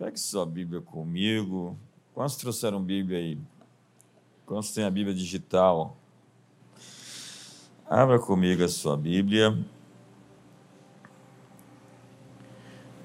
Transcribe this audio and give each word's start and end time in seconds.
Pegue 0.00 0.18
sua 0.18 0.46
Bíblia 0.46 0.80
comigo. 0.80 1.78
Quantos 2.14 2.36
trouxeram 2.36 2.82
Bíblia 2.82 3.18
aí? 3.18 3.38
Quantos 4.46 4.72
têm 4.72 4.82
a 4.82 4.90
Bíblia 4.90 5.14
digital? 5.14 5.94
Abra 7.86 8.18
comigo 8.18 8.64
a 8.64 8.68
sua 8.68 8.96
Bíblia. 8.96 9.62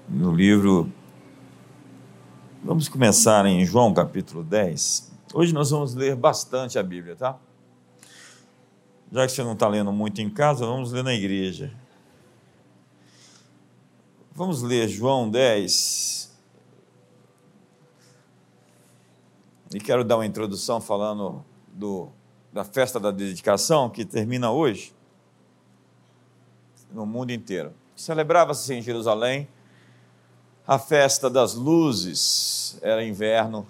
No 0.08 0.34
livro. 0.34 0.90
Vamos 2.64 2.88
começar 2.88 3.46
em 3.46 3.66
João 3.66 3.94
capítulo 3.94 4.42
10. 4.42 5.12
Hoje 5.34 5.54
nós 5.54 5.72
vamos 5.72 5.94
ler 5.96 6.16
bastante 6.16 6.80
a 6.80 6.84
Bíblia, 6.84 7.18
tá? 7.18 7.38
Já 9.12 9.26
que 9.26 9.34
você 9.34 9.44
não 9.44 9.52
está 9.52 9.68
lendo 9.68 9.92
muito 9.92 10.22
em 10.22 10.30
casa, 10.30 10.66
vamos 10.66 10.94
ler 10.94 11.04
na 11.04 11.14
igreja. 11.14 11.74
Vamos 14.34 14.62
ler 14.62 14.88
João 14.88 15.30
10, 15.30 16.25
E 19.74 19.80
quero 19.80 20.04
dar 20.04 20.18
uma 20.18 20.26
introdução 20.26 20.80
falando 20.80 21.44
do, 21.68 22.10
da 22.54 22.64
festa 22.64 23.00
da 23.00 23.12
dedicação, 23.12 23.90
que 23.90 24.06
termina 24.06 24.52
hoje, 24.52 24.94
no 26.92 27.06
mundo 27.06 27.32
inteiro. 27.32 27.74
Celebrava-se 27.96 28.74
em 28.74 28.82
Jerusalém 28.82 29.48
a 30.68 30.80
festa 30.80 31.30
das 31.30 31.54
luzes, 31.54 32.80
era 32.82 33.04
inverno. 33.04 33.68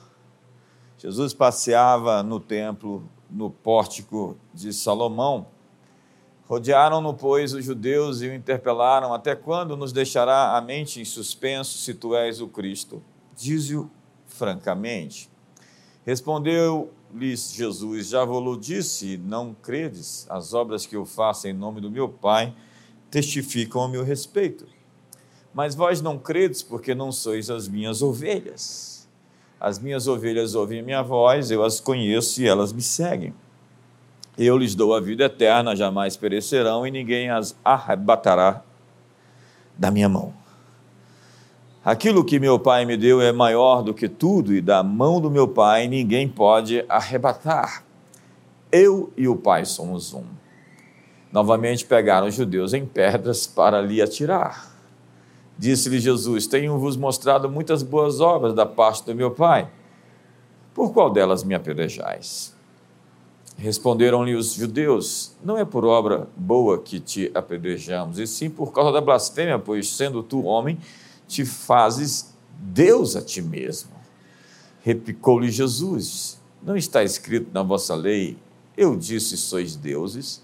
Jesus 0.98 1.34
passeava 1.34 2.24
no 2.24 2.40
templo, 2.40 3.04
no 3.30 3.50
pórtico 3.50 4.38
de 4.54 4.72
Salomão. 4.72 5.48
Rodearam-no, 6.48 7.14
pois, 7.14 7.54
os 7.54 7.66
judeus 7.66 8.22
e 8.22 8.28
o 8.28 8.34
interpelaram: 8.34 9.14
Até 9.14 9.36
quando 9.36 9.76
nos 9.76 9.92
deixará 9.92 10.56
a 10.56 10.62
mente 10.62 11.02
em 11.02 11.06
suspenso 11.06 11.78
se 11.80 11.94
tu 11.94 12.16
és 12.16 12.40
o 12.40 12.48
Cristo? 12.48 13.04
Diz-o 13.36 13.90
francamente. 14.26 15.30
Respondeu-lhes 16.06 17.52
Jesus: 17.52 18.10
Já 18.10 18.24
vos 18.24 18.60
disse, 18.60 19.18
não 19.18 19.54
credes? 19.54 20.28
As 20.30 20.54
obras 20.54 20.86
que 20.86 20.96
eu 20.96 21.06
faço 21.06 21.48
em 21.48 21.54
nome 21.54 21.82
do 21.82 21.90
meu 21.90 22.08
Pai 22.08 22.54
testificam 23.10 23.84
a 23.84 23.88
meu 23.88 24.04
respeito. 24.04 24.68
Mas 25.54 25.74
vós 25.74 26.02
não 26.02 26.20
credes 26.20 26.62
porque 26.62 26.94
não 26.94 27.12
sois 27.12 27.50
as 27.50 27.68
minhas 27.68 28.02
ovelhas. 28.02 29.08
As 29.60 29.80
minhas 29.80 30.06
ovelhas 30.06 30.54
ouvem 30.54 30.84
minha 30.84 31.02
voz, 31.02 31.50
eu 31.50 31.64
as 31.64 31.80
conheço 31.80 32.42
e 32.42 32.48
elas 32.48 32.74
me 32.74 32.82
seguem. 32.82 33.34
Eu 34.38 34.58
lhes 34.58 34.76
dou 34.76 34.94
a 34.94 35.00
vida 35.00 35.24
eterna, 35.24 35.76
jamais 35.76 36.18
perecerão 36.18 36.86
e 36.86 36.92
ninguém 36.92 37.30
as 37.30 37.56
arrebatará 37.64 38.62
da 39.78 39.90
minha 39.90 40.10
mão. 40.10 40.34
Aquilo 41.86 42.26
que 42.26 42.40
meu 42.40 42.58
Pai 42.58 42.84
me 42.84 42.98
deu 42.98 43.22
é 43.22 43.32
maior 43.32 43.84
do 43.84 43.94
que 43.94 44.10
tudo, 44.10 44.56
e 44.56 44.60
da 44.60 44.82
mão 44.82 45.22
do 45.22 45.30
meu 45.30 45.48
Pai 45.48 45.88
ninguém 45.88 46.28
pode 46.28 46.84
arrebatar. 46.90 47.84
Eu 48.72 49.14
e 49.16 49.28
o 49.28 49.36
Pai 49.36 49.66
somos 49.66 50.12
um. 50.12 50.24
Novamente 51.32 51.86
pegaram 51.86 52.26
os 52.26 52.34
judeus 52.34 52.74
em 52.74 52.88
pedras 52.88 53.46
para 53.46 53.82
lhe 53.82 54.02
atirar. 54.02 54.76
Disse-lhe 55.60 56.00
Jesus: 56.00 56.48
Tenho-vos 56.48 56.98
mostrado 56.98 57.48
muitas 57.48 57.84
boas 57.84 58.20
obras 58.20 58.56
da 58.56 58.66
parte 58.66 59.06
do 59.06 59.14
meu 59.14 59.30
Pai. 59.30 59.70
Por 60.74 60.92
qual 60.92 61.12
delas 61.12 61.44
me 61.44 61.54
apedrejais? 61.54 62.52
Responderam-lhe 63.60 64.34
os 64.34 64.54
judeus: 64.56 65.36
Não 65.44 65.56
é 65.56 65.64
por 65.64 65.86
obra 65.86 66.28
boa 66.36 66.80
que 66.80 67.00
te 67.00 67.30
apedrejamos, 67.36 68.18
e 68.18 68.26
sim 68.26 68.50
por 68.50 68.74
causa 68.74 68.92
da 68.92 69.00
blasfêmia, 69.00 69.60
pois 69.60 69.88
sendo 69.88 70.24
tu 70.24 70.46
homem, 70.46 70.80
te 71.28 71.46
fazes 71.46 72.34
Deus 72.60 73.16
a 73.16 73.22
ti 73.22 73.42
mesmo. 73.42 73.92
Replicou-lhe 74.82 75.50
Jesus: 75.50 76.40
Não 76.64 76.76
está 76.76 77.04
escrito 77.04 77.50
na 77.54 77.64
vossa 77.64 77.96
lei, 77.96 78.38
eu 78.78 78.96
disse 78.96 79.38
sois 79.38 79.76
deuses? 79.76 80.44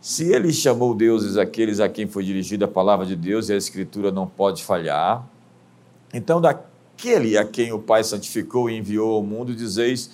Se 0.00 0.32
ele 0.32 0.52
chamou 0.52 0.94
deuses 0.94 1.36
aqueles 1.36 1.78
a 1.78 1.88
quem 1.88 2.08
foi 2.08 2.24
dirigida 2.24 2.64
a 2.64 2.68
palavra 2.68 3.06
de 3.06 3.14
Deus 3.14 3.48
e 3.48 3.52
a 3.52 3.56
Escritura 3.56 4.10
não 4.10 4.26
pode 4.26 4.64
falhar, 4.64 5.24
então 6.12 6.40
daquele 6.40 7.38
a 7.38 7.44
quem 7.44 7.72
o 7.72 7.78
Pai 7.78 8.02
santificou 8.02 8.68
e 8.68 8.76
enviou 8.76 9.14
ao 9.14 9.22
mundo, 9.22 9.54
dizeis: 9.54 10.10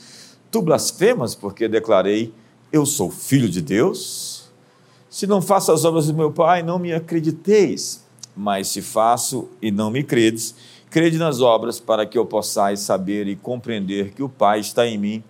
Tu 0.50 0.60
blasfemas, 0.60 1.34
porque 1.34 1.66
declarei: 1.66 2.34
Eu 2.70 2.84
sou 2.84 3.10
filho 3.10 3.48
de 3.48 3.62
Deus? 3.62 4.50
Se 5.08 5.26
não 5.26 5.40
faço 5.40 5.72
as 5.72 5.86
obras 5.86 6.06
do 6.06 6.14
meu 6.14 6.30
Pai, 6.30 6.62
não 6.62 6.78
me 6.78 6.92
acrediteis. 6.92 8.06
Mas 8.40 8.68
se 8.68 8.80
faço 8.80 9.48
e 9.60 9.72
não 9.72 9.90
me 9.90 10.04
credes, 10.04 10.54
crede 10.88 11.18
nas 11.18 11.40
obras 11.40 11.80
para 11.80 12.06
que 12.06 12.16
eu 12.16 12.24
possais 12.24 12.78
saber 12.78 13.26
e 13.26 13.34
compreender 13.34 14.12
que 14.12 14.22
o 14.22 14.28
Pai 14.28 14.60
está 14.60 14.86
em 14.86 14.96
mim 14.96 15.24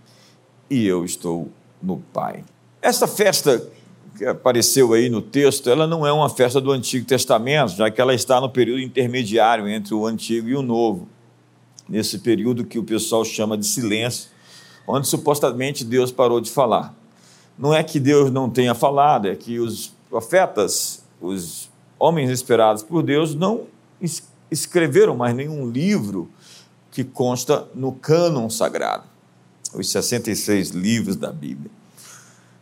e 0.69 0.86
eu 0.86 1.06
estou 1.06 1.50
no 1.82 1.96
Pai. 2.12 2.44
Esta 2.82 3.06
festa 3.06 3.66
que 4.14 4.26
apareceu 4.26 4.92
aí 4.92 5.08
no 5.08 5.22
texto, 5.22 5.70
ela 5.70 5.86
não 5.86 6.06
é 6.06 6.12
uma 6.12 6.28
festa 6.28 6.60
do 6.60 6.70
Antigo 6.70 7.06
Testamento, 7.06 7.70
já 7.70 7.91
que 7.91 7.98
ela 7.98 8.12
está 8.12 8.38
no 8.42 8.50
período 8.50 8.82
intermediário 8.82 9.66
entre 9.66 9.94
o 9.94 10.06
Antigo 10.06 10.46
e 10.46 10.54
o 10.54 10.60
Novo. 10.60 11.08
Nesse 11.88 12.19
período 12.19 12.62
que 12.62 12.78
o 12.78 12.84
pessoal 12.84 13.25
chama 13.25 13.56
de 13.56 13.64
silêncio, 13.64 14.28
onde 14.86 15.08
supostamente 15.08 15.82
Deus 15.82 16.12
parou 16.12 16.42
de 16.42 16.50
falar. 16.50 16.94
Não 17.58 17.72
é 17.72 17.82
que 17.82 17.98
Deus 17.98 18.30
não 18.30 18.50
tenha 18.50 18.75
falado, 18.75 19.28
é 19.28 19.34
que 19.34 19.58
os 19.58 19.94
profetas, 20.10 21.02
os 21.20 21.68
homens 21.98 22.31
inspirados 22.31 22.82
por 22.82 23.03
Deus 23.03 23.34
não 23.34 23.66
escreveram 24.50 25.16
mais 25.16 25.34
nenhum 25.34 25.69
livro 25.70 26.31
que 26.91 27.04
consta 27.04 27.66
no 27.75 27.92
cânon 27.92 28.48
sagrado, 28.48 29.04
os 29.75 29.91
66 29.91 30.70
livros 30.70 31.16
da 31.16 31.32
Bíblia. 31.32 31.70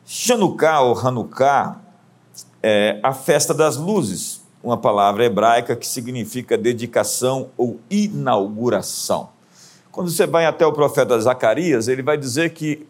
Chanukah 0.05 0.81
ou 0.81 0.99
Hanukkah 0.99 1.81
é 2.63 2.99
a 3.03 3.13
festa 3.13 3.53
das 3.53 3.77
luzes, 3.77 4.43
uma 4.63 4.77
palavra 4.77 5.25
hebraica 5.25 5.77
que 5.77 5.87
significa 5.87 6.59
dedicação 6.59 7.51
ou 7.57 7.81
inauguração. 7.91 9.31
Quando 9.93 10.11
você 10.11 10.27
vai 10.27 10.45
até 10.47 10.67
o 10.67 10.73
profeta 10.73 11.19
Zacarias, 11.19 11.89
ele 11.89 12.03
vai 12.03 12.19
dizer 12.19 12.53
que 12.53 12.87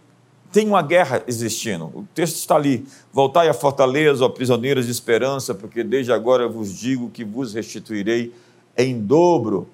tem 0.52 0.66
uma 0.66 0.82
guerra 0.82 1.22
existindo. 1.26 1.86
O 1.86 2.06
texto 2.14 2.36
está 2.36 2.56
ali. 2.56 2.86
Voltai 3.12 3.48
à 3.48 3.54
fortaleza, 3.54 4.24
ó 4.24 4.28
prisioneiros 4.28 4.86
de 4.86 4.92
esperança, 4.92 5.54
porque 5.54 5.82
desde 5.82 6.12
agora 6.12 6.48
vos 6.48 6.72
digo 6.72 7.10
que 7.10 7.24
vos 7.24 7.54
restituirei 7.54 8.32
em 8.76 9.00
dobro. 9.00 9.68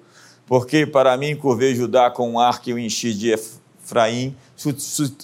Porque 0.45 0.85
para 0.85 1.15
mim 1.17 1.35
curvei 1.35 1.73
Judá 1.75 2.09
com 2.09 2.31
um 2.31 2.39
ar 2.39 2.61
que 2.61 2.71
eu 2.71 2.79
enchi 2.79 3.13
de 3.13 3.31
Efraim, 3.31 4.35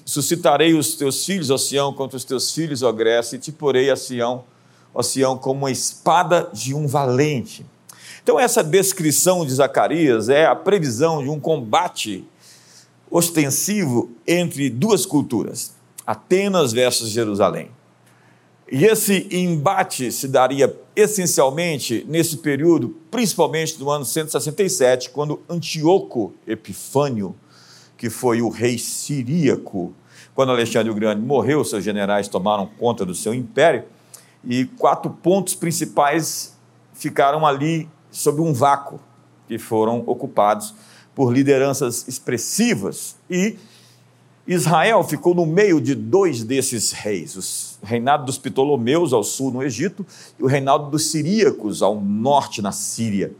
suscitarei 0.06 0.74
os 0.74 0.96
teus 0.96 1.26
filhos, 1.26 1.50
ó 1.50 1.58
Sião, 1.58 1.94
contra 1.94 2.18
os 2.18 2.24
teus 2.24 2.54
filhos, 2.54 2.84
ó 2.84 2.92
Grécia, 2.92 3.36
e 3.36 3.40
te 3.40 3.52
porei 3.52 3.90
a 3.90 3.96
Sião, 3.96 4.44
ó 4.94 5.02
Sião, 5.02 5.38
como 5.38 5.62
uma 5.62 5.72
espada 5.72 6.50
de 6.54 6.74
um 6.74 6.88
valente. 6.88 7.66
Então, 8.24 8.40
essa 8.40 8.64
descrição 8.64 9.46
de 9.46 9.54
Zacarias 9.54 10.30
é 10.30 10.46
a 10.46 10.56
previsão 10.56 11.24
de 11.24 11.30
um 11.30 11.40
combate 11.40 12.26
ostensivo 13.10 14.12
entre 14.28 14.70
duas 14.70 15.06
culturas, 15.06 15.74
Atenas 16.06 16.72
versus 16.72 17.10
Jerusalém. 17.10 17.70
E 18.72 18.86
esse 18.86 19.28
embate 19.32 20.12
se 20.12 20.28
daria 20.28 20.76
essencialmente 20.96 22.06
nesse 22.08 22.38
período, 22.38 22.90
principalmente 23.10 23.80
no 23.80 23.90
ano 23.90 24.06
167, 24.06 25.10
quando 25.10 25.42
Antíoco 25.50 26.34
Epifânio, 26.46 27.36
que 27.98 28.10
foi 28.10 28.42
o 28.42 28.50
rei 28.50 28.78
siríaco, 28.78 29.94
quando 30.36 30.52
Alexandre 30.52 30.92
o 30.92 30.96
Grande 30.96 31.22
morreu, 31.22 31.64
seus 31.64 31.84
generais 31.84 32.28
tomaram 32.28 32.70
conta 32.78 33.06
do 33.06 33.16
seu 33.16 33.34
império, 33.34 33.86
e 34.44 34.66
quatro 34.66 35.12
pontos 35.12 35.56
principais 35.56 36.56
ficaram 36.94 37.46
ali 37.46 37.90
sob 38.12 38.40
um 38.40 38.54
vácuo, 38.54 39.00
que 39.48 39.58
foram 39.58 40.04
ocupados 40.06 40.76
por 41.20 41.34
lideranças 41.34 42.08
expressivas 42.08 43.18
e 43.30 43.58
Israel 44.48 45.04
ficou 45.04 45.36
no 45.36 45.46
meio 45.46 45.82
de 45.82 45.94
dois 45.94 46.46
desses 46.46 46.94
reis, 46.94 47.78
o 47.84 47.86
reinado 47.86 48.24
dos 48.24 48.38
Ptolomeus 48.38 49.12
ao 49.12 49.22
sul 49.22 49.52
no 49.52 49.62
Egito 49.62 50.06
e 50.40 50.44
o 50.44 50.48
reinado 50.48 50.90
dos 50.90 51.12
siríacos 51.12 51.82
ao 51.82 52.00
norte 52.00 52.62
na 52.62 52.72
Síria. 52.72 53.34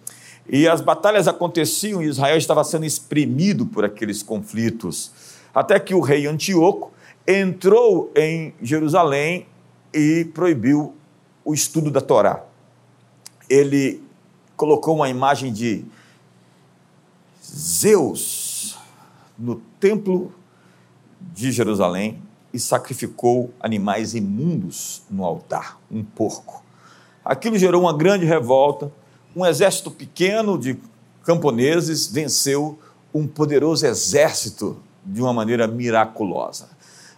E 0.50 0.68
as 0.68 0.82
batalhas 0.82 1.26
aconteciam 1.26 2.04
e 2.04 2.08
Israel 2.08 2.38
estava 2.38 2.66
sendo 2.66 2.86
exprimido 2.86 3.66
por 3.66 3.86
aqueles 3.86 4.22
conflitos, 4.22 5.14
até 5.56 5.80
que 5.80 5.96
o 5.96 6.02
rei 6.02 6.28
Antíoco 6.28 6.92
entrou 7.26 8.12
em 8.14 8.54
Jerusalém 8.62 9.48
e 9.94 10.26
proibiu 10.34 10.96
o 11.46 11.54
estudo 11.54 11.90
da 11.90 12.02
Torá. 12.02 12.44
Ele 13.50 14.04
colocou 14.58 14.98
uma 14.98 15.08
imagem 15.08 15.54
de 15.54 15.86
Zeus 17.50 18.78
no 19.38 19.56
templo 19.80 20.32
de 21.34 21.52
Jerusalém 21.52 22.22
e 22.54 22.60
sacrificou 22.60 23.54
animais 23.60 24.14
imundos 24.16 25.04
no 25.10 25.24
altar, 25.24 25.80
um 25.92 26.04
porco. 26.04 26.64
Aquilo 27.24 27.58
gerou 27.58 27.82
uma 27.82 27.96
grande 27.96 28.26
revolta. 28.26 28.92
Um 29.36 29.46
exército 29.46 29.92
pequeno 29.92 30.58
de 30.58 30.78
camponeses 31.24 32.08
venceu 32.08 32.80
um 33.14 33.28
poderoso 33.28 33.86
exército 33.86 34.78
de 35.06 35.22
uma 35.22 35.34
maneira 35.34 35.68
miraculosa. 35.68 36.70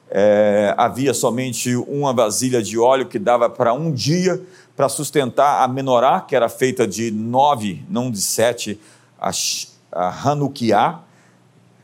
É, 0.09 0.73
havia 0.77 1.13
somente 1.13 1.73
uma 1.75 2.13
vasilha 2.13 2.61
de 2.61 2.77
óleo 2.77 3.07
que 3.07 3.17
dava 3.17 3.49
para 3.49 3.73
um 3.73 3.91
dia 3.91 4.41
para 4.75 4.89
sustentar 4.89 5.63
a 5.63 5.67
menorá, 5.67 6.19
que 6.19 6.35
era 6.35 6.49
feita 6.49 6.85
de 6.85 7.11
nove, 7.11 7.85
não 7.89 8.11
de 8.11 8.19
sete, 8.19 8.79
a, 9.17 9.31
a 9.91 11.01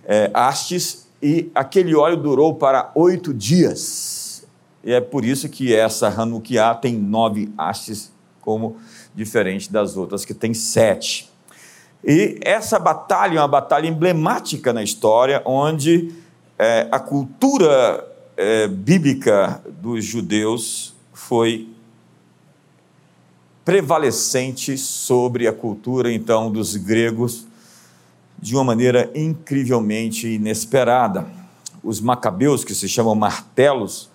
é, 0.06 0.31
hastes, 0.33 1.07
e 1.21 1.51
aquele 1.54 1.95
óleo 1.95 2.18
durou 2.18 2.56
para 2.56 2.92
oito 2.95 3.33
dias. 3.33 4.45
E 4.83 4.94
é 4.94 5.01
por 5.01 5.25
isso 5.25 5.50
que 5.50 5.75
essa 5.75 6.07
Hanukiah 6.07 6.75
tem 6.75 6.95
nove 6.95 7.51
hastes, 7.57 8.12
como 8.39 8.77
diferente 9.13 9.71
das 9.71 9.98
outras, 9.98 10.24
que 10.24 10.33
tem 10.33 10.54
sete. 10.54 11.30
E 12.04 12.39
essa 12.42 12.80
batalha 12.80 13.39
é 13.39 13.42
uma 13.42 13.48
batalha 13.48 13.88
emblemática 13.88 14.71
na 14.71 14.81
história, 14.81 15.42
onde 15.44 16.13
é, 16.57 16.88
a 16.92 17.00
cultura 17.00 18.07
é, 18.38 18.68
bíblica 18.68 19.62
dos 19.81 20.06
judeus 20.06 20.95
foi 21.12 21.68
prevalecente 23.65 24.77
sobre 24.77 25.45
a 25.48 25.51
cultura, 25.51 26.09
então, 26.09 26.50
dos 26.50 26.77
gregos, 26.77 27.45
de 28.39 28.55
uma 28.55 28.63
maneira 28.63 29.09
incrivelmente 29.15 30.27
inesperada. 30.27 31.27
Os 31.83 31.99
macabeus, 31.99 32.63
que 32.63 32.75
se 32.75 32.87
chamam 32.87 33.15
martelos, 33.15 34.09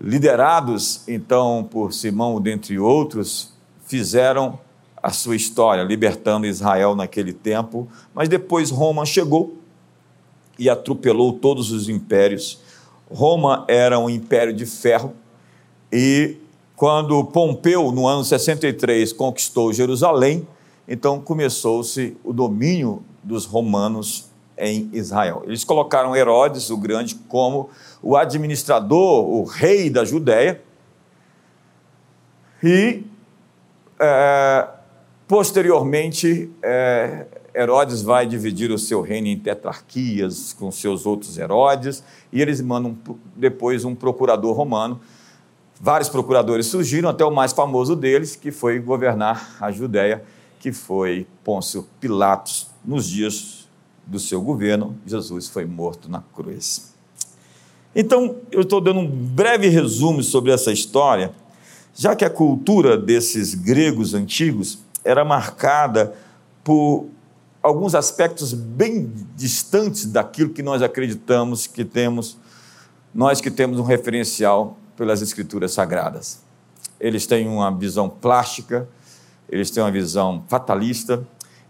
liderados 0.00 1.02
então 1.08 1.66
por 1.70 1.92
Simão, 1.92 2.40
dentre 2.40 2.78
outros, 2.78 3.52
fizeram 3.86 4.58
a 5.02 5.10
sua 5.10 5.36
história, 5.36 5.82
libertando 5.82 6.46
Israel 6.46 6.94
naquele 6.94 7.32
tempo, 7.32 7.88
mas 8.14 8.28
depois 8.28 8.70
Roma 8.70 9.06
chegou 9.06 9.56
e 10.58 10.68
atropelou 10.68 11.32
todos 11.32 11.70
os 11.70 11.88
impérios. 11.88 12.60
Roma 13.10 13.64
era 13.68 13.98
um 13.98 14.10
império 14.10 14.52
de 14.52 14.66
ferro 14.66 15.14
e 15.92 16.36
quando 16.76 17.24
Pompeu, 17.24 17.90
no 17.90 18.06
ano 18.06 18.24
63, 18.24 19.12
conquistou 19.12 19.72
Jerusalém, 19.72 20.46
então 20.86 21.20
começou-se 21.20 22.16
o 22.22 22.32
domínio 22.32 23.02
dos 23.22 23.44
romanos 23.44 24.30
em 24.56 24.90
Israel. 24.92 25.42
Eles 25.46 25.64
colocaram 25.64 26.16
Herodes, 26.16 26.70
o 26.70 26.76
Grande, 26.76 27.14
como 27.28 27.70
o 28.02 28.16
administrador, 28.16 29.24
o 29.24 29.44
rei 29.44 29.88
da 29.88 30.04
Judéia, 30.04 30.62
e 32.62 33.04
é, 34.00 34.68
posteriormente 35.28 36.50
é, 36.60 37.26
Herodes 37.54 38.02
vai 38.02 38.26
dividir 38.26 38.70
o 38.70 38.78
seu 38.78 39.00
reino 39.00 39.28
em 39.28 39.38
tetrarquias 39.38 40.52
com 40.52 40.70
seus 40.70 41.06
outros 41.06 41.38
Herodes, 41.38 42.02
e 42.32 42.42
eles 42.42 42.60
mandam 42.60 42.96
depois 43.36 43.84
um 43.84 43.94
procurador 43.94 44.56
romano. 44.56 45.00
Vários 45.80 46.08
procuradores 46.08 46.66
surgiram, 46.66 47.08
até 47.08 47.24
o 47.24 47.30
mais 47.30 47.52
famoso 47.52 47.94
deles, 47.94 48.34
que 48.34 48.50
foi 48.50 48.80
governar 48.80 49.56
a 49.60 49.70
Judéia, 49.70 50.24
que 50.58 50.72
foi 50.72 51.26
Pôncio 51.44 51.86
Pilatos. 52.00 52.68
Nos 52.84 53.08
dias 53.08 53.68
do 54.06 54.18
seu 54.18 54.40
governo, 54.40 54.96
Jesus 55.06 55.48
foi 55.48 55.64
morto 55.64 56.10
na 56.10 56.22
cruz. 56.34 56.94
Então, 57.94 58.36
eu 58.50 58.62
estou 58.62 58.80
dando 58.80 59.00
um 59.00 59.08
breve 59.08 59.68
resumo 59.68 60.22
sobre 60.22 60.52
essa 60.52 60.72
história, 60.72 61.34
já 61.94 62.14
que 62.14 62.24
a 62.24 62.30
cultura 62.30 62.96
desses 62.96 63.54
gregos 63.54 64.14
antigos 64.14 64.78
era 65.04 65.24
marcada 65.24 66.14
por 66.62 67.06
alguns 67.62 67.94
aspectos 67.94 68.52
bem 68.52 69.12
distantes 69.36 70.06
daquilo 70.06 70.50
que 70.50 70.62
nós 70.62 70.82
acreditamos 70.82 71.66
que 71.66 71.84
temos, 71.84 72.38
nós 73.14 73.40
que 73.40 73.50
temos 73.50 73.78
um 73.78 73.82
referencial 73.82 74.78
pelas 74.96 75.22
escrituras 75.22 75.72
sagradas. 75.72 76.40
Eles 77.00 77.26
têm 77.26 77.48
uma 77.48 77.70
visão 77.70 78.08
plástica, 78.08 78.88
eles 79.48 79.70
têm 79.70 79.82
uma 79.82 79.90
visão 79.90 80.42
fatalista, 80.48 81.26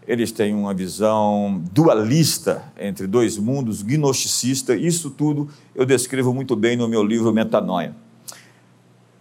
eles 0.07 0.31
têm 0.31 0.53
uma 0.55 0.73
visão 0.73 1.61
dualista 1.71 2.63
entre 2.79 3.05
dois 3.05 3.37
mundos, 3.37 3.81
gnosticista, 3.81 4.75
isso 4.75 5.09
tudo 5.11 5.49
eu 5.75 5.85
descrevo 5.85 6.33
muito 6.33 6.55
bem 6.55 6.75
no 6.75 6.87
meu 6.87 7.03
livro 7.03 7.31
Metanoia. 7.31 7.95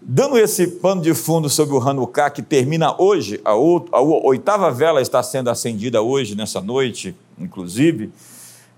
Dando 0.01 0.39
esse 0.39 0.67
pano 0.67 1.03
de 1.03 1.13
fundo 1.13 1.51
sobre 1.51 1.75
o 1.75 1.79
Hanukkah, 1.79 2.31
que 2.31 2.41
termina 2.41 2.95
hoje, 2.99 3.39
a, 3.45 3.55
oitava 3.55 4.71
vela 4.71 5.03
está 5.03 5.23
sendo 5.23 5.51
acendida 5.51 6.01
hoje, 6.01 6.35
nessa 6.35 6.63
noite, 6.63 7.15
inclusive, 7.39 8.11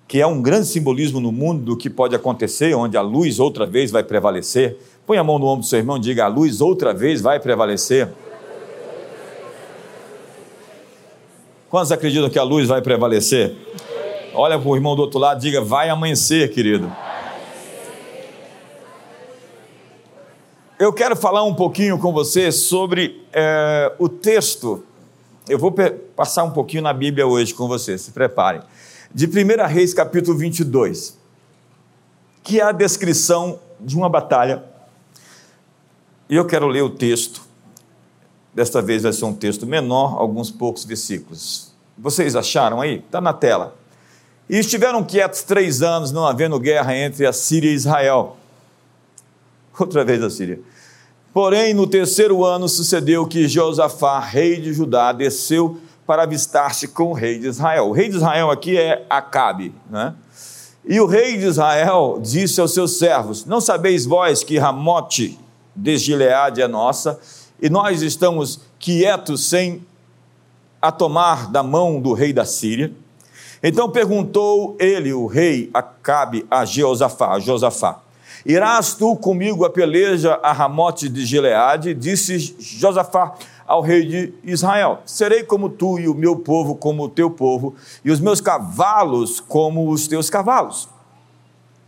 que 0.08 0.20
é 0.20 0.26
um 0.26 0.42
grande 0.42 0.66
simbolismo 0.66 1.20
no 1.20 1.30
mundo 1.30 1.62
do 1.62 1.76
que 1.76 1.88
pode 1.88 2.16
acontecer, 2.16 2.74
onde 2.74 2.96
a 2.96 3.02
luz 3.02 3.38
outra 3.38 3.64
vez 3.64 3.92
vai 3.92 4.02
prevalecer. 4.02 4.76
Põe 5.06 5.18
a 5.18 5.22
mão 5.22 5.38
no 5.38 5.46
ombro 5.46 5.60
do 5.60 5.66
seu 5.68 5.78
irmão 5.78 5.98
e 5.98 6.00
diga: 6.00 6.24
a 6.24 6.28
luz 6.28 6.60
outra 6.60 6.92
vez 6.92 7.20
vai 7.20 7.38
prevalecer. 7.38 8.08
Quantos 11.70 11.92
acreditam 11.92 12.28
que 12.28 12.38
a 12.38 12.42
luz 12.42 12.66
vai 12.66 12.82
prevalecer? 12.82 13.56
Olha 14.34 14.58
para 14.58 14.68
o 14.68 14.74
irmão 14.74 14.96
do 14.96 15.02
outro 15.02 15.20
lado, 15.20 15.40
diga: 15.40 15.60
vai 15.60 15.88
amanhecer, 15.88 16.50
querido. 16.50 16.92
Eu 20.76 20.92
quero 20.92 21.14
falar 21.14 21.44
um 21.44 21.54
pouquinho 21.54 21.96
com 21.96 22.12
você 22.12 22.50
sobre 22.50 23.24
é, 23.32 23.94
o 24.00 24.08
texto. 24.08 24.82
Eu 25.48 25.60
vou 25.60 25.72
passar 26.16 26.42
um 26.42 26.50
pouquinho 26.50 26.82
na 26.82 26.92
Bíblia 26.92 27.24
hoje 27.24 27.54
com 27.54 27.68
você, 27.68 27.96
se 27.96 28.10
preparem. 28.10 28.62
De 29.14 29.26
1 29.26 29.66
Reis, 29.68 29.94
capítulo 29.94 30.36
22, 30.36 31.16
que 32.42 32.58
é 32.58 32.64
a 32.64 32.72
descrição 32.72 33.60
de 33.78 33.96
uma 33.96 34.08
batalha. 34.08 34.64
E 36.28 36.34
eu 36.34 36.44
quero 36.44 36.66
ler 36.66 36.82
o 36.82 36.90
texto. 36.90 37.49
Desta 38.52 38.82
vez 38.82 39.02
vai 39.02 39.12
ser 39.12 39.24
um 39.24 39.32
texto 39.32 39.66
menor, 39.66 40.18
alguns 40.18 40.50
poucos 40.50 40.84
versículos. 40.84 41.72
Vocês 41.96 42.34
acharam 42.34 42.80
aí? 42.80 42.96
Está 42.96 43.20
na 43.20 43.32
tela. 43.32 43.76
E 44.48 44.58
estiveram 44.58 45.04
quietos 45.04 45.42
três 45.42 45.82
anos, 45.82 46.10
não 46.10 46.26
havendo 46.26 46.58
guerra 46.58 46.96
entre 46.96 47.26
a 47.26 47.32
Síria 47.32 47.70
e 47.70 47.74
Israel. 47.74 48.36
Outra 49.78 50.04
vez 50.04 50.22
a 50.22 50.28
Síria. 50.28 50.60
Porém, 51.32 51.72
no 51.72 51.86
terceiro 51.86 52.44
ano 52.44 52.68
sucedeu 52.68 53.26
que 53.26 53.46
Josafá, 53.46 54.18
rei 54.18 54.60
de 54.60 54.72
Judá, 54.72 55.12
desceu 55.12 55.78
para 56.04 56.24
avistar-se 56.24 56.88
com 56.88 57.10
o 57.10 57.12
rei 57.12 57.38
de 57.38 57.46
Israel. 57.46 57.88
O 57.88 57.92
rei 57.92 58.08
de 58.08 58.16
Israel 58.16 58.50
aqui 58.50 58.76
é 58.76 59.06
Acabe, 59.08 59.72
né? 59.88 60.14
E 60.84 60.98
o 60.98 61.06
rei 61.06 61.36
de 61.36 61.46
Israel 61.46 62.18
disse 62.20 62.60
aos 62.60 62.74
seus 62.74 62.98
servos: 62.98 63.44
Não 63.44 63.60
sabeis 63.60 64.06
vós 64.06 64.42
que 64.42 64.58
Ramote 64.58 65.38
de 65.76 65.96
Gileade 65.96 66.60
é 66.60 66.66
nossa, 66.66 67.20
e 67.60 67.68
nós 67.68 68.02
estamos 68.02 68.60
quietos 68.78 69.44
sem 69.48 69.86
a 70.80 70.90
tomar 70.90 71.50
da 71.50 71.62
mão 71.62 72.00
do 72.00 72.12
rei 72.12 72.32
da 72.32 72.44
Síria? 72.44 72.92
Então 73.62 73.90
perguntou 73.90 74.76
ele, 74.80 75.12
o 75.12 75.26
rei 75.26 75.68
Acabe, 75.74 76.46
a 76.50 76.64
Josafá, 76.64 77.34
a 77.34 77.38
Josafá 77.38 78.02
Irás 78.44 78.94
tu 78.94 79.16
comigo 79.16 79.64
a 79.64 79.70
peleja 79.70 80.38
a 80.42 80.52
Ramote 80.52 81.08
de 81.08 81.26
Gileade? 81.26 81.92
Disse 81.92 82.56
Josafá 82.58 83.34
ao 83.66 83.82
rei 83.82 84.06
de 84.06 84.34
Israel: 84.42 85.00
Serei 85.04 85.42
como 85.42 85.68
tu 85.68 85.98
e 85.98 86.08
o 86.08 86.14
meu 86.14 86.36
povo 86.36 86.74
como 86.74 87.04
o 87.04 87.08
teu 87.08 87.30
povo, 87.30 87.74
e 88.04 88.10
os 88.10 88.18
meus 88.18 88.40
cavalos 88.40 89.40
como 89.40 89.90
os 89.90 90.08
teus 90.08 90.30
cavalos. 90.30 90.88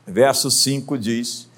Verso 0.06 0.50
5 0.50 0.98
diz: 0.98 1.48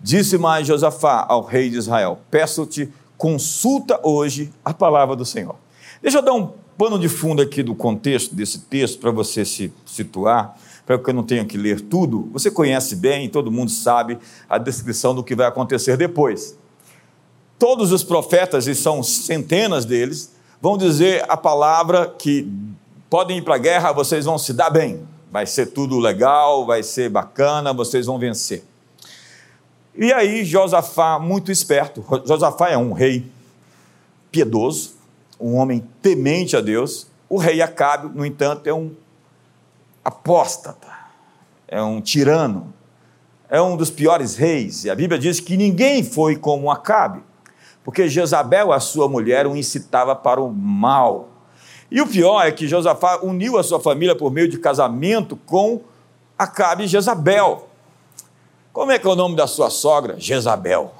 Disse 0.00 0.38
mais 0.38 0.66
Josafá 0.66 1.26
ao 1.28 1.42
rei 1.42 1.68
de 1.68 1.78
Israel: 1.78 2.20
Peço-te, 2.30 2.92
consulta 3.16 4.00
hoje 4.02 4.52
a 4.64 4.74
palavra 4.74 5.16
do 5.16 5.24
Senhor. 5.24 5.56
Deixa 6.02 6.18
eu 6.18 6.22
dar 6.22 6.34
um 6.34 6.52
pano 6.76 6.98
de 6.98 7.08
fundo 7.08 7.40
aqui 7.40 7.62
do 7.62 7.74
contexto 7.74 8.34
desse 8.34 8.60
texto 8.60 8.98
para 8.98 9.10
você 9.10 9.44
se 9.44 9.72
situar 9.84 10.56
para 10.86 10.96
que 10.96 11.10
eu 11.10 11.14
não 11.14 11.24
tenha 11.24 11.44
que 11.44 11.58
ler 11.58 11.80
tudo, 11.80 12.30
você 12.32 12.48
conhece 12.48 12.94
bem, 12.94 13.28
todo 13.28 13.50
mundo 13.50 13.70
sabe 13.72 14.16
a 14.48 14.56
descrição 14.56 15.12
do 15.14 15.24
que 15.24 15.34
vai 15.34 15.48
acontecer 15.48 15.96
depois. 15.96 16.56
Todos 17.58 17.90
os 17.90 18.04
profetas, 18.04 18.68
e 18.68 18.74
são 18.74 19.02
centenas 19.02 19.84
deles, 19.84 20.32
vão 20.62 20.78
dizer 20.78 21.24
a 21.28 21.36
palavra 21.36 22.14
que 22.16 22.48
podem 23.10 23.38
ir 23.38 23.42
para 23.42 23.56
a 23.56 23.58
guerra, 23.58 23.92
vocês 23.92 24.26
vão 24.26 24.38
se 24.38 24.52
dar 24.52 24.70
bem, 24.70 25.02
vai 25.32 25.44
ser 25.44 25.66
tudo 25.66 25.98
legal, 25.98 26.64
vai 26.64 26.84
ser 26.84 27.10
bacana, 27.10 27.72
vocês 27.72 28.06
vão 28.06 28.18
vencer. 28.18 28.62
E 29.96 30.12
aí 30.12 30.44
Josafá, 30.44 31.18
muito 31.18 31.50
esperto, 31.50 32.04
Josafá 32.26 32.68
é 32.68 32.76
um 32.76 32.92
rei 32.92 33.30
piedoso, 34.30 34.94
um 35.40 35.54
homem 35.56 35.82
temente 36.02 36.56
a 36.56 36.60
Deus, 36.60 37.06
o 37.28 37.38
rei 37.38 37.62
Acabe, 37.62 38.14
no 38.14 38.24
entanto, 38.24 38.66
é 38.66 38.74
um 38.74 38.92
apóstata, 40.04 40.86
é 41.66 41.82
um 41.82 42.00
tirano, 42.00 42.72
é 43.48 43.60
um 43.60 43.76
dos 43.76 43.90
piores 43.90 44.36
reis. 44.36 44.84
E 44.84 44.90
a 44.90 44.94
Bíblia 44.94 45.18
diz 45.18 45.40
que 45.40 45.56
ninguém 45.56 46.04
foi 46.04 46.36
como 46.36 46.70
Acabe, 46.70 47.22
porque 47.82 48.08
Jezabel, 48.08 48.72
a 48.72 48.80
sua 48.80 49.08
mulher, 49.08 49.46
o 49.46 49.56
incitava 49.56 50.14
para 50.14 50.40
o 50.40 50.52
mal. 50.52 51.28
E 51.90 52.00
o 52.00 52.06
pior 52.06 52.44
é 52.44 52.52
que 52.52 52.68
Josafá 52.68 53.20
uniu 53.22 53.56
a 53.56 53.62
sua 53.62 53.80
família 53.80 54.14
por 54.14 54.30
meio 54.30 54.48
de 54.48 54.58
casamento 54.58 55.36
com 55.46 55.80
Acabe 56.38 56.84
e 56.84 56.86
Jezabel. 56.88 57.65
Como 58.76 58.92
é 58.92 58.98
que 58.98 59.06
é 59.06 59.10
o 59.10 59.16
nome 59.16 59.34
da 59.34 59.46
sua 59.46 59.70
sogra? 59.70 60.20
Jezabel. 60.20 60.92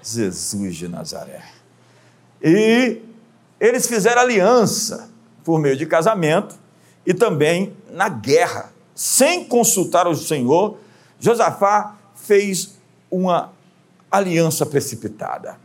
Jesus 0.00 0.76
de 0.76 0.86
Nazaré. 0.86 1.42
E 2.40 3.02
eles 3.58 3.88
fizeram 3.88 4.22
aliança 4.22 5.10
por 5.42 5.58
meio 5.58 5.76
de 5.76 5.84
casamento 5.84 6.54
e 7.04 7.12
também 7.12 7.76
na 7.90 8.08
guerra. 8.08 8.72
Sem 8.94 9.46
consultar 9.46 10.06
o 10.06 10.14
Senhor, 10.14 10.78
Josafá 11.18 11.96
fez 12.14 12.78
uma 13.10 13.52
aliança 14.08 14.64
precipitada. 14.64 15.58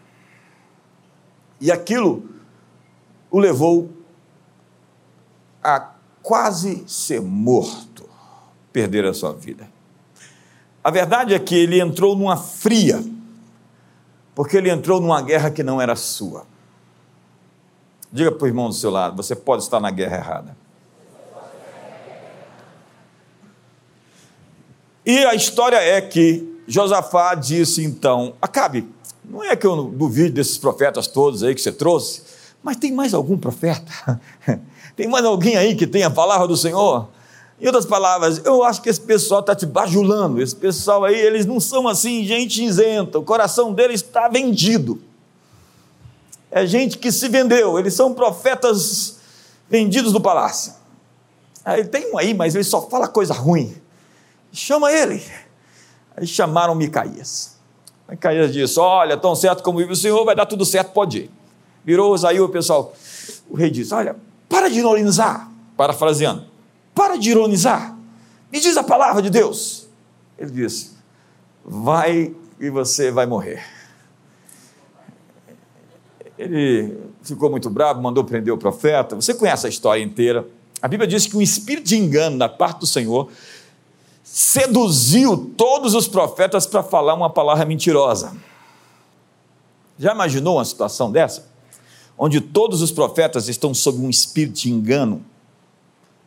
E 1.60 1.72
aquilo 1.72 2.28
o 3.30 3.38
levou 3.38 3.92
a 5.64 5.92
quase 6.24 6.84
ser 6.88 7.22
morto, 7.22 8.10
perder 8.74 9.06
a 9.06 9.14
sua 9.14 9.34
vida. 9.34 9.71
A 10.84 10.90
verdade 10.90 11.34
é 11.34 11.40
que 11.40 11.56
ele 11.56 11.80
entrou 11.80 12.16
numa 12.16 12.36
fria, 12.36 13.04
porque 14.34 14.58
ele 14.58 14.70
entrou 14.70 15.00
numa 15.00 15.22
guerra 15.22 15.52
que 15.52 15.62
não 15.62 15.80
era 15.80 15.96
sua. 15.96 16.46
Diga 18.12 18.32
para 18.32 18.46
o 18.46 18.48
irmão 18.48 18.68
do 18.68 18.76
seu 18.76 18.90
lado: 18.90 19.16
você 19.16 19.36
pode 19.36 19.64
estar 19.64 19.80
na 19.80 19.92
guerra 19.92 20.18
errada. 20.18 20.58
E 25.06 25.18
a 25.26 25.34
história 25.34 25.78
é 25.78 26.00
que 26.02 26.62
Josafá 26.68 27.36
disse 27.36 27.84
então: 27.84 28.34
Acabe, 28.42 28.88
não 29.24 29.44
é 29.44 29.56
que 29.56 29.66
eu 29.66 29.84
duvide 29.84 30.30
desses 30.30 30.58
profetas 30.58 31.08
todos 31.08 31.44
aí 31.44 31.54
que 31.54 31.62
você 31.62 31.72
trouxe, 31.72 32.24
mas 32.64 32.78
tem 32.78 32.92
mais 32.92 33.14
algum 33.14 33.38
profeta? 33.38 34.20
tem 34.96 35.08
mais 35.08 35.26
alguém 35.26 35.56
aí 35.56 35.76
que 35.76 35.86
tem 35.86 36.04
a 36.04 36.10
palavra 36.10 36.48
do 36.48 36.58
Senhor? 36.58 37.08
Em 37.62 37.68
outras 37.68 37.86
palavras, 37.86 38.42
eu 38.44 38.64
acho 38.64 38.82
que 38.82 38.90
esse 38.90 39.00
pessoal 39.00 39.42
está 39.42 39.56
te 39.56 39.68
bajulando. 39.68 40.42
Esse 40.42 40.56
pessoal 40.56 41.06
aí, 41.06 41.16
eles 41.16 41.46
não 41.46 41.60
são 41.60 41.88
assim, 41.88 42.26
gente 42.26 42.64
isenta. 42.64 43.20
O 43.20 43.24
coração 43.24 43.72
deles 43.72 44.02
está 44.02 44.28
vendido. 44.28 45.00
É 46.50 46.66
gente 46.66 46.98
que 46.98 47.12
se 47.12 47.30
vendeu. 47.30 47.78
Eles 47.78 47.94
são 47.94 48.16
profetas 48.16 49.20
vendidos 49.70 50.12
do 50.12 50.20
palácio. 50.20 50.74
Aí 51.64 51.86
tem 51.86 52.12
um 52.12 52.18
aí, 52.18 52.34
mas 52.34 52.56
ele 52.56 52.64
só 52.64 52.82
fala 52.82 53.08
coisa 53.08 53.36
ruim. 53.36 53.76
Chama 54.52 54.92
ele. 54.92 55.24
Aí 56.18 56.26
chamaram 56.26 56.74
Micaías. 56.74 57.58
Micaías 58.10 58.52
disse: 58.52 58.80
Olha, 58.80 59.16
tão 59.16 59.36
certo 59.36 59.62
como 59.62 59.78
vive 59.78 59.94
o 59.94 59.96
Senhor, 59.96 60.26
vai 60.26 60.36
dar 60.36 60.48
tudo 60.48 60.66
certo, 60.66 60.94
pode 60.94 61.20
ir. 61.20 61.32
Virou 61.86 62.12
Osaí, 62.12 62.42
o 62.42 62.50
pessoal. 62.50 62.92
O 63.48 63.56
rei 63.56 63.70
disse: 63.70 63.94
Olha, 63.94 64.16
para 64.50 64.68
de 64.68 64.80
ironizar. 64.80 65.48
Parafraseando 65.78 66.51
para 66.94 67.18
de 67.18 67.30
ironizar. 67.30 67.98
Me 68.52 68.60
diz 68.60 68.76
a 68.78 68.84
palavra 68.84 69.22
de 69.22 69.30
Deus. 69.30 69.88
Ele 70.38 70.52
disse: 70.52 70.92
Vai 71.64 72.36
e 72.60 72.70
você 72.70 73.12
vai 73.12 73.26
morrer. 73.26 73.64
Ele 76.38 76.98
ficou 77.22 77.50
muito 77.50 77.70
bravo, 77.70 78.02
mandou 78.02 78.24
prender 78.24 78.54
o 78.54 78.58
profeta. 78.58 79.16
Você 79.16 79.34
conhece 79.34 79.68
a 79.68 79.70
história 79.70 80.02
inteira. 80.02 80.48
A 80.82 80.88
Bíblia 80.88 81.08
diz 81.08 81.28
que 81.28 81.38
um 81.38 81.42
espírito 81.42 81.88
de 81.88 81.98
engano 81.98 82.38
da 82.38 82.50
parte 82.50 82.80
do 82.80 82.88
Senhor 82.88 83.30
seduziu 84.24 85.54
todos 85.56 85.94
os 85.94 86.08
profetas 86.08 86.66
para 86.66 86.82
falar 86.82 87.14
uma 87.14 87.30
palavra 87.30 87.66
mentirosa. 87.66 88.36
Já 90.00 90.14
imaginou 90.14 90.56
uma 90.56 90.66
situação 90.66 91.12
dessa? 91.12 91.48
Onde 92.18 92.42
todos 92.42 92.82
os 92.82 92.92
profetas 92.92 93.48
estão 93.48 93.74
sob 93.74 94.00
um 94.00 94.10
espírito 94.10 94.62
de 94.62 94.72
engano 94.72 95.24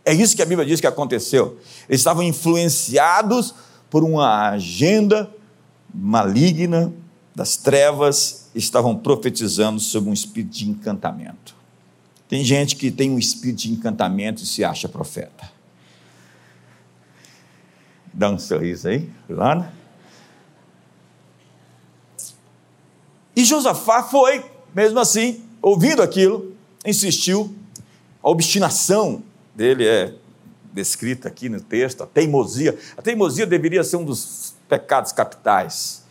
é 0.04 0.12
isso 0.12 0.36
que 0.36 0.42
a 0.42 0.46
Bíblia 0.46 0.66
diz 0.66 0.80
que 0.80 0.86
aconteceu. 0.86 1.58
Eles 1.88 2.00
estavam 2.00 2.22
influenciados 2.22 3.54
por 3.88 4.04
uma 4.04 4.50
agenda 4.50 5.30
maligna 5.92 6.92
das 7.34 7.56
trevas, 7.56 8.50
estavam 8.54 8.96
profetizando 8.96 9.80
sobre 9.80 10.10
um 10.10 10.12
espírito 10.12 10.52
de 10.52 10.68
encantamento. 10.68 11.54
Tem 12.28 12.44
gente 12.44 12.76
que 12.76 12.90
tem 12.90 13.10
um 13.10 13.18
espírito 13.18 13.60
de 13.60 13.72
encantamento 13.72 14.42
e 14.42 14.46
se 14.46 14.64
acha 14.64 14.88
profeta. 14.88 15.52
Dá 18.12 18.30
um 18.30 18.38
sorriso 18.38 18.88
aí, 18.88 19.10
lá. 19.28 19.54
Né? 19.54 19.72
E 23.34 23.44
Josafá 23.44 24.02
foi, 24.02 24.44
mesmo 24.74 24.98
assim, 25.00 25.42
ouvindo 25.60 26.02
aquilo, 26.02 26.54
insistiu, 26.84 27.54
a 28.22 28.30
obstinação 28.30 29.22
dele 29.54 29.86
é 29.86 30.14
descrita 30.72 31.28
aqui 31.28 31.48
no 31.48 31.60
texto, 31.60 32.02
a 32.02 32.06
teimosia. 32.06 32.76
A 32.96 33.02
teimosia 33.02 33.46
deveria 33.46 33.84
ser 33.84 33.96
um 33.96 34.04
dos 34.04 34.54
pecados 34.68 35.12
capitais. 35.12 36.02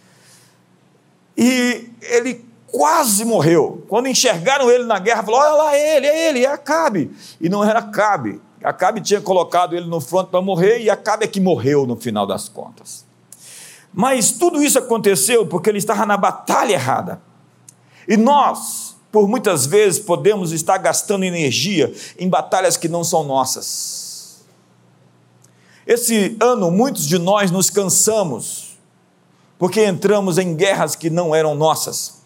E 1.35 1.89
ele 2.01 2.45
quase 2.67 3.25
morreu. 3.25 3.85
Quando 3.87 4.07
enxergaram 4.07 4.71
ele 4.71 4.85
na 4.85 4.99
guerra, 4.99 5.23
falou: 5.23 5.39
Olha 5.39 5.53
lá 5.53 5.77
ele, 5.77 6.07
é 6.07 6.29
ele, 6.29 6.45
é 6.45 6.51
Acabe. 6.51 7.11
E 7.41 7.49
não 7.49 7.63
era 7.63 7.79
Acabe. 7.79 8.41
Acabe 8.63 9.01
tinha 9.01 9.19
colocado 9.19 9.75
ele 9.75 9.87
no 9.87 9.99
fronte 9.99 10.29
para 10.29 10.41
morrer 10.41 10.79
e 10.79 10.89
Acabe 10.89 11.25
é 11.25 11.27
que 11.27 11.41
morreu 11.41 11.85
no 11.85 11.97
final 11.97 12.25
das 12.25 12.47
contas. 12.47 13.05
Mas 13.93 14.31
tudo 14.31 14.63
isso 14.63 14.79
aconteceu 14.79 15.45
porque 15.45 15.69
ele 15.69 15.77
estava 15.77 16.05
na 16.05 16.17
batalha 16.17 16.73
errada. 16.73 17.21
E 18.07 18.17
nós, 18.17 18.92
por 19.13 19.27
muitas 19.27 19.67
vezes 19.67 19.99
podemos 19.99 20.51
estar 20.51 20.75
gastando 20.79 21.23
energia 21.23 21.93
em 22.17 22.27
batalhas 22.27 22.75
que 22.75 22.89
não 22.89 23.03
são 23.03 23.23
nossas. 23.23 24.43
Esse 25.85 26.35
ano, 26.41 26.71
muitos 26.71 27.07
de 27.07 27.19
nós 27.19 27.51
nos 27.51 27.69
cansamos, 27.69 28.75
porque 29.59 29.85
entramos 29.85 30.39
em 30.39 30.55
guerras 30.55 30.95
que 30.95 31.11
não 31.11 31.35
eram 31.35 31.53
nossas. 31.53 32.23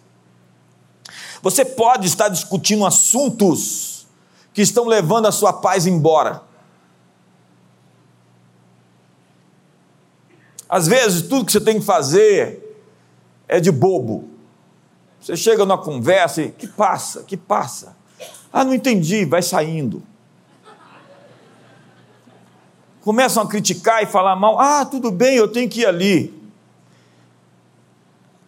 Você 1.42 1.66
pode 1.66 2.08
estar 2.08 2.30
discutindo 2.30 2.86
assuntos 2.86 4.08
que 4.54 4.62
estão 4.62 4.86
levando 4.86 5.26
a 5.28 5.32
sua 5.34 5.52
paz 5.52 5.86
embora. 5.86 6.42
Às 10.70 10.88
vezes, 10.88 11.24
tudo 11.24 11.46
que 11.46 11.52
você 11.52 11.60
tem 11.60 11.82
que 11.82 11.86
fazer 11.86 12.80
é 13.46 13.60
de 13.60 13.74
bobo. 13.74 14.37
Você 15.28 15.36
chega 15.36 15.66
numa 15.66 15.78
conversa 15.78 16.42
e 16.42 16.52
que 16.52 16.66
passa, 16.66 17.22
que 17.24 17.36
passa. 17.36 17.98
Ah, 18.52 18.64
não 18.64 18.74
entendi, 18.74 19.26
vai 19.26 19.42
saindo. 19.42 20.02
Começam 23.02 23.44
a 23.44 23.48
criticar 23.48 24.02
e 24.02 24.06
falar 24.06 24.38
mal. 24.38 24.58
Ah, 24.58 24.86
tudo 24.86 25.12
bem, 25.12 25.36
eu 25.36 25.50
tenho 25.50 25.70
que 25.70 25.82
ir 25.82 25.86
ali. 25.86 26.34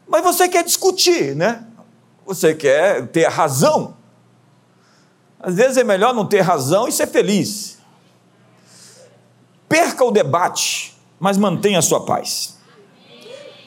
Mas 0.08 0.24
você 0.24 0.48
quer 0.48 0.64
discutir, 0.64 1.36
né? 1.36 1.66
Você 2.26 2.56
quer 2.56 3.08
ter 3.08 3.28
razão. 3.28 3.98
Às 5.38 5.56
vezes 5.56 5.76
é 5.76 5.84
melhor 5.84 6.14
não 6.14 6.26
ter 6.26 6.40
razão 6.40 6.88
e 6.88 6.94
ser 6.94 7.08
feliz. 7.08 7.78
Perca 9.68 10.02
o 10.06 10.12
debate, 10.12 10.98
mas 11.20 11.38
mantenha 11.38 11.80
a 11.80 11.82
sua 11.82 12.06
paz. 12.06 12.58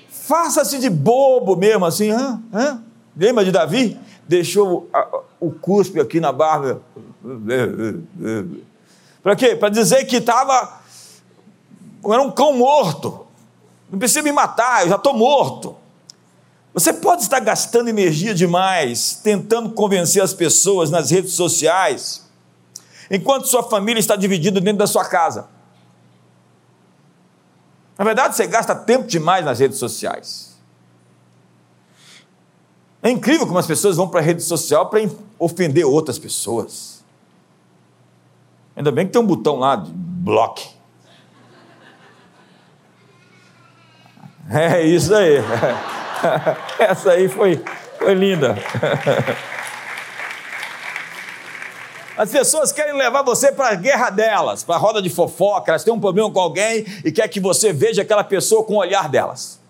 Faça-se 0.08 0.78
de 0.78 0.88
bobo 0.88 1.54
mesmo, 1.54 1.84
assim, 1.84 2.10
hã? 2.10 2.42
hã? 2.50 2.82
Lembra 3.16 3.44
de 3.44 3.50
Davi? 3.50 3.98
Deixou 4.26 4.88
o 5.38 5.50
cuspe 5.50 6.00
aqui 6.00 6.20
na 6.20 6.32
barba. 6.32 6.80
Para 9.22 9.36
quê? 9.36 9.54
Para 9.54 9.68
dizer 9.68 10.04
que 10.06 10.16
estava. 10.16 10.80
Era 12.04 12.22
um 12.22 12.30
cão 12.30 12.56
morto. 12.56 13.26
Não 13.90 13.98
precisa 13.98 14.22
me 14.22 14.32
matar, 14.32 14.82
eu 14.82 14.88
já 14.88 14.96
estou 14.96 15.14
morto. 15.14 15.76
Você 16.72 16.92
pode 16.92 17.22
estar 17.22 17.38
gastando 17.40 17.88
energia 17.88 18.34
demais 18.34 19.20
tentando 19.22 19.70
convencer 19.70 20.22
as 20.22 20.32
pessoas 20.32 20.90
nas 20.90 21.10
redes 21.10 21.34
sociais, 21.34 22.26
enquanto 23.10 23.46
sua 23.46 23.62
família 23.62 24.00
está 24.00 24.16
dividida 24.16 24.58
dentro 24.58 24.78
da 24.78 24.86
sua 24.86 25.04
casa. 25.04 25.48
Na 27.98 28.04
verdade, 28.06 28.34
você 28.34 28.46
gasta 28.46 28.74
tempo 28.74 29.06
demais 29.06 29.44
nas 29.44 29.58
redes 29.58 29.76
sociais. 29.78 30.51
É 33.02 33.10
incrível 33.10 33.46
como 33.46 33.58
as 33.58 33.66
pessoas 33.66 33.96
vão 33.96 34.06
para 34.06 34.20
a 34.20 34.22
rede 34.22 34.42
social 34.42 34.88
para 34.88 35.00
ofender 35.38 35.84
outras 35.84 36.18
pessoas. 36.20 37.02
Ainda 38.76 38.92
bem 38.92 39.06
que 39.06 39.12
tem 39.12 39.20
um 39.20 39.26
botão 39.26 39.58
lá 39.58 39.74
de 39.74 39.90
bloque. 39.92 40.68
É 44.48 44.82
isso 44.82 45.14
aí. 45.14 45.38
Essa 46.78 47.12
aí 47.12 47.28
foi, 47.28 47.62
foi 47.98 48.14
linda. 48.14 48.56
As 52.16 52.30
pessoas 52.30 52.70
querem 52.70 52.94
levar 52.94 53.22
você 53.22 53.50
para 53.50 53.70
a 53.70 53.74
guerra 53.74 54.10
delas, 54.10 54.62
para 54.62 54.74
a 54.76 54.78
roda 54.78 55.00
de 55.00 55.08
fofoca, 55.08 55.72
elas 55.72 55.82
têm 55.82 55.92
um 55.92 55.98
problema 55.98 56.30
com 56.30 56.38
alguém 56.38 56.84
e 57.04 57.10
quer 57.10 57.26
que 57.26 57.40
você 57.40 57.72
veja 57.72 58.02
aquela 58.02 58.22
pessoa 58.22 58.62
com 58.64 58.74
o 58.74 58.78
olhar 58.78 59.08
delas. 59.08 59.61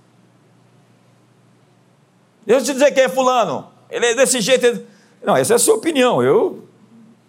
Deixa 2.47 2.61
eu 2.61 2.65
te 2.65 2.73
dizer 2.73 2.93
quem 2.93 3.05
é 3.05 3.09
fulano. 3.09 3.69
Ele 3.91 4.07
é 4.07 4.15
desse 4.15 4.41
jeito. 4.41 4.85
Não, 5.23 5.37
essa 5.37 5.55
é 5.55 5.57
a 5.57 5.59
sua 5.59 5.75
opinião. 5.75 6.23
Eu 6.23 6.67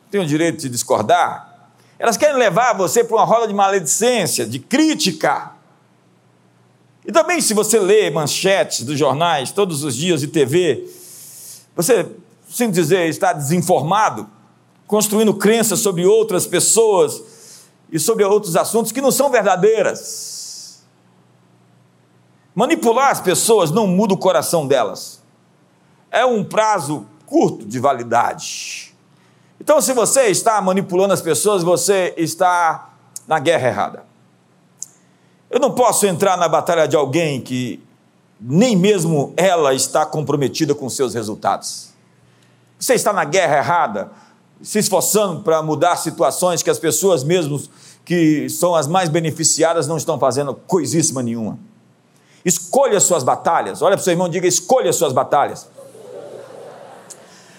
têm 0.10 0.22
o 0.22 0.26
direito 0.26 0.60
de 0.60 0.70
discordar. 0.70 1.72
Elas 1.98 2.18
querem 2.18 2.38
levar 2.38 2.74
você 2.74 3.04
para 3.04 3.18
uma 3.18 3.26
roda 3.26 3.48
de 3.48 3.54
maledicência, 3.54 4.46
de 4.46 4.60
crítica. 4.60 5.52
E 7.06 7.12
também, 7.12 7.42
se 7.42 7.54
você 7.54 7.80
lê 7.80 8.10
manchetes 8.10 8.84
dos 8.84 8.98
jornais 8.98 9.52
todos 9.52 9.84
os 9.84 9.96
dias 9.96 10.22
de 10.22 10.28
TV, 10.28 10.88
você, 11.76 12.06
sem 12.50 12.70
dizer, 12.70 13.10
está 13.10 13.34
desinformado, 13.34 14.30
construindo 14.86 15.34
crenças 15.34 15.80
sobre 15.80 16.06
outras 16.06 16.46
pessoas 16.46 17.24
e 17.92 18.00
sobre 18.00 18.24
outros 18.24 18.56
assuntos 18.56 18.92
que 18.92 19.02
não 19.02 19.12
são 19.12 19.30
verdadeiras. 19.30 20.43
Manipular 22.56 23.10
as 23.10 23.20
pessoas 23.20 23.72
não 23.72 23.88
muda 23.88 24.14
o 24.14 24.18
coração 24.18 24.68
delas. 24.68 25.22
É 26.12 26.26
um 26.26 26.44
prazo 26.44 27.06
curto 27.26 27.66
de 27.66 27.80
validade. 27.80 28.94
Então, 29.60 29.82
se 29.82 29.94
você 29.94 30.28
está 30.28 30.62
manipulando 30.62 31.14
as 31.14 31.22
pessoas, 31.22 31.64
você 31.64 32.14
está 32.18 32.94
na 33.28 33.40
guerra 33.40 33.68
errada. 33.68 34.04
Eu 35.50 35.60
não 35.60 35.72
posso 35.72 36.06
entrar 36.06 36.38
na 36.38 36.48
batalha 36.48 36.88
de 36.88 36.96
alguém 36.96 37.42
que 37.42 37.82
nem 38.40 38.76
mesmo 38.76 39.34
ela 39.38 39.74
está 39.74 40.06
comprometida 40.06 40.76
com 40.76 40.90
seus 40.90 41.14
resultados. 41.14 41.94
Você 42.78 42.96
está 42.96 43.14
na 43.14 43.24
guerra 43.24 43.58
errada, 43.58 44.12
se 44.62 44.80
esforçando 44.80 45.42
para 45.42 45.64
mudar 45.64 45.96
situações 45.96 46.62
que 46.62 46.70
as 46.70 46.80
pessoas 46.80 47.24
mesmo 47.24 47.62
que 48.04 48.50
são 48.50 48.76
as 48.76 48.88
mais 48.88 49.08
beneficiadas 49.10 49.88
não 49.88 49.96
estão 49.96 50.20
fazendo 50.20 50.54
coisíssima 50.54 51.24
nenhuma. 51.24 51.58
Escolha 52.46 53.00
suas 53.00 53.24
batalhas. 53.24 53.82
Olha 53.82 53.96
para 53.96 54.02
o 54.02 54.04
seu 54.04 54.12
irmão 54.12 54.28
e 54.28 54.32
diga: 54.32 54.48
escolha 54.48 54.92
suas 54.92 55.14
batalhas. 55.14 55.68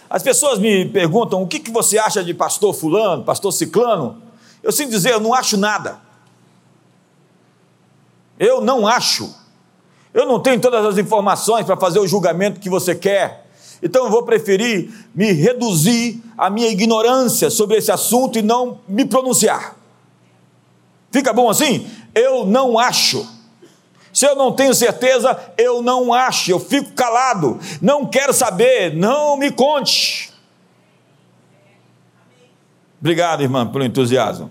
As 0.09 0.23
pessoas 0.23 0.59
me 0.59 0.85
perguntam 0.87 1.43
o 1.43 1.47
que, 1.49 1.59
que 1.59 1.71
você 1.71 1.99
acha 1.99 2.23
de 2.23 2.33
pastor 2.33 2.73
fulano, 2.75 3.25
pastor 3.25 3.53
ciclano. 3.53 4.23
Eu 4.63 4.71
sinto 4.71 4.91
dizer, 4.91 5.13
eu 5.13 5.21
não 5.21 5.35
acho 5.35 5.57
nada. 5.57 5.99
Eu 8.39 8.61
não 8.61 8.87
acho. 8.87 9.35
Eu 10.13 10.27
não 10.27 10.39
tenho 10.39 10.61
todas 10.61 10.87
as 10.87 10.99
informações 10.99 11.67
para 11.67 11.77
fazer 11.77 11.99
o 11.99 12.07
julgamento 12.07 12.61
que 12.61 12.71
você 12.71 12.95
quer. 12.95 13.47
Então 13.83 14.05
eu 14.05 14.11
vou 14.11 14.23
preferir 14.23 14.91
me 15.15 15.33
reduzir 15.33 16.23
à 16.39 16.49
minha 16.49 16.69
ignorância 16.69 17.51
sobre 17.51 17.77
esse 17.77 17.91
assunto 17.91 18.39
e 18.39 18.43
não 18.43 18.79
me 18.87 19.05
pronunciar. 19.05 19.77
Fica 21.11 21.33
bom 21.33 21.51
assim? 21.51 21.87
Eu 22.15 22.47
não 22.47 22.79
acho. 22.79 23.27
Se 24.15 24.25
eu 24.25 24.37
não 24.37 24.53
tenho 24.53 24.73
certeza, 24.73 25.37
eu 25.59 25.83
não 25.83 26.15
acho, 26.15 26.53
eu 26.53 26.61
fico 26.61 26.93
calado, 26.93 27.59
não 27.83 28.07
quero 28.07 28.33
saber, 28.33 28.95
não 28.95 29.37
me 29.37 29.51
conte. 29.51 30.33
Obrigado, 33.01 33.43
irmã, 33.43 33.67
pelo 33.67 33.85
entusiasmo. 33.85 34.51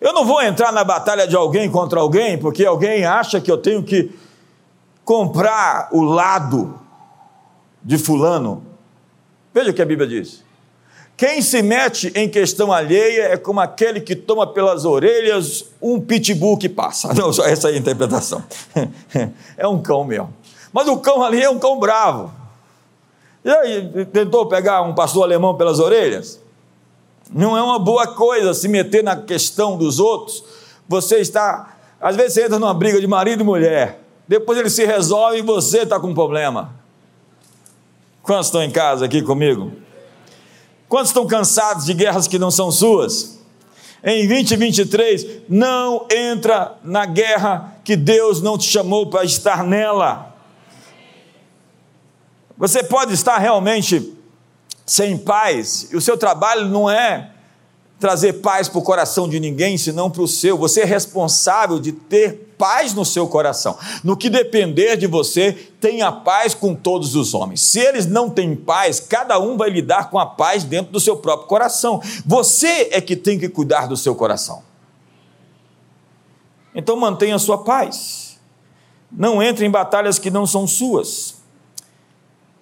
Eu 0.00 0.12
não 0.12 0.26
vou 0.26 0.42
entrar 0.42 0.72
na 0.72 0.84
batalha 0.84 1.26
de 1.26 1.36
alguém 1.36 1.70
contra 1.70 2.00
alguém, 2.00 2.36
porque 2.36 2.66
alguém 2.66 3.06
acha 3.06 3.40
que 3.40 3.50
eu 3.50 3.56
tenho 3.56 3.82
que 3.82 4.12
comprar 5.04 5.88
o 5.92 6.02
lado 6.02 6.78
de 7.82 7.96
Fulano. 7.96 8.66
Veja 9.54 9.70
o 9.70 9.74
que 9.74 9.80
a 9.80 9.86
Bíblia 9.86 10.08
diz. 10.08 10.43
Quem 11.16 11.40
se 11.40 11.62
mete 11.62 12.12
em 12.14 12.28
questão 12.28 12.72
alheia 12.72 13.28
é 13.28 13.36
como 13.36 13.60
aquele 13.60 14.00
que 14.00 14.16
toma 14.16 14.46
pelas 14.46 14.84
orelhas 14.84 15.66
um 15.80 16.00
pitbull 16.00 16.58
que 16.58 16.68
passa. 16.68 17.14
Não, 17.14 17.32
só 17.32 17.46
essa 17.46 17.70
é 17.70 17.74
a 17.74 17.76
interpretação. 17.76 18.42
É 19.56 19.66
um 19.68 19.80
cão 19.80 20.04
mesmo. 20.04 20.34
Mas 20.72 20.88
o 20.88 20.98
cão 20.98 21.22
ali 21.22 21.40
é 21.40 21.48
um 21.48 21.58
cão 21.58 21.78
bravo. 21.78 22.32
E 23.44 23.48
aí, 23.50 24.06
tentou 24.06 24.46
pegar 24.46 24.82
um 24.82 24.94
pastor 24.94 25.22
alemão 25.22 25.54
pelas 25.54 25.78
orelhas? 25.78 26.40
Não 27.32 27.56
é 27.56 27.62
uma 27.62 27.78
boa 27.78 28.08
coisa 28.08 28.52
se 28.52 28.66
meter 28.66 29.04
na 29.04 29.16
questão 29.16 29.76
dos 29.76 30.00
outros. 30.00 30.42
Você 30.88 31.18
está, 31.18 31.76
às 32.00 32.16
vezes 32.16 32.34
você 32.34 32.44
entra 32.44 32.58
numa 32.58 32.74
briga 32.74 33.00
de 33.00 33.06
marido 33.06 33.42
e 33.42 33.44
mulher. 33.44 34.00
Depois 34.26 34.58
ele 34.58 34.70
se 34.70 34.84
resolve 34.84 35.38
e 35.38 35.42
você 35.42 35.82
está 35.82 36.00
com 36.00 36.08
um 36.08 36.14
problema. 36.14 36.74
Quantos 38.22 38.46
estão 38.46 38.62
em 38.62 38.70
casa 38.70 39.04
aqui 39.04 39.22
comigo? 39.22 39.83
Quantos 40.88 41.10
estão 41.10 41.26
cansados 41.26 41.86
de 41.86 41.94
guerras 41.94 42.28
que 42.28 42.38
não 42.38 42.50
são 42.50 42.70
suas? 42.70 43.38
Em 44.02 44.28
2023, 44.28 45.26
não 45.48 46.06
entra 46.10 46.76
na 46.84 47.06
guerra 47.06 47.78
que 47.82 47.96
Deus 47.96 48.42
não 48.42 48.58
te 48.58 48.68
chamou 48.68 49.06
para 49.06 49.24
estar 49.24 49.64
nela. 49.64 50.34
Você 52.56 52.84
pode 52.84 53.14
estar 53.14 53.38
realmente 53.38 54.12
sem 54.84 55.16
paz, 55.16 55.88
e 55.90 55.96
o 55.96 56.00
seu 56.00 56.16
trabalho 56.16 56.68
não 56.68 56.90
é 56.90 57.30
trazer 57.98 58.34
paz 58.34 58.68
para 58.68 58.78
o 58.78 58.82
coração 58.82 59.26
de 59.26 59.40
ninguém, 59.40 59.78
senão 59.78 60.10
para 60.10 60.22
o 60.22 60.28
seu. 60.28 60.58
Você 60.58 60.82
é 60.82 60.84
responsável 60.84 61.80
de 61.80 61.92
ter 61.92 62.43
paz 62.58 62.94
no 62.94 63.04
seu 63.04 63.26
coração. 63.28 63.76
No 64.02 64.16
que 64.16 64.30
depender 64.30 64.96
de 64.96 65.06
você, 65.06 65.52
tenha 65.80 66.10
paz 66.10 66.54
com 66.54 66.74
todos 66.74 67.14
os 67.14 67.34
homens. 67.34 67.60
Se 67.60 67.78
eles 67.78 68.06
não 68.06 68.30
têm 68.30 68.54
paz, 68.54 69.00
cada 69.00 69.38
um 69.38 69.56
vai 69.56 69.70
lidar 69.70 70.10
com 70.10 70.18
a 70.18 70.26
paz 70.26 70.64
dentro 70.64 70.92
do 70.92 71.00
seu 71.00 71.16
próprio 71.16 71.48
coração. 71.48 72.00
Você 72.24 72.88
é 72.92 73.00
que 73.00 73.16
tem 73.16 73.38
que 73.38 73.48
cuidar 73.48 73.86
do 73.86 73.96
seu 73.96 74.14
coração. 74.14 74.62
Então 76.74 76.96
mantenha 76.96 77.36
a 77.36 77.38
sua 77.38 77.58
paz. 77.58 78.38
Não 79.10 79.42
entre 79.42 79.64
em 79.64 79.70
batalhas 79.70 80.18
que 80.18 80.30
não 80.30 80.46
são 80.46 80.66
suas. 80.66 81.36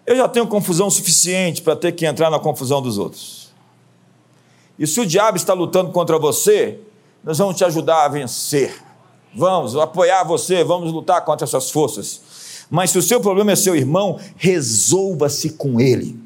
Eu 0.05 0.17
já 0.17 0.29
tenho 0.29 0.47
confusão 0.47 0.91
suficiente 0.91 1.63
para 1.63 1.77
ter 1.77 1.93
que 1.93 2.05
entrar 2.05 2.29
na 2.29 2.39
confusão 2.39 2.83
dos 2.83 2.99
outros. 2.99 3.53
E 4.79 4.87
se 4.87 5.01
o 5.01 5.07
diabo 5.07 5.37
está 5.37 5.55
lutando 5.55 5.93
contra 5.93 6.19
você, 6.19 6.81
nós 7.23 7.39
vamos 7.39 7.57
te 7.57 7.65
ajudar 7.65 8.05
a 8.05 8.09
vencer. 8.09 8.83
Vamos 9.35 9.77
apoiar 9.77 10.25
você, 10.25 10.63
vamos 10.63 10.93
lutar 10.93 11.25
contra 11.25 11.45
essas 11.45 11.71
forças. 11.71 12.67
Mas 12.71 12.91
se 12.91 12.99
o 12.99 13.03
seu 13.03 13.21
problema 13.21 13.53
é 13.53 13.57
seu 13.57 13.77
irmão, 13.77 14.19
resolva-se 14.37 15.51
com 15.51 15.81
ele. 15.81 16.19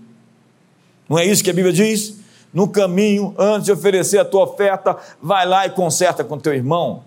Não 1.09 1.19
é 1.19 1.25
isso 1.25 1.43
que 1.43 1.51
a 1.51 1.55
Bíblia 1.55 1.73
diz? 1.73 2.17
No 2.53 2.69
caminho, 2.69 3.35
antes 3.39 3.67
de 3.67 3.73
oferecer 3.73 4.19
a 4.19 4.25
tua 4.25 4.45
oferta, 4.45 4.97
vai 5.21 5.47
lá 5.47 5.67
e 5.67 5.71
conserta 5.71 6.25
com 6.25 6.39
teu 6.39 6.55
irmão. 6.55 7.05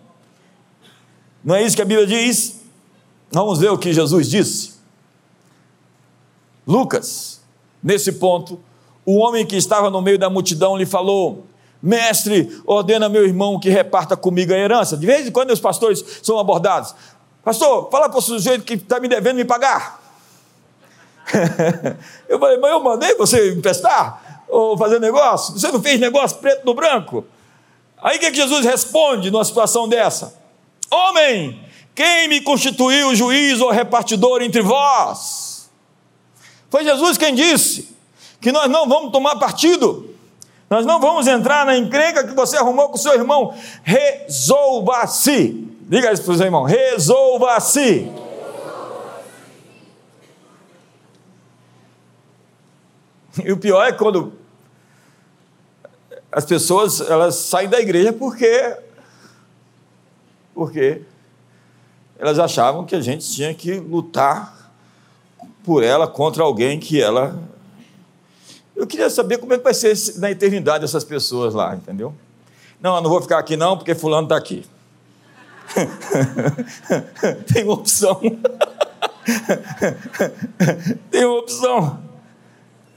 Não 1.44 1.56
é 1.56 1.64
isso 1.64 1.76
que 1.76 1.82
a 1.82 1.86
Bíblia 1.86 2.06
diz? 2.06 2.60
Vamos 3.32 3.60
ver 3.60 3.70
o 3.70 3.78
que 3.78 3.94
Jesus 3.94 4.30
disse. 4.30 4.74
Lucas, 6.68 7.42
nesse 7.82 8.12
ponto, 8.14 8.60
o 9.06 9.18
homem 9.18 9.46
que 9.46 9.56
estava 9.56 9.90
no 9.90 10.02
meio 10.02 10.20
da 10.20 10.30
multidão 10.30 10.78
lhe 10.78 10.86
falou: 10.86 11.46
Mestre, 11.82 12.62
ordena 12.65 13.08
meu 13.08 13.26
irmão 13.26 13.60
que 13.60 13.70
reparta 13.70 14.18
comigo 14.18 14.54
a 14.54 14.58
herança. 14.58 14.98
De 14.98 15.06
vez 15.06 15.28
em 15.28 15.32
quando 15.32 15.52
os 15.52 15.60
pastores 15.60 16.04
são 16.22 16.38
abordados. 16.38 16.94
Pastor, 17.44 17.89
fala 17.89 18.10
para 18.10 18.20
o 18.20 18.22
sujeito 18.22 18.65
que 18.65 18.74
está 18.74 19.00
me 19.00 19.08
devendo 19.08 19.38
me 19.38 19.46
pagar. 19.46 20.00
eu 22.28 22.39
falei, 22.39 22.58
mas 22.58 22.72
eu 22.72 22.80
mandei 22.84 23.15
você 23.15 23.54
emprestar 23.54 24.44
ou 24.48 24.78
fazer 24.78 25.00
negócio? 25.00 25.54
Você 25.54 25.72
não 25.72 25.82
fez 25.82 26.00
negócio 26.00 26.38
preto 26.38 26.65
no 26.65 26.74
branco? 26.74 27.26
Aí 28.02 28.18
o 28.18 28.20
que, 28.20 28.26
é 28.26 28.32
que 28.32 28.38
Jesus 28.38 28.65
responde 28.65 29.32
numa 29.32 29.46
situação 29.46 29.88
dessa? 29.88 30.38
Homem, 30.92 31.63
quem 31.94 32.28
me 32.28 32.42
constituiu 32.42 33.15
juiz 33.15 33.62
ou 33.62 33.70
repartidor 33.70 34.42
entre 34.42 34.62
vós? 34.62 35.70
Foi 36.70 36.84
Jesus 36.84 37.18
quem 37.18 37.36
disse 37.36 37.89
que 38.39 38.52
nós 38.52 38.70
não 38.70 38.88
vamos 38.88 39.12
tomar 39.12 39.36
partido, 39.36 40.15
nós 40.69 40.86
não 40.86 40.99
vamos 40.99 41.25
entrar 41.25 41.65
na 41.65 41.75
encrenca 41.75 42.27
que 42.27 42.36
você 42.36 42.55
arrumou 42.55 42.89
com 42.89 42.97
seu 42.97 43.13
irmão. 43.13 43.55
Resolva-se. 43.84 45.67
Diga 45.82 46.13
isso 46.13 46.23
para 46.23 46.34
o 46.34 46.38
seu 46.38 46.45
irmão: 46.45 46.63
resolva-se. 46.63 48.12
E 53.43 53.51
o 53.51 53.58
pior 53.58 53.84
é 53.86 53.91
quando 53.91 54.34
as 56.32 56.45
pessoas 56.45 57.01
elas 57.01 57.36
saem 57.36 57.69
da 57.69 57.79
igreja 57.79 58.13
porque 58.13 58.77
porque 60.53 61.01
elas 62.19 62.38
achavam 62.38 62.86
que 62.86 62.95
a 62.95 63.01
gente 63.01 63.27
tinha 63.32 63.53
que 63.53 63.75
lutar 63.75 64.71
por 65.63 65.84
ela 65.84 66.08
contra 66.08 66.43
alguém 66.43 66.79
que 66.79 67.01
ela 67.01 67.39
eu 68.80 68.88
queria 68.88 69.10
saber 69.10 69.38
como 69.39 69.54
é 69.54 69.58
que 69.58 69.63
vai 69.63 69.74
ser 69.74 69.94
na 70.20 70.32
eternidade 70.32 70.86
essas 70.86 71.04
pessoas 71.04 71.54
lá, 71.54 71.76
entendeu? 71.76 72.13
Não, 72.82 72.96
eu 72.96 73.02
não 73.02 73.10
vou 73.10 73.22
ficar 73.22 73.38
aqui 73.38 73.58
não, 73.58 73.76
porque 73.76 73.94
fulano 73.94 74.24
está 74.24 74.38
aqui. 74.38 74.65
Tem 77.54 77.65
uma 77.65 77.74
opção. 77.74 78.22
Tem 81.12 81.26
uma 81.26 81.39
opção. 81.39 82.00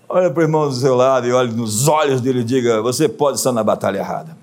Olha 0.09 0.31
para 0.31 0.38
o 0.38 0.42
irmão 0.45 0.68
do 0.68 0.75
seu 0.75 0.95
lado 0.95 1.27
e 1.27 1.33
olhe 1.33 1.53
nos 1.53 1.88
olhos 1.88 2.21
dele 2.21 2.42
e 2.42 2.45
diga: 2.45 2.81
Você 2.81 3.09
pode 3.09 3.38
estar 3.38 3.51
na 3.51 3.64
batalha 3.64 3.99
errada. 3.99 4.37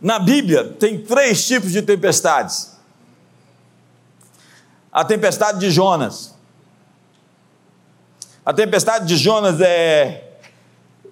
Na 0.00 0.20
Bíblia 0.20 0.62
tem 0.78 1.02
três 1.02 1.44
tipos 1.44 1.72
de 1.72 1.82
tempestades 1.82 2.77
a 4.98 5.04
tempestade 5.04 5.60
de 5.60 5.70
Jonas. 5.70 6.34
A 8.44 8.52
tempestade 8.52 9.06
de 9.06 9.16
Jonas 9.16 9.60
é. 9.60 10.24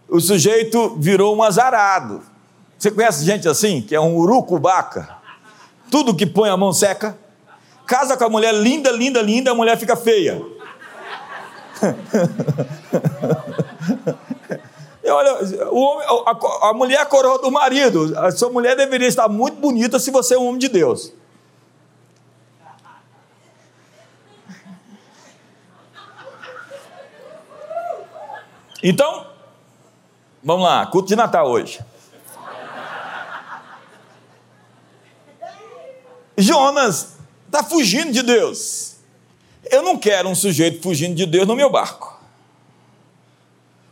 O 0.09 0.20
sujeito 0.20 0.96
virou 0.99 1.37
um 1.37 1.42
azarado. 1.44 2.20
Você 2.77 2.90
conhece 2.90 3.25
gente 3.25 3.49
assim, 3.49 3.81
que 3.81 3.94
é 3.94 4.01
um 4.01 4.16
urucubaca? 4.16 5.09
Tudo 5.88 6.16
que 6.16 6.27
põe 6.27 6.51
a 6.51 6.57
mão 6.57 6.72
seca. 6.72 7.16
Casa 7.87 8.16
com 8.16 8.25
a 8.25 8.29
mulher 8.29 8.53
linda, 8.53 8.90
linda, 8.90 9.22
linda, 9.22 9.53
a 9.53 9.55
mulher 9.55 9.79
fica 9.79 9.94
feia. 9.94 10.42
Olha, 15.09 15.70
homem, 15.70 16.07
a, 16.27 16.70
a 16.70 16.75
mulher 16.75 16.96
é 16.96 17.03
a 17.03 17.07
coroa 17.07 17.38
do 17.38 17.53
marido. 17.53 18.18
A 18.18 18.33
sua 18.33 18.51
mulher 18.51 18.75
deveria 18.75 19.07
estar 19.07 19.29
muito 19.29 19.61
bonita 19.61 20.01
se 20.01 20.11
você 20.11 20.35
é 20.35 20.38
um 20.38 20.49
homem 20.49 20.59
de 20.59 20.66
Deus. 20.66 21.12
Então, 28.88 29.27
vamos 30.44 30.62
lá, 30.62 30.87
culto 30.87 31.09
de 31.09 31.16
Natal 31.16 31.51
hoje. 31.51 31.81
Jonas 36.38 37.16
está 37.46 37.64
fugindo 37.64 38.12
de 38.12 38.22
Deus. 38.22 38.99
Eu 39.68 39.83
não 39.83 39.99
quero 39.99 40.29
um 40.29 40.37
sujeito 40.37 40.81
fugindo 40.81 41.16
de 41.16 41.27
Deus 41.27 41.49
no 41.49 41.57
meu 41.57 41.68
barco. 41.68 42.16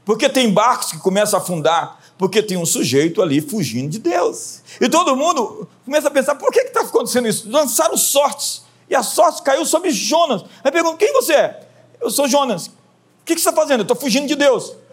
Porque 0.04 0.28
tem 0.28 0.48
barcos 0.52 0.92
que 0.92 0.98
começam 0.98 1.40
a 1.40 1.42
afundar, 1.42 1.98
porque 2.16 2.40
tem 2.40 2.56
um 2.56 2.64
sujeito 2.64 3.20
ali 3.20 3.40
fugindo 3.40 3.90
de 3.90 3.98
Deus. 3.98 4.62
E 4.80 4.88
todo 4.88 5.16
mundo 5.16 5.68
começa 5.84 6.06
a 6.06 6.10
pensar: 6.12 6.36
por 6.36 6.52
que 6.52 6.60
está 6.60 6.82
acontecendo 6.82 7.26
isso? 7.26 7.50
Lançaram 7.50 7.96
sortes, 7.96 8.62
e 8.88 8.94
a 8.94 9.02
sorte 9.02 9.42
caiu 9.42 9.66
sobre 9.66 9.90
Jonas. 9.90 10.44
Aí 10.62 10.70
pergunta: 10.70 10.98
quem 10.98 11.12
você 11.12 11.32
é? 11.32 11.68
Eu 12.00 12.12
sou 12.12 12.28
Jonas. 12.28 12.68
O 12.68 13.24
que, 13.24 13.34
que 13.34 13.40
você 13.40 13.48
está 13.48 13.60
fazendo? 13.60 13.80
Eu 13.80 13.82
estou 13.82 13.96
fugindo 13.96 14.28
de 14.28 14.36
Deus. 14.36 14.83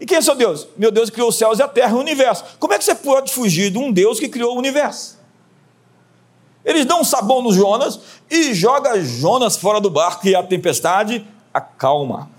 E 0.00 0.06
quem 0.06 0.18
é 0.18 0.20
seu 0.20 0.34
Deus? 0.34 0.66
Meu 0.76 0.90
Deus 0.90 1.10
criou 1.10 1.28
os 1.28 1.36
céus 1.36 1.58
e 1.58 1.62
a 1.62 1.68
terra 1.68 1.92
e 1.92 1.94
o 1.94 2.00
universo. 2.00 2.44
Como 2.58 2.72
é 2.72 2.78
que 2.78 2.84
você 2.84 2.94
pode 2.94 3.32
fugir 3.32 3.70
de 3.70 3.78
um 3.78 3.92
Deus 3.92 4.18
que 4.18 4.28
criou 4.28 4.54
o 4.54 4.58
universo? 4.58 5.18
Eles 6.64 6.86
dão 6.86 7.00
um 7.00 7.04
sabão 7.04 7.42
no 7.42 7.52
Jonas 7.52 8.00
e 8.30 8.54
joga 8.54 8.98
Jonas 9.00 9.56
fora 9.56 9.80
do 9.80 9.90
barco 9.90 10.26
e 10.26 10.34
a 10.34 10.42
tempestade 10.42 11.26
acalma. 11.52 12.30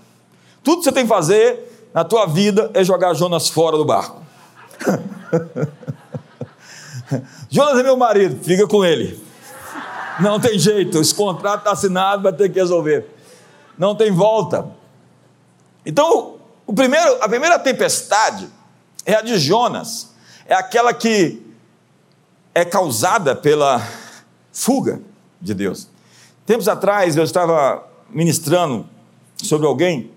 Tudo 0.62 0.78
que 0.78 0.84
você 0.84 0.92
tem 0.92 1.04
que 1.04 1.08
fazer 1.08 1.88
na 1.94 2.04
tua 2.04 2.26
vida 2.26 2.70
é 2.74 2.82
jogar 2.82 3.14
Jonas 3.14 3.48
fora 3.48 3.76
do 3.76 3.84
barco. 3.84 4.20
Jonas 7.48 7.78
é 7.78 7.82
meu 7.82 7.96
marido, 7.96 8.42
fica 8.42 8.66
com 8.66 8.84
ele. 8.84 9.24
Não 10.20 10.40
tem 10.40 10.58
jeito, 10.58 10.98
esse 10.98 11.14
contrato 11.14 11.60
está 11.60 11.72
assinado, 11.72 12.22
vai 12.22 12.32
ter 12.32 12.48
que 12.48 12.58
resolver. 12.58 13.06
Não 13.78 13.94
tem 13.94 14.10
volta. 14.10 14.66
Então, 15.84 16.35
o 16.66 16.72
primeiro, 16.72 17.22
a 17.22 17.28
primeira 17.28 17.58
tempestade 17.58 18.48
é 19.04 19.14
a 19.14 19.22
de 19.22 19.38
Jonas, 19.38 20.10
é 20.46 20.54
aquela 20.54 20.92
que 20.92 21.40
é 22.54 22.64
causada 22.64 23.36
pela 23.36 23.86
fuga 24.52 25.00
de 25.40 25.54
Deus. 25.54 25.88
Tempos 26.44 26.68
atrás 26.68 27.16
eu 27.16 27.22
estava 27.22 27.86
ministrando 28.10 28.86
sobre 29.36 29.66
alguém, 29.66 30.10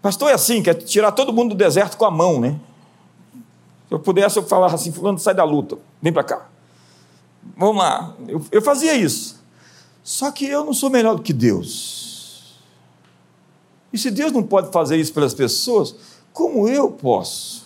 pastor 0.00 0.30
é 0.30 0.34
assim, 0.34 0.62
quer 0.62 0.74
tirar 0.74 1.12
todo 1.12 1.32
mundo 1.32 1.50
do 1.50 1.54
deserto 1.56 1.96
com 1.96 2.04
a 2.04 2.10
mão, 2.10 2.40
né? 2.40 2.58
Se 3.88 3.94
eu 3.94 3.98
pudesse, 3.98 4.38
eu 4.38 4.46
falava 4.46 4.74
assim: 4.74 4.92
Fulano, 4.92 5.18
sai 5.18 5.34
da 5.34 5.44
luta, 5.44 5.76
vem 6.00 6.12
para 6.12 6.24
cá. 6.24 6.46
Vamos 7.56 7.76
lá, 7.76 8.14
eu, 8.26 8.42
eu 8.50 8.62
fazia 8.62 8.94
isso. 8.94 9.42
Só 10.02 10.30
que 10.30 10.46
eu 10.46 10.64
não 10.64 10.72
sou 10.72 10.90
melhor 10.90 11.16
do 11.16 11.22
que 11.22 11.32
Deus. 11.32 12.13
E 13.94 13.98
se 13.98 14.10
Deus 14.10 14.32
não 14.32 14.42
pode 14.42 14.72
fazer 14.72 14.96
isso 14.96 15.14
pelas 15.14 15.32
pessoas, 15.32 15.94
como 16.32 16.68
eu 16.68 16.90
posso? 16.90 17.64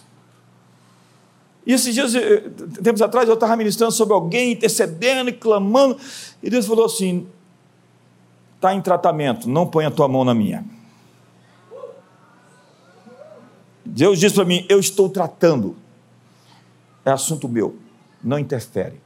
E 1.66 1.72
esses 1.72 1.94
dias, 1.94 2.14
eh, 2.14 2.50
tempos 2.82 3.00
atrás, 3.00 3.26
eu 3.26 3.34
estava 3.34 3.56
ministrando 3.56 3.92
sobre 3.92 4.12
alguém, 4.12 4.52
intercedendo 4.52 5.30
e 5.30 5.32
clamando, 5.32 5.98
e 6.42 6.50
Deus 6.50 6.66
falou 6.66 6.84
assim: 6.84 7.26
está 8.56 8.74
em 8.74 8.82
tratamento, 8.82 9.48
não 9.48 9.66
ponha 9.66 9.88
a 9.88 9.90
tua 9.90 10.06
mão 10.06 10.22
na 10.22 10.34
minha. 10.34 10.66
Deus 13.82 14.20
disse 14.20 14.34
para 14.34 14.44
mim: 14.44 14.66
eu 14.68 14.78
estou 14.78 15.08
tratando, 15.08 15.78
é 17.06 17.10
assunto 17.10 17.48
meu, 17.48 17.74
não 18.22 18.38
interfere. 18.38 19.00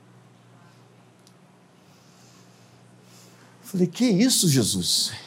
falei: 3.62 3.86
que 3.86 4.06
isso, 4.06 4.48
Jesus? 4.48 5.21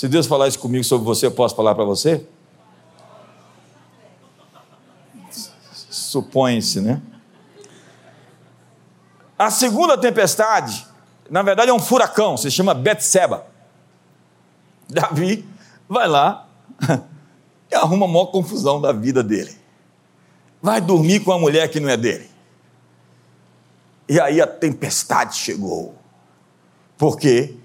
Se 0.00 0.08
Deus 0.08 0.26
falar 0.26 0.48
isso 0.48 0.58
comigo 0.58 0.82
sobre 0.82 1.04
você, 1.04 1.26
eu 1.26 1.30
posso 1.30 1.54
falar 1.54 1.74
para 1.74 1.84
você? 1.84 2.26
Supõe-se, 5.90 6.80
né? 6.80 7.02
A 9.38 9.50
segunda 9.50 9.98
tempestade, 9.98 10.86
na 11.28 11.42
verdade, 11.42 11.70
é 11.70 11.74
um 11.74 11.78
furacão, 11.78 12.34
se 12.38 12.50
chama 12.50 12.72
Betseba. 12.72 13.46
Davi 14.88 15.46
vai 15.86 16.08
lá 16.08 16.48
e 17.70 17.74
arruma 17.74 18.06
a 18.06 18.08
maior 18.08 18.28
confusão 18.28 18.80
da 18.80 18.92
vida 18.92 19.22
dele. 19.22 19.54
Vai 20.62 20.80
dormir 20.80 21.20
com 21.20 21.30
a 21.30 21.38
mulher 21.38 21.68
que 21.68 21.78
não 21.78 21.90
é 21.90 21.98
dele. 21.98 22.30
E 24.08 24.18
aí 24.18 24.40
a 24.40 24.46
tempestade 24.46 25.36
chegou. 25.36 25.94
Por 26.96 27.18
quê? 27.18 27.59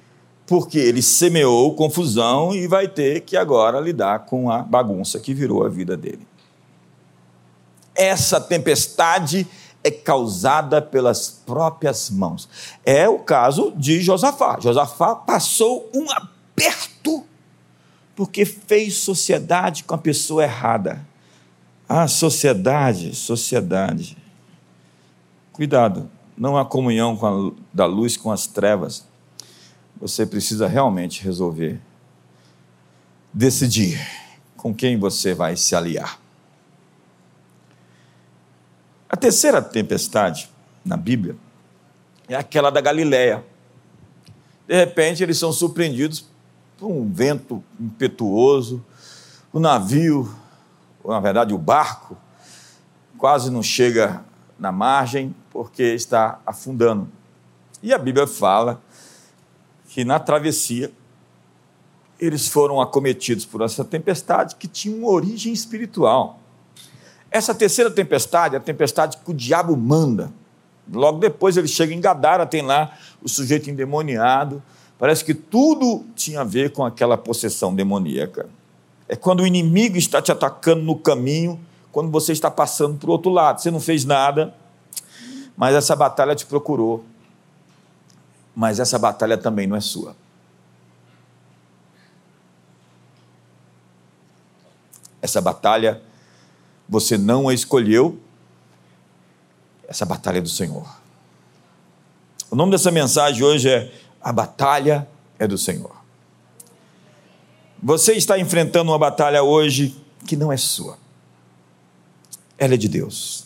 Porque 0.45 0.77
ele 0.77 1.01
semeou 1.01 1.73
confusão 1.73 2.53
e 2.53 2.67
vai 2.67 2.87
ter 2.87 3.21
que 3.21 3.35
agora 3.35 3.79
lidar 3.79 4.25
com 4.25 4.49
a 4.49 4.59
bagunça 4.59 5.19
que 5.19 5.33
virou 5.33 5.65
a 5.65 5.69
vida 5.69 5.97
dele. 5.97 6.25
Essa 7.95 8.39
tempestade 8.39 9.47
é 9.83 9.89
causada 9.89 10.81
pelas 10.81 11.29
próprias 11.29 12.09
mãos. 12.09 12.47
É 12.85 13.07
o 13.07 13.19
caso 13.19 13.73
de 13.75 14.01
Josafá. 14.01 14.59
Josafá 14.59 15.15
passou 15.15 15.89
um 15.93 16.11
aperto 16.11 17.23
porque 18.15 18.45
fez 18.45 18.95
sociedade 18.97 19.83
com 19.83 19.95
a 19.95 19.97
pessoa 19.97 20.43
errada. 20.43 21.05
Ah, 21.87 22.07
sociedade, 22.07 23.15
sociedade. 23.15 24.17
Cuidado, 25.51 26.09
não 26.37 26.57
há 26.57 26.65
comunhão 26.65 27.17
a, 27.21 27.61
da 27.73 27.85
luz 27.85 28.17
com 28.17 28.31
as 28.31 28.47
trevas 28.47 29.05
você 29.97 30.25
precisa 30.25 30.67
realmente 30.67 31.23
resolver, 31.23 31.79
decidir 33.33 33.99
com 34.57 34.73
quem 34.73 34.97
você 34.97 35.33
vai 35.33 35.55
se 35.55 35.75
aliar. 35.75 36.19
A 39.09 39.15
terceira 39.15 39.61
tempestade 39.61 40.49
na 40.83 40.97
Bíblia 40.97 41.35
é 42.27 42.35
aquela 42.35 42.69
da 42.69 42.81
Galileia. 42.81 43.43
De 44.67 44.75
repente, 44.75 45.23
eles 45.23 45.37
são 45.37 45.53
surpreendidos 45.53 46.25
por 46.77 46.87
um 46.87 47.11
vento 47.11 47.63
impetuoso, 47.79 48.83
o 49.53 49.59
navio, 49.59 50.35
ou 51.03 51.11
na 51.11 51.19
verdade 51.19 51.53
o 51.53 51.57
barco, 51.57 52.17
quase 53.17 53.49
não 53.49 53.63
chega 53.63 54.23
na 54.59 54.71
margem 54.71 55.33
porque 55.51 55.83
está 55.83 56.39
afundando. 56.45 57.07
E 57.81 57.93
a 57.93 57.97
Bíblia 57.97 58.27
fala 58.27 58.81
que 59.95 60.03
na 60.03 60.19
travessia 60.19 60.91
eles 62.19 62.49
foram 62.49 62.81
acometidos 62.81 63.45
por 63.45 63.61
essa 63.61 63.81
tempestade 63.81 64.57
que 64.57 64.67
tinha 64.67 64.93
uma 64.93 65.07
origem 65.07 65.53
espiritual. 65.53 66.37
Essa 67.31 67.55
terceira 67.55 67.89
tempestade 67.89 68.55
é 68.55 68.57
a 68.57 68.61
tempestade 68.61 69.15
que 69.15 69.31
o 69.31 69.33
diabo 69.33 69.77
manda. 69.77 70.33
Logo 70.91 71.19
depois 71.19 71.55
ele 71.55 71.69
chega 71.69 71.93
em 71.93 72.01
Gadara, 72.01 72.45
tem 72.45 72.61
lá 72.61 72.93
o 73.23 73.29
sujeito 73.29 73.69
endemoniado. 73.69 74.61
Parece 74.99 75.23
que 75.23 75.33
tudo 75.33 76.03
tinha 76.13 76.41
a 76.41 76.43
ver 76.43 76.73
com 76.73 76.83
aquela 76.83 77.15
possessão 77.15 77.73
demoníaca. 77.73 78.49
É 79.07 79.15
quando 79.15 79.43
o 79.43 79.47
inimigo 79.47 79.95
está 79.95 80.21
te 80.21 80.29
atacando 80.29 80.83
no 80.83 80.97
caminho, 80.97 81.57
quando 81.93 82.11
você 82.11 82.33
está 82.33 82.51
passando 82.51 82.97
para 82.97 83.07
o 83.07 83.13
outro 83.13 83.31
lado. 83.31 83.61
Você 83.61 83.71
não 83.71 83.79
fez 83.79 84.03
nada, 84.03 84.53
mas 85.55 85.73
essa 85.73 85.95
batalha 85.95 86.35
te 86.35 86.45
procurou 86.45 87.05
mas 88.55 88.79
essa 88.79 88.97
batalha 88.97 89.37
também 89.37 89.67
não 89.67 89.75
é 89.75 89.81
sua. 89.81 90.15
Essa 95.21 95.41
batalha 95.41 96.01
você 96.87 97.17
não 97.17 97.49
a 97.49 97.53
escolheu, 97.53 98.19
essa 99.87 100.05
batalha 100.05 100.37
é 100.37 100.41
do 100.41 100.49
Senhor. 100.49 100.87
O 102.49 102.55
nome 102.55 102.71
dessa 102.71 102.91
mensagem 102.91 103.43
hoje 103.43 103.69
é 103.69 103.91
A 104.21 104.31
Batalha 104.31 105.07
é 105.37 105.47
do 105.47 105.57
Senhor. 105.57 105.95
Você 107.81 108.13
está 108.13 108.39
enfrentando 108.39 108.91
uma 108.91 108.97
batalha 108.97 109.43
hoje 109.43 109.95
que 110.25 110.35
não 110.35 110.51
é 110.51 110.57
sua, 110.57 110.97
ela 112.57 112.73
é 112.73 112.77
de 112.77 112.87
Deus. 112.87 113.45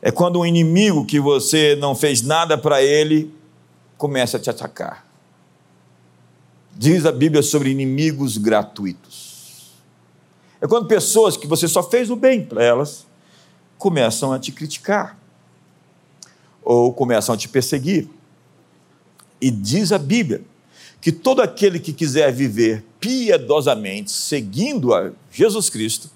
É 0.00 0.10
quando 0.10 0.40
um 0.40 0.46
inimigo 0.46 1.04
que 1.04 1.20
você 1.20 1.76
não 1.76 1.94
fez 1.94 2.22
nada 2.22 2.56
para 2.56 2.82
ele 2.82 3.32
começa 4.02 4.36
a 4.36 4.40
te 4.40 4.50
atacar. 4.50 5.06
diz 6.74 7.06
a 7.06 7.12
Bíblia 7.12 7.40
sobre 7.40 7.70
inimigos 7.70 8.36
gratuitos. 8.36 9.74
É 10.60 10.66
quando 10.66 10.88
pessoas 10.88 11.36
que 11.36 11.46
você 11.46 11.68
só 11.68 11.84
fez 11.84 12.10
o 12.10 12.16
bem 12.16 12.44
para 12.44 12.64
elas 12.64 13.06
começam 13.78 14.32
a 14.32 14.40
te 14.40 14.50
criticar 14.50 15.16
ou 16.64 16.92
começam 16.92 17.32
a 17.32 17.38
te 17.38 17.48
perseguir. 17.48 18.08
E 19.40 19.52
diz 19.52 19.92
a 19.92 19.98
Bíblia 19.98 20.42
que 21.00 21.12
todo 21.12 21.40
aquele 21.40 21.78
que 21.78 21.92
quiser 21.92 22.32
viver 22.32 22.84
piedosamente, 22.98 24.10
seguindo 24.10 24.92
a 24.92 25.12
Jesus 25.30 25.70
Cristo, 25.70 26.10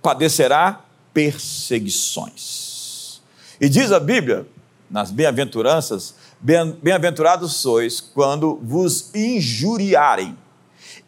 padecerá 0.00 0.84
perseguições. 1.12 3.20
E 3.60 3.68
diz 3.68 3.90
a 3.90 3.98
Bíblia, 3.98 4.46
nas 4.88 5.10
bem-aventuranças, 5.10 6.14
bem-aventurados 6.40 7.54
sois 7.54 8.00
quando 8.00 8.58
vos 8.62 9.14
injuriarem 9.14 10.36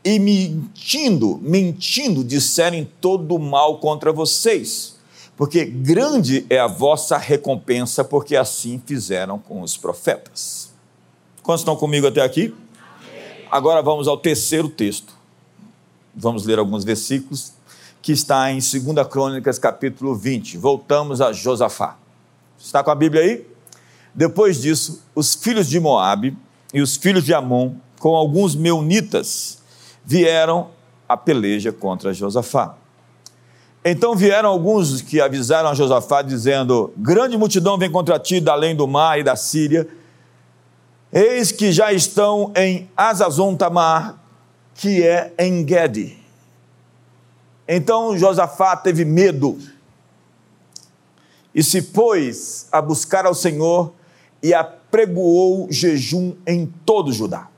e 0.05 0.19
mentindo, 0.19 1.39
mentindo, 1.43 2.23
disserem 2.23 2.89
todo 3.01 3.39
mal 3.39 3.79
contra 3.79 4.13
vocês, 4.13 4.97
porque 5.37 5.65
grande 5.65 6.47
é 6.49 6.59
a 6.59 6.69
vossa 6.69 7.19
recompensa, 7.19 8.05
porque 8.05 8.37
assim 8.37 8.81
fizeram 8.87 9.39
com 9.39 9.63
os 9.63 9.77
profetas. 9.77 10.71
Quantos 11.43 11.63
estão 11.63 11.77
comigo 11.77 12.07
até 12.07 12.23
aqui? 12.23 12.55
Agora 13.51 13.83
vamos 13.83 14.09
ao 14.09 14.17
terceiro 14.17 14.69
texto. 14.69 15.13
Vamos 16.15 16.47
ler 16.47 16.59
alguns 16.59 16.85
versículos 16.85 17.53
que 18.01 18.13
está 18.13 18.51
em 18.51 18.59
2 18.59 19.09
Crônicas, 19.11 19.59
capítulo 19.59 20.15
20. 20.15 20.57
Voltamos 20.57 21.21
a 21.21 21.33
Josafá. 21.33 21.99
Está 22.59 22.83
com 22.83 22.91
a 22.91 22.95
Bíblia 22.95 23.23
aí? 23.23 23.47
Depois 24.17 24.61
disso, 24.61 25.05
os 25.15 25.37
filhos 25.37 25.69
de 25.69 25.79
Moabe 25.79 26.37
e 26.75 26.81
os 26.81 26.97
filhos 26.97 27.23
de 27.23 27.33
Amon, 27.33 27.75
com 28.01 28.17
alguns 28.17 28.57
meunitas, 28.57 29.59
vieram 30.05 30.71
a 31.09 31.17
peleja 31.17 31.71
contra 31.71 32.13
Josafá. 32.13 32.75
Então 33.85 34.17
vieram 34.17 34.49
alguns 34.49 35.01
que 35.01 35.21
avisaram 35.21 35.69
a 35.69 35.75
Josafá, 35.75 36.23
dizendo: 36.23 36.93
Grande 36.97 37.37
multidão 37.37 37.79
vem 37.79 37.93
contra 37.93 38.19
ti 38.19 38.41
da 38.41 38.53
além 38.53 38.75
do 38.75 38.89
mar 38.89 39.21
e 39.21 39.23
da 39.23 39.37
Síria 39.37 39.87
Eis 41.13 41.53
que 41.53 41.73
já 41.73 41.93
estão 41.93 42.53
em 42.57 42.91
Azazon 42.97 43.55
Tamar, 43.55 44.19
que 44.75 45.03
é 45.03 45.33
em 45.39 45.67
Gede. 45.67 46.19
Então 47.67 48.19
Josafá 48.19 48.77
teve 48.77 49.05
medo 49.05 49.59
e 51.55 51.63
se 51.63 51.81
pôs 51.81 52.69
a 52.71 52.83
buscar 52.83 53.25
ao 53.25 53.35
Senhor 53.35 53.95
e 54.43 54.55
apregoou 54.55 55.69
jejum 55.71 56.35
em 56.47 56.67
todo 56.85 57.13
Judá. 57.13 57.49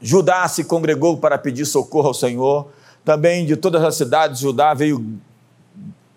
Judá 0.00 0.46
se 0.48 0.64
congregou 0.64 1.16
para 1.16 1.38
pedir 1.38 1.66
socorro 1.66 2.08
ao 2.08 2.14
Senhor. 2.14 2.68
Também 3.04 3.46
de 3.46 3.56
todas 3.56 3.82
as 3.82 3.96
cidades 3.96 4.38
de 4.38 4.44
Judá 4.44 4.74
veio 4.74 5.18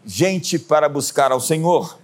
gente 0.06 0.60
para 0.60 0.88
buscar 0.90 1.32
ao 1.32 1.40
Senhor. 1.40 1.98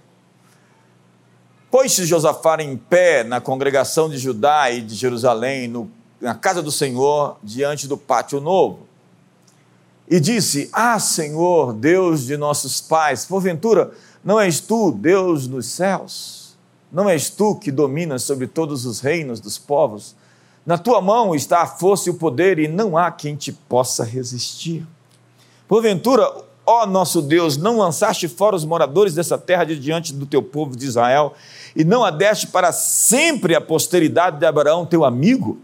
Pôs-se 1.70 2.06
Josafá 2.06 2.60
em 2.62 2.76
pé 2.76 3.22
na 3.22 3.40
congregação 3.40 4.08
de 4.08 4.16
Judá 4.16 4.70
e 4.70 4.80
de 4.80 4.94
Jerusalém, 4.94 5.68
no, 5.68 5.90
na 6.20 6.34
casa 6.34 6.62
do 6.62 6.72
Senhor, 6.72 7.36
diante 7.42 7.86
do 7.86 7.96
pátio 7.96 8.40
novo. 8.40 8.86
E 10.08 10.18
disse: 10.18 10.70
Ah, 10.72 10.98
Senhor, 10.98 11.74
Deus 11.74 12.24
de 12.24 12.36
nossos 12.38 12.80
pais, 12.80 13.26
porventura 13.26 13.92
não 14.24 14.40
és 14.40 14.60
tu, 14.60 14.90
Deus 14.90 15.46
nos 15.46 15.66
céus? 15.66 16.47
Não 16.90 17.08
és 17.08 17.28
tu 17.28 17.54
que 17.54 17.70
dominas 17.70 18.22
sobre 18.22 18.46
todos 18.46 18.86
os 18.86 19.00
reinos 19.00 19.40
dos 19.40 19.58
povos? 19.58 20.14
Na 20.64 20.76
tua 20.76 21.00
mão 21.00 21.34
está 21.34 21.62
a 21.62 21.66
força 21.66 22.08
e 22.08 22.12
o 22.12 22.14
poder, 22.14 22.58
e 22.58 22.68
não 22.68 22.96
há 22.96 23.10
quem 23.10 23.36
te 23.36 23.52
possa 23.52 24.04
resistir. 24.04 24.86
Porventura, 25.66 26.30
ó 26.66 26.86
nosso 26.86 27.22
Deus, 27.22 27.56
não 27.56 27.78
lançaste 27.78 28.28
fora 28.28 28.56
os 28.56 28.64
moradores 28.64 29.14
dessa 29.14 29.38
terra 29.38 29.64
de 29.64 29.78
diante 29.78 30.12
do 30.12 30.26
teu 30.26 30.42
povo 30.42 30.76
de 30.76 30.84
Israel, 30.84 31.34
e 31.74 31.84
não 31.84 32.04
a 32.04 32.10
deste 32.10 32.46
para 32.46 32.72
sempre 32.72 33.54
a 33.54 33.60
posteridade 33.60 34.38
de 34.38 34.46
Abraão, 34.46 34.84
teu 34.84 35.04
amigo? 35.04 35.58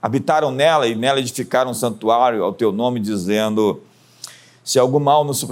Habitaram 0.00 0.50
nela 0.50 0.86
e 0.86 0.94
nela 0.94 1.18
edificaram 1.18 1.70
um 1.70 1.74
santuário 1.74 2.44
ao 2.44 2.52
teu 2.52 2.70
nome, 2.70 3.00
dizendo: 3.00 3.80
Se 4.64 4.78
algum 4.78 4.98
mal 4.98 5.24
nos 5.24 5.46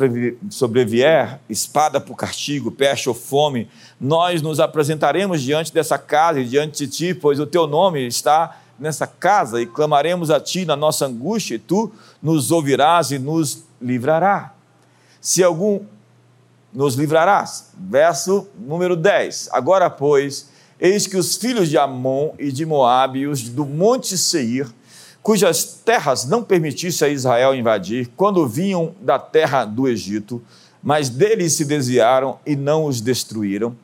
sobrevier, 0.51 1.39
espada 1.49 2.01
por 2.01 2.17
castigo, 2.17 2.73
peste 2.73 3.11
ou 3.11 3.15
fome, 3.15 3.69
nós 4.01 4.41
nos 4.41 4.59
apresentaremos 4.59 5.43
diante 5.43 5.73
dessa 5.73 5.99
casa 5.99 6.41
e 6.41 6.47
diante 6.47 6.87
de 6.87 6.91
ti, 6.91 7.15
pois 7.15 7.39
o 7.39 7.47
teu 7.47 7.67
nome 7.67 8.07
está 8.07 8.59
nessa 8.79 9.07
casa, 9.07 9.61
e 9.61 9.67
clamaremos 9.67 10.31
a 10.31 10.41
ti 10.41 10.65
na 10.65 10.75
nossa 10.75 11.05
angústia, 11.05 11.57
e 11.57 11.59
tu 11.59 11.93
nos 12.23 12.51
ouvirás 12.51 13.11
e 13.11 13.19
nos 13.19 13.65
livrará. 13.81 14.55
Se 15.21 15.45
algum 15.45 15.81
nos 16.73 16.95
livrarás. 16.95 17.71
Verso 17.77 18.49
número 18.59 18.97
10. 18.97 19.51
Agora, 19.53 19.91
pois, 19.91 20.49
eis 20.81 21.07
que 21.07 21.17
os 21.17 21.37
filhos 21.37 21.69
de 21.69 21.77
Amon 21.77 22.33
e 22.39 22.51
de 22.51 22.65
Moabe 22.65 23.27
os 23.27 23.43
do 23.43 23.67
monte 23.67 24.17
Seir, 24.17 24.73
cujas 25.23 25.65
terras 25.85 26.25
não 26.25 26.43
permitisse 26.43 27.05
a 27.05 27.09
Israel 27.09 27.55
invadir, 27.55 28.11
quando 28.17 28.47
vinham 28.47 28.95
da 29.01 29.19
terra 29.19 29.65
do 29.65 29.89
Egito, 29.89 30.43
mas 30.83 31.09
deles 31.09 31.53
se 31.53 31.65
desviaram 31.65 32.39
e 32.45 32.57
não 32.57 32.87
os 32.87 33.01
destruíram, 33.01 33.77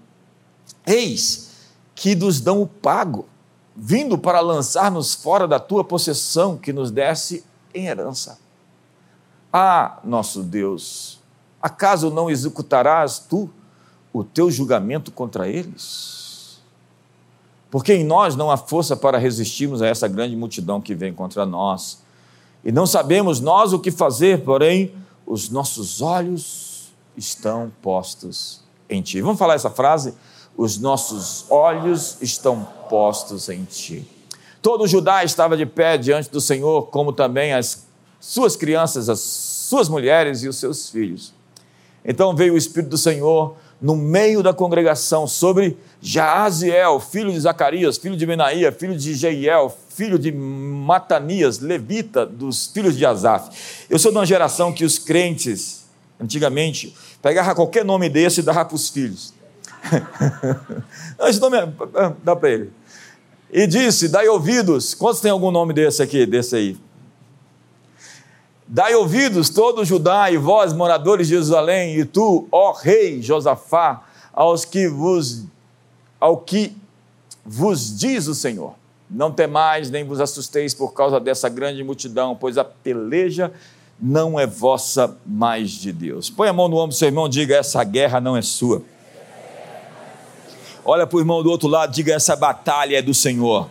eis 0.86 1.48
que 1.94 2.14
nos 2.14 2.40
dão 2.40 2.62
o 2.62 2.66
pago, 2.66 3.26
vindo 3.76 4.18
para 4.18 4.40
lançar-nos 4.40 5.14
fora 5.14 5.46
da 5.46 5.60
tua 5.60 5.84
possessão 5.84 6.56
que 6.56 6.72
nos 6.72 6.90
desse 6.90 7.44
em 7.72 7.86
herança. 7.86 8.38
Ah, 9.52 10.00
nosso 10.04 10.42
Deus, 10.42 11.18
Acaso 11.60 12.10
não 12.10 12.30
executarás 12.30 13.18
tu 13.18 13.50
o 14.12 14.22
teu 14.22 14.50
julgamento 14.50 15.10
contra 15.10 15.48
eles? 15.48 16.27
Porque 17.70 17.92
em 17.92 18.04
nós 18.04 18.34
não 18.34 18.50
há 18.50 18.56
força 18.56 18.96
para 18.96 19.18
resistirmos 19.18 19.82
a 19.82 19.86
essa 19.86 20.08
grande 20.08 20.34
multidão 20.34 20.80
que 20.80 20.94
vem 20.94 21.12
contra 21.12 21.44
nós. 21.44 21.98
E 22.64 22.72
não 22.72 22.86
sabemos 22.86 23.40
nós 23.40 23.72
o 23.72 23.78
que 23.78 23.90
fazer, 23.90 24.42
porém, 24.42 24.92
os 25.26 25.50
nossos 25.50 26.00
olhos 26.00 26.92
estão 27.16 27.70
postos 27.82 28.62
em 28.88 29.02
ti. 29.02 29.20
Vamos 29.20 29.38
falar 29.38 29.54
essa 29.54 29.70
frase? 29.70 30.14
Os 30.56 30.78
nossos 30.78 31.44
olhos 31.50 32.16
estão 32.20 32.66
postos 32.88 33.48
em 33.48 33.64
ti. 33.64 34.06
Todo 34.62 34.86
Judá 34.86 35.22
estava 35.22 35.56
de 35.56 35.66
pé 35.66 35.96
diante 35.96 36.30
do 36.30 36.40
Senhor, 36.40 36.86
como 36.88 37.12
também 37.12 37.52
as 37.52 37.86
suas 38.18 38.56
crianças, 38.56 39.08
as 39.08 39.20
suas 39.20 39.88
mulheres 39.88 40.42
e 40.42 40.48
os 40.48 40.56
seus 40.56 40.88
filhos. 40.88 41.32
Então 42.04 42.34
veio 42.34 42.54
o 42.54 42.56
Espírito 42.56 42.90
do 42.90 42.98
Senhor 42.98 43.54
no 43.80 43.94
meio 43.96 44.42
da 44.42 44.52
congregação 44.52 45.26
sobre 45.26 45.76
Jaaziel, 46.00 47.00
filho 47.00 47.32
de 47.32 47.40
Zacarias, 47.40 47.96
filho 47.96 48.16
de 48.16 48.26
Benaía, 48.26 48.72
filho 48.72 48.96
de 48.96 49.14
Jeiel, 49.14 49.76
filho 49.90 50.18
de 50.18 50.32
Matanias, 50.32 51.58
levita 51.58 52.26
dos 52.26 52.66
filhos 52.66 52.96
de 52.96 53.06
Asaf. 53.06 53.50
Eu 53.88 53.98
sou 53.98 54.10
de 54.10 54.18
uma 54.18 54.26
geração 54.26 54.72
que 54.72 54.84
os 54.84 54.98
crentes, 54.98 55.84
antigamente, 56.20 56.94
pegavam 57.22 57.54
qualquer 57.54 57.84
nome 57.84 58.08
desse 58.08 58.40
e 58.40 58.42
davam 58.42 58.64
para 58.64 58.74
os 58.74 58.88
filhos. 58.88 59.32
Esse 61.28 61.40
nome 61.40 61.58
é, 61.58 62.12
dá 62.22 62.34
para 62.34 62.50
ele. 62.50 62.72
E 63.50 63.66
disse: 63.66 64.08
Dai 64.08 64.28
ouvidos. 64.28 64.94
Quantos 64.94 65.20
tem 65.20 65.30
algum 65.30 65.50
nome 65.50 65.72
desse 65.72 66.02
aqui, 66.02 66.26
desse 66.26 66.56
aí? 66.56 66.76
Dai 68.70 68.94
ouvidos 68.94 69.48
todo 69.48 69.82
Judá 69.82 70.30
e 70.30 70.36
vós, 70.36 70.74
moradores 70.74 71.26
de 71.26 71.32
Jerusalém, 71.32 71.96
e 71.96 72.04
tu, 72.04 72.46
ó 72.52 72.72
rei 72.72 73.22
Josafá, 73.22 74.04
aos 74.30 74.66
que 74.66 74.86
vos, 74.86 75.44
ao 76.20 76.36
que 76.36 76.76
vos 77.42 77.98
diz 77.98 78.26
o 78.26 78.34
Senhor. 78.34 78.74
Não 79.10 79.32
temais, 79.32 79.90
nem 79.90 80.04
vos 80.04 80.20
assusteis 80.20 80.74
por 80.74 80.92
causa 80.92 81.18
dessa 81.18 81.48
grande 81.48 81.82
multidão, 81.82 82.36
pois 82.36 82.58
a 82.58 82.64
peleja 82.64 83.50
não 83.98 84.38
é 84.38 84.46
vossa, 84.46 85.16
mas 85.24 85.70
de 85.70 85.90
Deus. 85.90 86.28
Põe 86.28 86.48
a 86.48 86.52
mão 86.52 86.68
no 86.68 86.76
ombro 86.76 86.88
do 86.88 86.94
seu 86.94 87.08
irmão, 87.08 87.26
diga: 87.26 87.56
essa 87.56 87.82
guerra 87.82 88.20
não 88.20 88.36
é 88.36 88.42
sua. 88.42 88.82
Olha 90.84 91.06
para 91.06 91.16
o 91.16 91.20
irmão 91.20 91.42
do 91.42 91.50
outro 91.50 91.68
lado, 91.68 91.90
diga: 91.90 92.12
essa 92.12 92.36
batalha 92.36 92.98
é 92.98 93.02
do 93.02 93.14
Senhor. 93.14 93.66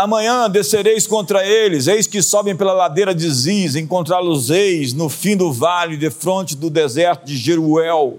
Amanhã 0.00 0.48
descereis 0.48 1.06
contra 1.06 1.46
eles, 1.46 1.86
eis 1.86 2.06
que 2.06 2.22
sobem 2.22 2.56
pela 2.56 2.72
ladeira 2.72 3.14
de 3.14 3.28
Ziz, 3.28 3.76
encontrá-los-eis 3.76 4.94
no 4.94 5.10
fim 5.10 5.36
do 5.36 5.52
vale, 5.52 5.94
de 5.94 6.08
fronte 6.08 6.56
do 6.56 6.70
deserto 6.70 7.26
de 7.26 7.36
Jeruel. 7.36 8.18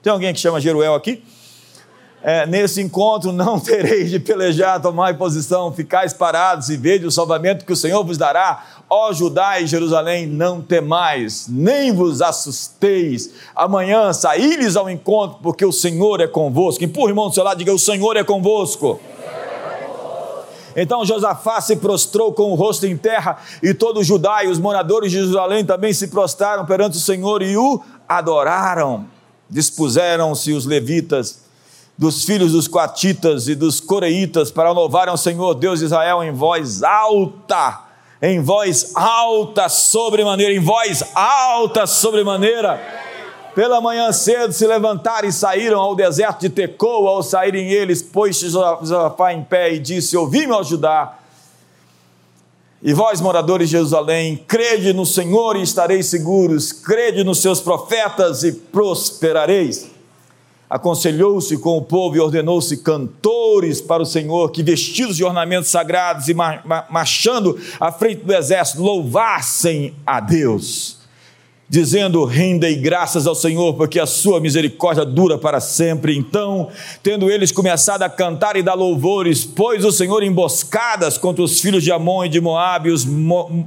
Tem 0.00 0.12
alguém 0.12 0.32
que 0.32 0.38
chama 0.38 0.60
Jeruel 0.60 0.94
aqui? 0.94 1.20
É, 2.22 2.46
nesse 2.46 2.80
encontro 2.80 3.32
não 3.32 3.58
tereis 3.60 4.12
de 4.12 4.20
pelejar, 4.20 4.80
tomar 4.80 5.18
posição, 5.18 5.72
ficais 5.72 6.12
parados 6.12 6.68
e 6.68 6.76
vede 6.76 7.04
o 7.04 7.10
salvamento 7.10 7.64
que 7.64 7.72
o 7.72 7.76
Senhor 7.76 8.04
vos 8.04 8.16
dará. 8.16 8.64
Ó 8.88 9.12
Judá 9.12 9.60
e 9.60 9.66
Jerusalém, 9.66 10.28
não 10.28 10.62
temais, 10.62 11.48
nem 11.48 11.92
vos 11.92 12.22
assusteis. 12.22 13.28
Amanhã 13.56 14.12
saí-lhes 14.12 14.76
ao 14.76 14.88
encontro, 14.88 15.40
porque 15.42 15.64
o 15.64 15.72
Senhor 15.72 16.20
é 16.20 16.28
convosco. 16.28 16.84
Empurra, 16.84 17.08
irmão 17.08 17.28
do 17.28 17.34
seu 17.34 17.42
lado, 17.42 17.58
diga: 17.58 17.74
O 17.74 17.78
Senhor 17.78 18.16
é 18.16 18.22
convosco. 18.22 19.00
Então 20.76 21.04
Josafá 21.04 21.60
se 21.60 21.76
prostrou 21.76 22.32
com 22.32 22.50
o 22.50 22.54
rosto 22.54 22.86
em 22.86 22.96
terra, 22.96 23.38
e 23.62 23.74
todo 23.74 24.00
o 24.00 24.04
Judá 24.04 24.44
e 24.44 24.48
os 24.48 24.58
moradores 24.58 25.10
de 25.10 25.18
Jerusalém 25.18 25.64
também 25.64 25.92
se 25.92 26.08
prostraram 26.08 26.64
perante 26.66 26.96
o 26.96 27.00
Senhor 27.00 27.42
e 27.42 27.56
o 27.56 27.80
adoraram. 28.08 29.06
Dispuseram-se 29.48 30.52
os 30.52 30.64
levitas 30.64 31.42
dos 31.96 32.24
filhos 32.24 32.52
dos 32.52 32.66
coatitas 32.66 33.48
e 33.48 33.54
dos 33.54 33.80
coreitas 33.80 34.50
para 34.50 34.70
louvarem 34.70 35.10
ao 35.10 35.16
Senhor 35.16 35.54
Deus 35.54 35.80
de 35.80 35.84
Israel 35.84 36.22
em 36.24 36.32
voz 36.32 36.82
alta, 36.82 37.80
em 38.20 38.40
voz 38.40 38.92
alta 38.94 39.68
sobremaneira, 39.68 40.52
em 40.52 40.60
voz 40.60 41.04
alta 41.14 41.86
sobremaneira. 41.86 43.11
Pela 43.54 43.80
manhã 43.80 44.10
cedo 44.12 44.52
se 44.52 44.66
levantaram 44.66 45.28
e 45.28 45.32
saíram 45.32 45.78
ao 45.78 45.94
deserto 45.94 46.40
de 46.40 46.48
Tecoa, 46.48 47.10
ao 47.10 47.22
saírem 47.22 47.70
eles, 47.70 48.02
pôs-se 48.02 48.48
Josafá 48.48 49.32
em 49.32 49.42
pé 49.42 49.74
e 49.74 49.78
disse: 49.78 50.16
Ouvi-me, 50.16 50.52
ó 50.52 50.62
Judá, 50.62 51.18
e 52.84 52.92
vós, 52.92 53.20
moradores 53.20 53.68
de 53.68 53.72
Jerusalém, 53.76 54.36
crede 54.48 54.92
no 54.92 55.06
Senhor 55.06 55.54
e 55.54 55.62
estareis 55.62 56.06
seguros, 56.06 56.72
crede 56.72 57.22
nos 57.22 57.40
seus 57.40 57.60
profetas 57.60 58.42
e 58.42 58.50
prosperareis. 58.50 59.88
Aconselhou-se 60.68 61.56
com 61.58 61.76
o 61.76 61.82
povo 61.82 62.16
e 62.16 62.20
ordenou-se 62.20 62.78
cantores 62.78 63.80
para 63.80 64.02
o 64.02 64.06
Senhor, 64.06 64.50
que 64.50 64.64
vestidos 64.64 65.16
de 65.16 65.22
ornamentos 65.22 65.70
sagrados 65.70 66.28
e 66.28 66.34
marchando 66.34 67.56
à 67.78 67.92
frente 67.92 68.24
do 68.24 68.34
exército, 68.34 68.82
louvassem 68.82 69.94
a 70.04 70.18
Deus, 70.18 71.01
dizendo: 71.72 72.26
Rendei 72.26 72.76
graças 72.76 73.26
ao 73.26 73.34
Senhor, 73.34 73.72
porque 73.72 73.98
a 73.98 74.04
sua 74.04 74.38
misericórdia 74.38 75.06
dura 75.06 75.38
para 75.38 75.58
sempre. 75.58 76.14
Então, 76.14 76.68
tendo 77.02 77.30
eles 77.30 77.50
começado 77.50 78.02
a 78.02 78.10
cantar 78.10 78.56
e 78.56 78.62
dar 78.62 78.74
louvores, 78.74 79.42
pôs 79.42 79.82
o 79.82 79.90
Senhor 79.90 80.22
emboscadas 80.22 81.16
contra 81.16 81.42
os 81.42 81.60
filhos 81.60 81.82
de 81.82 81.90
Amon 81.90 82.26
e 82.26 82.28
de 82.28 82.42
Moabe 82.42 82.90
e 82.90 82.92
os, 82.92 83.06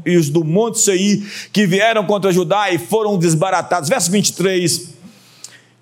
e 0.06 0.16
os 0.16 0.30
do 0.30 0.44
Monte 0.44 0.80
Seir, 0.80 1.26
que 1.52 1.66
vieram 1.66 2.06
contra 2.06 2.32
Judá 2.32 2.70
e 2.70 2.78
foram 2.78 3.18
desbaratados. 3.18 3.90
Verso 3.90 4.12
23 4.12 4.95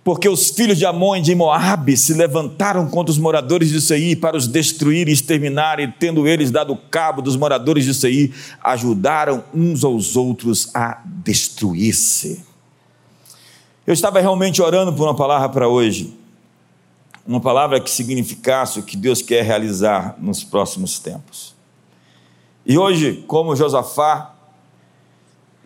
porque 0.04 0.28
os 0.28 0.50
filhos 0.50 0.78
de 0.78 0.86
Amon 0.86 1.16
e 1.16 1.22
de 1.22 1.34
Moabe 1.34 1.96
se 1.96 2.14
levantaram 2.14 2.90
contra 2.90 3.10
os 3.10 3.18
moradores 3.18 3.70
de 3.70 3.80
Seir 3.80 4.20
para 4.20 4.36
os 4.36 4.48
destruir 4.48 5.08
e 5.08 5.14
exterminar, 5.14 5.80
e 5.80 5.88
tendo 5.88 6.28
eles 6.28 6.52
dado 6.52 6.76
cabo 6.76 7.22
dos 7.22 7.38
moradores 7.38 7.86
de 7.86 7.94
Seir, 7.94 8.34
ajudaram 8.62 9.46
uns 9.54 9.84
aos 9.84 10.18
outros 10.18 10.70
a 10.76 11.02
destruir-se. 11.06 12.44
Eu 13.88 13.94
estava 13.94 14.20
realmente 14.20 14.62
orando 14.62 14.92
por 14.92 15.04
uma 15.04 15.16
palavra 15.16 15.48
para 15.48 15.70
hoje, 15.70 16.14
uma 17.26 17.40
palavra 17.40 17.80
que 17.80 17.90
significasse 17.90 18.80
o 18.80 18.84
que 18.84 18.98
Deus 18.98 19.22
quer 19.22 19.46
realizar 19.46 20.18
nos 20.20 20.44
próximos 20.44 21.00
tempos. 21.00 21.56
E 22.66 22.78
hoje, 22.78 23.24
como 23.26 23.56
Josafá, 23.56 24.36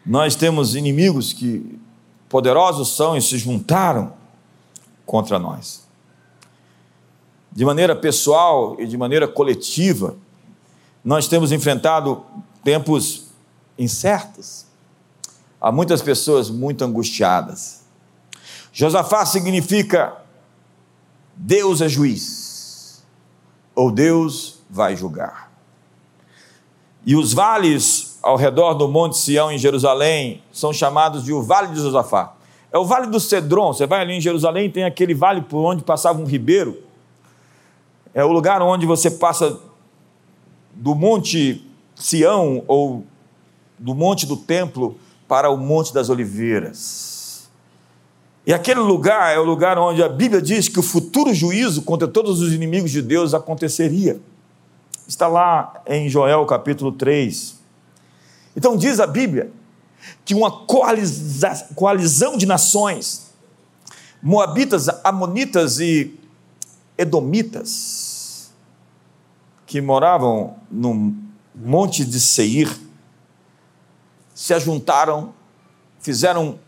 nós 0.06 0.36
temos 0.36 0.76
inimigos 0.76 1.34
que 1.34 1.80
poderosos 2.30 2.96
são 2.96 3.18
e 3.18 3.22
se 3.22 3.38
juntaram 3.38 4.17
contra 5.08 5.40
nós. 5.40 5.88
De 7.52 7.66
maneira 7.66 7.96
pessoal 7.96 8.76
e 8.78 8.86
de 8.86 8.96
maneira 8.96 9.28
coletiva, 9.28 10.16
nós 11.04 11.28
temos 11.28 11.52
enfrentado 11.52 12.24
tempos 12.64 13.28
incertos. 13.80 14.68
Há 15.60 15.72
muitas 15.72 16.04
pessoas 16.04 16.52
muito 16.52 16.84
angustiadas. 16.84 17.82
Josafá 18.72 19.26
significa 19.26 20.16
Deus 21.36 21.82
é 21.82 21.90
juiz, 21.90 23.04
ou 23.74 23.92
Deus 23.92 24.60
vai 24.70 24.96
julgar. 24.96 25.52
E 27.06 27.16
os 27.16 27.32
vales 27.34 28.20
ao 28.22 28.36
redor 28.36 28.74
do 28.74 28.88
Monte 28.88 29.18
Sião 29.18 29.52
em 29.52 29.58
Jerusalém 29.58 30.44
são 30.52 30.74
chamados 30.74 31.24
de 31.24 31.32
o 31.32 31.42
Vale 31.42 31.70
de 31.70 31.80
Josafá. 31.80 32.37
É 32.78 32.80
o 32.80 32.86
Vale 32.86 33.08
do 33.08 33.20
Cedron. 33.20 33.74
Você 33.74 33.88
vai 33.88 34.02
ali 34.02 34.14
em 34.14 34.22
Jerusalém, 34.22 34.70
tem 34.70 34.84
aquele 34.84 35.16
vale 35.16 35.42
por 35.42 35.58
onde 35.58 35.84
passava 35.84 36.22
um 36.22 36.26
ribeiro. 36.26 36.78
É 38.14 38.24
o 38.24 38.32
lugar 38.32 38.62
onde 38.62 38.86
você 38.86 39.10
passa 39.10 39.60
do 40.76 40.94
Monte 40.94 41.66
Sião 41.96 42.64
ou 42.68 43.04
do 43.80 43.96
Monte 43.96 44.28
do 44.28 44.38
Templo 44.38 44.96
para 45.28 45.50
o 45.50 45.58
Monte 45.58 45.92
das 45.92 46.08
Oliveiras. 46.08 47.50
E 48.46 48.54
aquele 48.54 48.80
lugar 48.80 49.36
é 49.36 49.40
o 49.40 49.44
lugar 49.44 49.80
onde 49.80 50.04
a 50.04 50.08
Bíblia 50.08 50.40
diz 50.40 50.70
que 50.70 50.80
o 50.80 50.84
futuro 50.84 51.34
juízo 51.34 51.82
contra 51.82 52.08
todos 52.08 52.42
os 52.42 52.54
inimigos 52.54 52.92
de 52.92 53.02
Deus 53.02 53.34
aconteceria. 53.34 54.20
Está 55.08 55.28
lá 55.28 55.82
em 55.88 56.08
Joel 56.08 56.46
capítulo 56.46 56.92
3. 56.92 57.60
Então 58.56 58.78
diz 58.78 59.00
a 59.00 59.08
Bíblia 59.08 59.52
que 60.26 60.34
uma 60.34 60.52
coalizão 60.52 62.38
de 62.38 62.46
nações, 62.46 63.32
moabitas, 64.22 64.88
amonitas 65.04 65.80
e 65.80 66.18
edomitas, 66.98 68.52
que 69.66 69.82
moravam 69.82 70.56
no 70.72 71.16
monte 71.54 72.06
de 72.06 72.20
Seir, 72.20 72.70
se 74.34 74.54
ajuntaram, 74.54 75.34
fizeram 76.00 76.60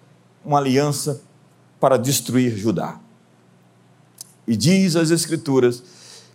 uma 0.44 0.58
aliança 0.58 1.22
para 1.80 1.98
destruir 1.98 2.58
Judá. 2.58 3.00
E 4.48 4.56
diz 4.56 4.96
as 4.96 5.12
Escrituras 5.12 5.84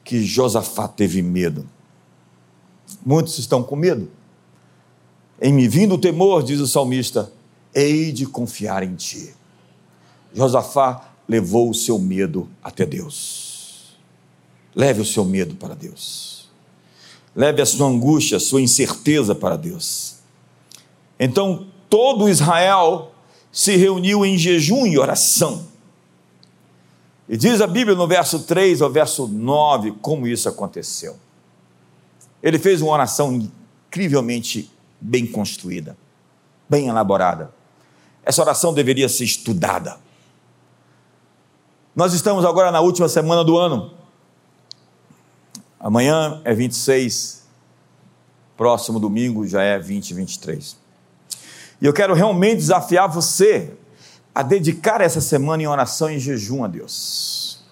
que 0.05 0.23
Josafá 0.25 0.87
teve 0.87 1.23
medo. 1.23 1.69
Muitos 3.05 3.39
estão 3.39 3.63
com 3.63 3.77
medo 3.77 4.11
em 5.41 5.53
me 5.53 5.69
vindo 5.69 5.95
o 5.95 5.99
temor, 5.99 6.43
diz 6.43 6.61
o 6.61 6.67
salmista, 6.67 7.33
hei 7.75 8.13
de 8.13 8.27
confiar 8.27 8.83
em 8.83 8.95
ti. 8.95 9.35
Josafá 10.33 11.13
levou 11.29 11.71
o 11.71 11.75
seu 11.75 11.99
medo 11.99 12.49
até 12.63 12.85
Deus. 12.85 13.97
Leve 14.75 15.01
o 15.01 15.05
seu 15.05 15.25
medo 15.25 15.55
para 15.55 15.75
Deus. 15.75 16.49
Leve 17.35 17.63
a 17.63 17.67
sua 17.67 17.89
angústia, 17.89 18.37
a 18.37 18.41
sua 18.41 18.61
incerteza 18.61 19.35
para 19.35 19.57
Deus. 19.57 20.17
Então 21.19 21.67
todo 21.89 22.29
Israel 22.29 23.13
se 23.53 23.77
reuniu 23.77 24.25
em 24.25 24.37
jejum 24.37 24.87
e 24.87 24.99
oração. 24.99 25.67
E 27.29 27.37
diz 27.37 27.61
a 27.61 27.67
Bíblia 27.67 27.97
no 27.97 28.07
verso 28.07 28.41
3 28.41 28.83
ao 28.83 28.91
verso 28.91 29.27
9 29.27 29.93
como 30.03 30.27
isso 30.27 30.49
aconteceu. 30.49 31.17
Ele 32.43 32.59
fez 32.59 32.83
uma 32.83 32.93
oração 32.93 33.33
incrivelmente 33.33 34.71
bem 35.05 35.27
construída, 35.27 35.97
bem 36.69 36.89
elaborada. 36.89 37.53
Essa 38.25 38.41
oração 38.41 38.73
deveria 38.73 39.07
ser 39.07 39.25
estudada. 39.25 39.99
Nós 41.95 42.15
estamos 42.15 42.43
agora 42.45 42.71
na 42.71 42.81
última 42.81 43.07
semana 43.07 43.45
do 43.45 43.59
ano. 43.59 43.93
Amanhã 45.79 46.41
é 46.43 46.55
26, 46.55 47.47
próximo 48.57 48.99
domingo 48.99 49.47
já 49.47 49.63
é 49.63 49.79
20, 49.79 50.15
23. 50.15 50.77
E 51.83 51.85
eu 51.85 51.93
quero 51.93 52.15
realmente 52.15 52.57
desafiar 52.57 53.07
você 53.07 53.75
a 54.35 54.43
dedicar 54.43 55.03
essa 55.03 55.21
semana 55.21 55.63
em 55.63 55.67
oração 55.67 56.11
e 56.11 56.19
jejum 56.19 56.65
a 56.65 56.67
Deus. 56.67 57.63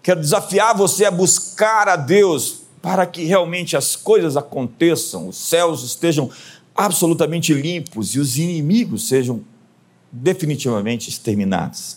Quero 0.00 0.20
desafiar 0.20 0.76
você 0.76 1.04
a 1.04 1.10
buscar 1.10 1.88
a 1.88 1.96
Deus 1.96 2.65
para 2.86 3.04
que 3.04 3.24
realmente 3.24 3.76
as 3.76 3.96
coisas 3.96 4.36
aconteçam, 4.36 5.26
os 5.26 5.36
céus 5.36 5.82
estejam 5.82 6.30
absolutamente 6.72 7.52
limpos 7.52 8.14
e 8.14 8.20
os 8.20 8.38
inimigos 8.38 9.08
sejam 9.08 9.42
definitivamente 10.12 11.10
exterminados. 11.10 11.96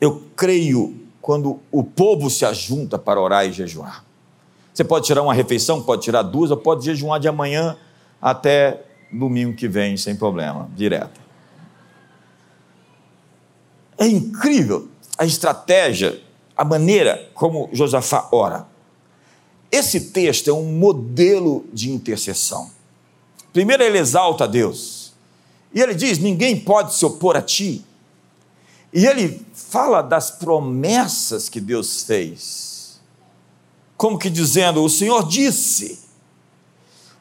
Eu 0.00 0.28
creio 0.36 0.94
quando 1.20 1.58
o 1.72 1.82
povo 1.82 2.30
se 2.30 2.44
ajunta 2.44 3.00
para 3.00 3.20
orar 3.20 3.44
e 3.48 3.52
jejuar. 3.52 4.04
Você 4.72 4.84
pode 4.84 5.06
tirar 5.06 5.22
uma 5.22 5.34
refeição, 5.34 5.82
pode 5.82 6.02
tirar 6.02 6.22
duas, 6.22 6.52
ou 6.52 6.56
pode 6.56 6.84
jejuar 6.84 7.18
de 7.18 7.26
amanhã 7.26 7.76
até 8.22 8.84
domingo 9.12 9.56
que 9.56 9.66
vem, 9.66 9.96
sem 9.96 10.14
problema, 10.14 10.70
direto. 10.76 11.20
É 13.98 14.06
incrível 14.06 14.86
a 15.18 15.26
estratégia, 15.26 16.22
a 16.56 16.64
maneira 16.64 17.28
como 17.34 17.68
Josafá 17.72 18.28
ora. 18.30 18.69
Esse 19.70 20.00
texto 20.10 20.48
é 20.48 20.52
um 20.52 20.64
modelo 20.64 21.64
de 21.72 21.90
intercessão. 21.90 22.70
Primeiro, 23.52 23.82
ele 23.82 23.98
exalta 23.98 24.44
a 24.44 24.46
Deus. 24.46 25.12
E 25.72 25.80
ele 25.80 25.94
diz: 25.94 26.18
ninguém 26.18 26.58
pode 26.58 26.94
se 26.94 27.04
opor 27.04 27.36
a 27.36 27.42
ti. 27.42 27.84
E 28.92 29.06
ele 29.06 29.46
fala 29.54 30.02
das 30.02 30.30
promessas 30.30 31.48
que 31.48 31.60
Deus 31.60 32.02
fez. 32.02 33.00
Como 33.96 34.18
que 34.18 34.28
dizendo: 34.28 34.82
o 34.82 34.90
Senhor 34.90 35.28
disse, 35.28 36.00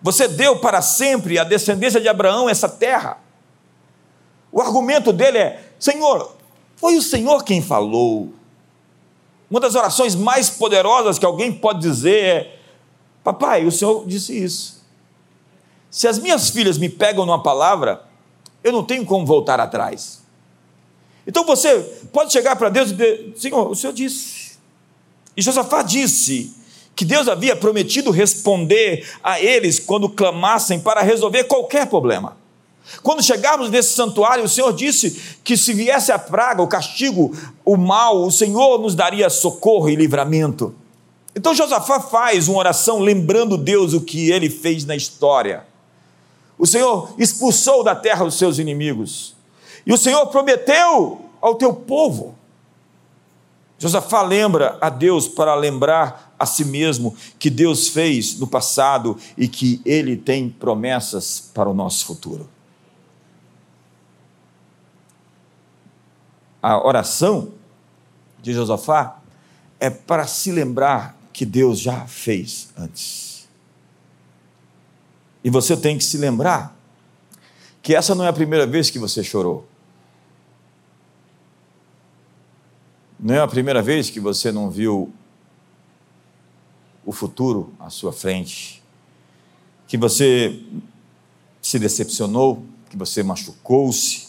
você 0.01 0.27
deu 0.27 0.59
para 0.59 0.81
sempre 0.81 1.37
a 1.37 1.43
descendência 1.43 1.99
de 1.99 2.07
Abraão 2.07 2.49
essa 2.49 2.69
terra. 2.69 3.17
O 4.51 4.61
argumento 4.61 5.13
dele 5.13 5.37
é: 5.37 5.71
Senhor, 5.79 6.35
foi 6.75 6.95
o 6.97 7.01
Senhor 7.01 7.43
quem 7.43 7.61
falou. 7.61 8.33
Uma 9.49 9.59
das 9.59 9.75
orações 9.75 10.15
mais 10.15 10.49
poderosas 10.49 11.17
que 11.17 11.25
alguém 11.25 11.51
pode 11.51 11.79
dizer 11.79 12.23
é: 12.23 12.59
Papai, 13.23 13.65
o 13.65 13.71
senhor 13.71 14.05
disse 14.05 14.37
isso. 14.37 14.83
Se 15.89 16.07
as 16.07 16.19
minhas 16.19 16.49
filhas 16.49 16.77
me 16.77 16.87
pegam 16.87 17.25
numa 17.25 17.41
palavra, 17.41 18.03
eu 18.63 18.71
não 18.71 18.83
tenho 18.83 19.05
como 19.05 19.25
voltar 19.25 19.59
atrás. 19.59 20.21
Então 21.25 21.45
você 21.45 21.79
pode 22.11 22.31
chegar 22.31 22.55
para 22.55 22.69
Deus 22.69 22.91
e 22.91 22.93
dizer: 22.93 23.33
Senhor, 23.35 23.69
o 23.69 23.75
senhor 23.75 23.93
disse. 23.93 24.57
E 25.35 25.41
Josafá 25.41 25.81
disse 25.81 26.53
que 26.95 27.05
Deus 27.05 27.27
havia 27.27 27.55
prometido 27.55 28.11
responder 28.11 29.09
a 29.23 29.39
eles 29.39 29.79
quando 29.79 30.09
clamassem 30.09 30.79
para 30.79 31.01
resolver 31.01 31.45
qualquer 31.45 31.87
problema. 31.87 32.38
Quando 33.03 33.23
chegarmos 33.23 33.69
nesse 33.69 33.93
santuário, 33.93 34.43
o 34.43 34.49
Senhor 34.49 34.73
disse 34.73 35.37
que 35.43 35.55
se 35.55 35.73
viesse 35.73 36.11
a 36.11 36.19
praga, 36.19 36.61
o 36.61 36.67
castigo, 36.67 37.35
o 37.63 37.77
mal, 37.77 38.23
o 38.23 38.31
Senhor 38.31 38.79
nos 38.79 38.95
daria 38.95 39.29
socorro 39.29 39.89
e 39.89 39.95
livramento. 39.95 40.75
Então 41.35 41.53
Josafá 41.53 41.99
faz 41.99 42.47
uma 42.47 42.59
oração 42.59 42.99
lembrando 42.99 43.57
Deus 43.57 43.93
o 43.93 44.01
que 44.01 44.31
ele 44.31 44.49
fez 44.49 44.85
na 44.85 44.95
história. 44.95 45.65
O 46.57 46.65
Senhor 46.65 47.13
expulsou 47.17 47.83
da 47.83 47.95
terra 47.95 48.25
os 48.25 48.35
seus 48.35 48.57
inimigos. 48.57 49.35
E 49.85 49.93
o 49.93 49.97
Senhor 49.97 50.25
prometeu 50.27 51.21
ao 51.39 51.55
teu 51.55 51.73
povo. 51.73 52.35
Josafá 53.77 54.21
lembra 54.21 54.77
a 54.81 54.89
Deus 54.89 55.25
para 55.27 55.55
lembrar 55.55 56.35
a 56.37 56.45
si 56.45 56.65
mesmo 56.65 57.15
que 57.37 57.49
Deus 57.49 57.87
fez 57.87 58.37
no 58.37 58.45
passado 58.45 59.17
e 59.37 59.47
que 59.47 59.81
ele 59.85 60.17
tem 60.17 60.49
promessas 60.49 61.49
para 61.53 61.69
o 61.69 61.73
nosso 61.73 62.05
futuro. 62.05 62.49
A 66.61 66.85
oração 66.85 67.53
de 68.41 68.53
Josafá 68.53 69.19
é 69.79 69.89
para 69.89 70.27
se 70.27 70.51
lembrar 70.51 71.17
que 71.31 71.45
Deus 71.45 71.79
já 71.79 72.05
fez 72.05 72.69
antes. 72.77 73.47
E 75.43 75.49
você 75.49 75.77
tem 75.77 75.97
que 75.97 76.03
se 76.03 76.17
lembrar 76.17 76.75
que 77.81 77.95
essa 77.95 78.13
não 78.13 78.25
é 78.25 78.27
a 78.27 78.33
primeira 78.33 78.67
vez 78.67 78.89
que 78.89 78.99
você 78.99 79.23
chorou. 79.23 79.65
Não 83.19 83.35
é 83.35 83.39
a 83.39 83.47
primeira 83.47 83.81
vez 83.81 84.09
que 84.09 84.19
você 84.19 84.51
não 84.51 84.69
viu 84.69 85.13
o 87.05 87.11
futuro 87.11 87.73
à 87.79 87.89
sua 87.89 88.13
frente, 88.13 88.83
que 89.87 89.97
você 89.97 90.61
se 91.61 91.79
decepcionou, 91.79 92.63
que 92.89 92.95
você 92.95 93.23
machucou-se, 93.23 94.28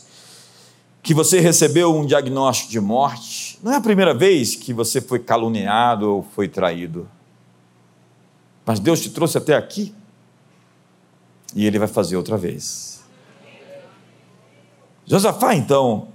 que 1.03 1.15
você 1.15 1.41
recebeu 1.41 1.95
um 1.97 2.05
diagnóstico 2.05 2.71
de 2.71 2.81
morte. 2.81 3.59
Não 3.63 3.73
é 3.73 3.77
a 3.77 3.81
primeira 3.81 4.13
vez 4.13 4.55
que 4.55 4.73
você 4.73 5.01
foi 5.01 5.19
caluniado 5.19 6.17
ou 6.17 6.23
foi 6.23 6.49
traído. 6.49 7.09
Mas 8.67 8.79
Deus 8.79 9.01
te 9.01 9.11
trouxe 9.11 9.39
até 9.39 9.57
aqui 9.57 9.95
e 11.55 11.67
Ele 11.67 11.79
vai 11.79 11.89
fazer 11.89 12.17
outra 12.17 12.37
vez. 12.37 13.03
Josafá, 15.07 15.55
então, 15.55 16.09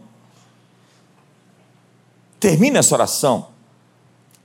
termina 2.39 2.79
essa 2.79 2.95
oração 2.95 3.49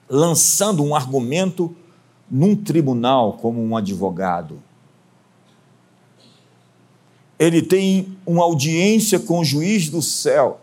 lançando 0.09 0.83
um 0.83 0.95
argumento 0.95 1.77
num 2.29 2.57
tribunal 2.57 3.35
como 3.35 3.63
um 3.63 3.77
advogado 3.77 4.61
ele 7.41 7.63
tem 7.63 8.19
uma 8.27 8.45
audiência 8.45 9.19
com 9.19 9.41
o 9.41 9.45
juiz 9.45 9.89
do 9.89 10.03
céu. 10.03 10.61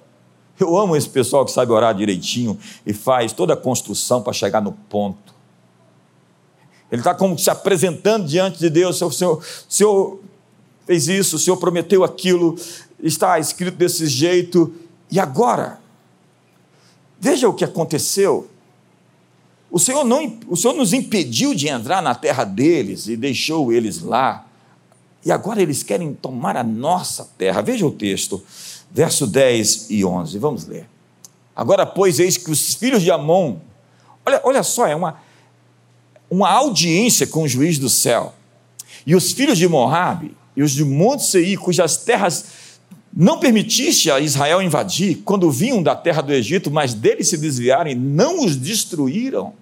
Eu 0.59 0.78
amo 0.78 0.95
esse 0.95 1.09
pessoal 1.09 1.43
que 1.43 1.51
sabe 1.51 1.71
orar 1.71 1.95
direitinho 1.95 2.57
e 2.86 2.93
faz 2.93 3.34
toda 3.34 3.55
a 3.55 3.57
construção 3.57 4.21
para 4.21 4.32
chegar 4.32 4.61
no 4.61 4.71
ponto. 4.71 5.34
Ele 6.91 7.01
está 7.01 7.15
como 7.15 7.38
se 7.38 7.49
apresentando 7.49 8.28
diante 8.28 8.59
de 8.59 8.69
Deus: 8.69 9.01
o 9.01 9.11
senhor, 9.11 9.39
o 9.39 9.43
senhor 9.67 10.19
fez 10.86 11.07
isso, 11.07 11.36
o 11.36 11.39
Senhor 11.39 11.57
prometeu 11.57 12.03
aquilo, 12.03 12.55
está 13.03 13.38
escrito 13.39 13.75
desse 13.75 14.07
jeito, 14.07 14.73
e 15.11 15.19
agora? 15.19 15.80
Veja 17.19 17.49
o 17.49 17.53
que 17.53 17.65
aconteceu. 17.65 18.47
O 19.69 19.80
Senhor, 19.80 20.05
não, 20.05 20.38
o 20.47 20.55
Senhor 20.55 20.73
nos 20.73 20.93
impediu 20.93 21.53
de 21.53 21.67
entrar 21.67 22.01
na 22.01 22.15
terra 22.15 22.45
deles 22.45 23.07
e 23.07 23.17
deixou 23.17 23.73
eles 23.73 24.01
lá. 24.01 24.46
E 25.26 25.32
agora 25.32 25.61
eles 25.61 25.84
querem 25.84 26.13
tomar 26.13 26.55
a 26.55 26.63
nossa 26.63 27.30
terra. 27.38 27.61
Veja 27.61 27.86
o 27.86 27.91
texto, 27.91 28.41
verso 28.91 29.28
10 29.28 29.89
e 29.89 30.05
11. 30.05 30.38
Vamos 30.39 30.65
ler. 30.65 30.88
Agora, 31.55 31.86
pois, 31.86 32.20
eis 32.20 32.38
que 32.38 32.51
os 32.51 32.76
filhos 32.76 33.01
de 33.01 33.11
Amon, 33.11 33.57
olha, 34.26 34.41
olha 34.43 34.63
só, 34.63 34.88
é 34.88 34.95
uma, 34.95 35.20
uma 36.30 36.49
audiência 36.49 37.26
com 37.26 37.43
o 37.43 37.47
juiz 37.47 37.80
do 37.80 37.89
céu. 37.89 38.34
E 39.05 39.15
os 39.15 39.32
filhos 39.32 39.57
de 39.57 39.68
Moabe 39.68 40.36
e 40.55 40.61
os 40.61 40.72
de 40.72 40.86
Monte 40.86 41.24
Seir, 41.24 41.57
cujas 41.59 41.97
terras 41.97 42.45
não 43.20 43.39
permitiste 43.39 44.11
a 44.11 44.20
Israel 44.20 44.61
invadir, 44.61 45.24
quando 45.26 45.49
vinham 45.49 45.82
da 45.82 45.95
terra 45.95 46.22
do 46.22 46.32
Egito, 46.32 46.70
mas 46.70 46.93
deles 46.93 47.28
se 47.28 47.38
desviarem, 47.38 47.95
não 47.95 48.45
os 48.45 48.55
destruíram. 48.55 49.53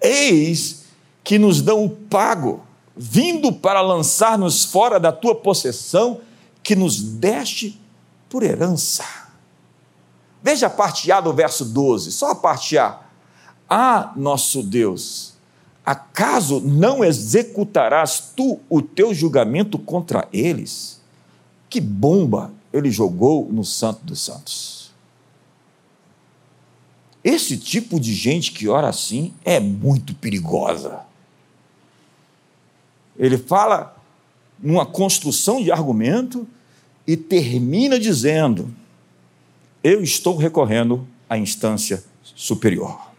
Eis 0.00 0.84
que 1.22 1.38
nos 1.38 1.60
dão 1.60 1.84
o 1.84 1.90
pago 1.90 2.64
vindo 2.96 3.52
para 3.52 3.80
lançar-nos 3.80 4.64
fora 4.64 5.00
da 5.00 5.12
tua 5.12 5.34
possessão, 5.34 6.20
que 6.62 6.76
nos 6.76 7.00
deste 7.02 7.80
por 8.28 8.42
herança. 8.42 9.04
Veja 10.42 10.66
a 10.66 10.70
parte 10.70 11.10
A 11.10 11.20
do 11.20 11.32
verso 11.32 11.64
12, 11.64 12.12
só 12.12 12.30
a 12.30 12.34
parte 12.34 12.76
A. 12.78 13.00
Ah, 13.68 14.12
nosso 14.14 14.62
Deus, 14.62 15.34
acaso 15.84 16.60
não 16.60 17.04
executarás 17.04 18.32
tu 18.36 18.60
o 18.68 18.82
teu 18.82 19.14
julgamento 19.14 19.78
contra 19.78 20.28
eles? 20.32 21.00
Que 21.68 21.80
bomba 21.80 22.52
ele 22.72 22.90
jogou 22.90 23.48
no 23.50 23.64
Santo 23.64 24.04
dos 24.04 24.20
Santos. 24.20 24.90
Esse 27.22 27.56
tipo 27.56 27.98
de 27.98 28.12
gente 28.12 28.52
que 28.52 28.68
ora 28.68 28.88
assim 28.88 29.32
é 29.44 29.58
muito 29.58 30.14
perigosa. 30.14 31.00
Ele 33.18 33.38
fala 33.38 33.96
numa 34.58 34.84
construção 34.84 35.62
de 35.62 35.70
argumento 35.70 36.46
e 37.06 37.16
termina 37.16 37.98
dizendo: 37.98 38.74
Eu 39.82 40.02
estou 40.02 40.36
recorrendo 40.36 41.06
à 41.28 41.38
instância 41.38 42.02
superior. 42.22 43.12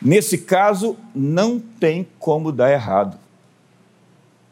Nesse 0.00 0.38
caso, 0.38 0.96
não 1.14 1.58
tem 1.58 2.06
como 2.18 2.52
dar 2.52 2.72
errado. 2.72 3.18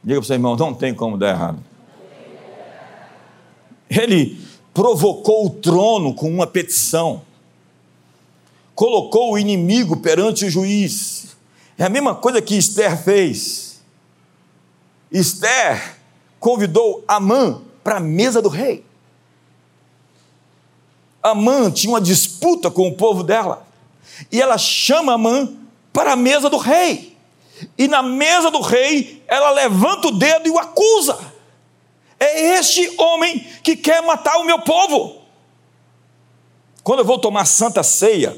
Diga 0.03 0.21
para 0.21 0.23
o 0.23 0.27
seu 0.27 0.35
irmão: 0.35 0.57
não 0.57 0.75
tem 0.75 0.93
como 0.93 1.17
dar 1.17 1.31
errado. 1.31 1.59
Ele 3.89 4.39
provocou 4.77 5.47
o 5.47 5.51
trono 5.51 6.13
com 6.13 6.29
uma 6.29 6.47
petição, 6.47 7.23
colocou 8.75 9.33
o 9.33 9.39
inimigo 9.39 9.97
perante 9.97 10.45
o 10.45 10.51
juiz. 10.51 11.35
É 11.79 11.85
a 11.85 11.89
mesma 11.89 12.15
coisa 12.15 12.43
que 12.43 12.55
Esther 12.55 13.03
fez. 13.03 13.81
Esther 15.11 15.97
convidou 16.39 17.03
Amã 17.09 17.63
para 17.83 17.97
a 17.97 18.01
mesa 18.01 18.43
do 18.43 18.51
rei. 18.51 18.85
Amã 21.23 21.71
tinha 21.71 21.95
uma 21.95 22.01
disputa 22.01 22.71
com 22.71 22.87
o 22.87 22.95
povo 22.95 23.23
dela. 23.23 23.67
E 24.31 24.43
ela 24.43 24.59
chama 24.59 25.15
Amã 25.15 25.55
para 25.91 26.13
a 26.13 26.17
mesa 26.17 26.51
do 26.51 26.59
rei. 26.59 27.17
E 27.79 27.89
na 27.89 28.03
mesa 28.03 28.51
do 28.51 28.61
rei, 28.61 29.25
ela 29.27 29.53
levanta 29.53 30.09
o 30.09 30.19
dedo 30.19 30.47
e 30.47 30.51
o 30.51 30.59
acusa. 30.59 31.36
É 32.19 32.59
este 32.59 32.95
homem 33.01 33.47
que 33.63 33.77
quer 33.77 34.03
matar 34.03 34.39
o 34.39 34.45
meu 34.45 34.61
povo. 34.61 35.23
Quando 36.83 37.01
eu 37.01 37.05
vou 37.05 37.19
tomar 37.19 37.45
santa 37.45 37.83
ceia, 37.83 38.37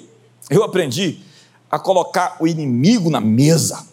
eu 0.51 0.65
aprendi 0.65 1.19
a 1.71 1.79
colocar 1.79 2.37
o 2.41 2.47
inimigo 2.47 3.11
na 3.11 3.21
mesa. 3.21 3.87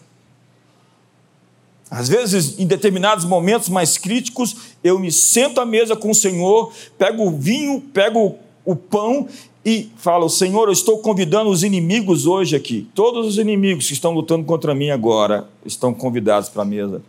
Às 1.90 2.08
vezes, 2.08 2.58
em 2.58 2.66
determinados 2.66 3.24
momentos 3.24 3.68
mais 3.68 3.96
críticos, 3.96 4.56
eu 4.82 4.98
me 4.98 5.12
sento 5.12 5.60
à 5.60 5.66
mesa 5.66 5.94
com 5.94 6.10
o 6.10 6.14
Senhor, 6.14 6.72
pego 6.98 7.26
o 7.26 7.30
vinho, 7.30 7.80
pego 7.80 8.36
o 8.64 8.74
pão 8.74 9.28
e 9.64 9.90
falo: 9.96 10.28
Senhor, 10.28 10.68
eu 10.68 10.72
estou 10.72 10.98
convidando 10.98 11.50
os 11.50 11.62
inimigos 11.62 12.26
hoje 12.26 12.56
aqui. 12.56 12.88
Todos 12.94 13.26
os 13.26 13.38
inimigos 13.38 13.86
que 13.86 13.92
estão 13.92 14.12
lutando 14.12 14.44
contra 14.44 14.74
mim 14.74 14.90
agora 14.90 15.48
estão 15.64 15.94
convidados 15.94 16.48
para 16.48 16.62
a 16.62 16.64
mesa. 16.64 17.02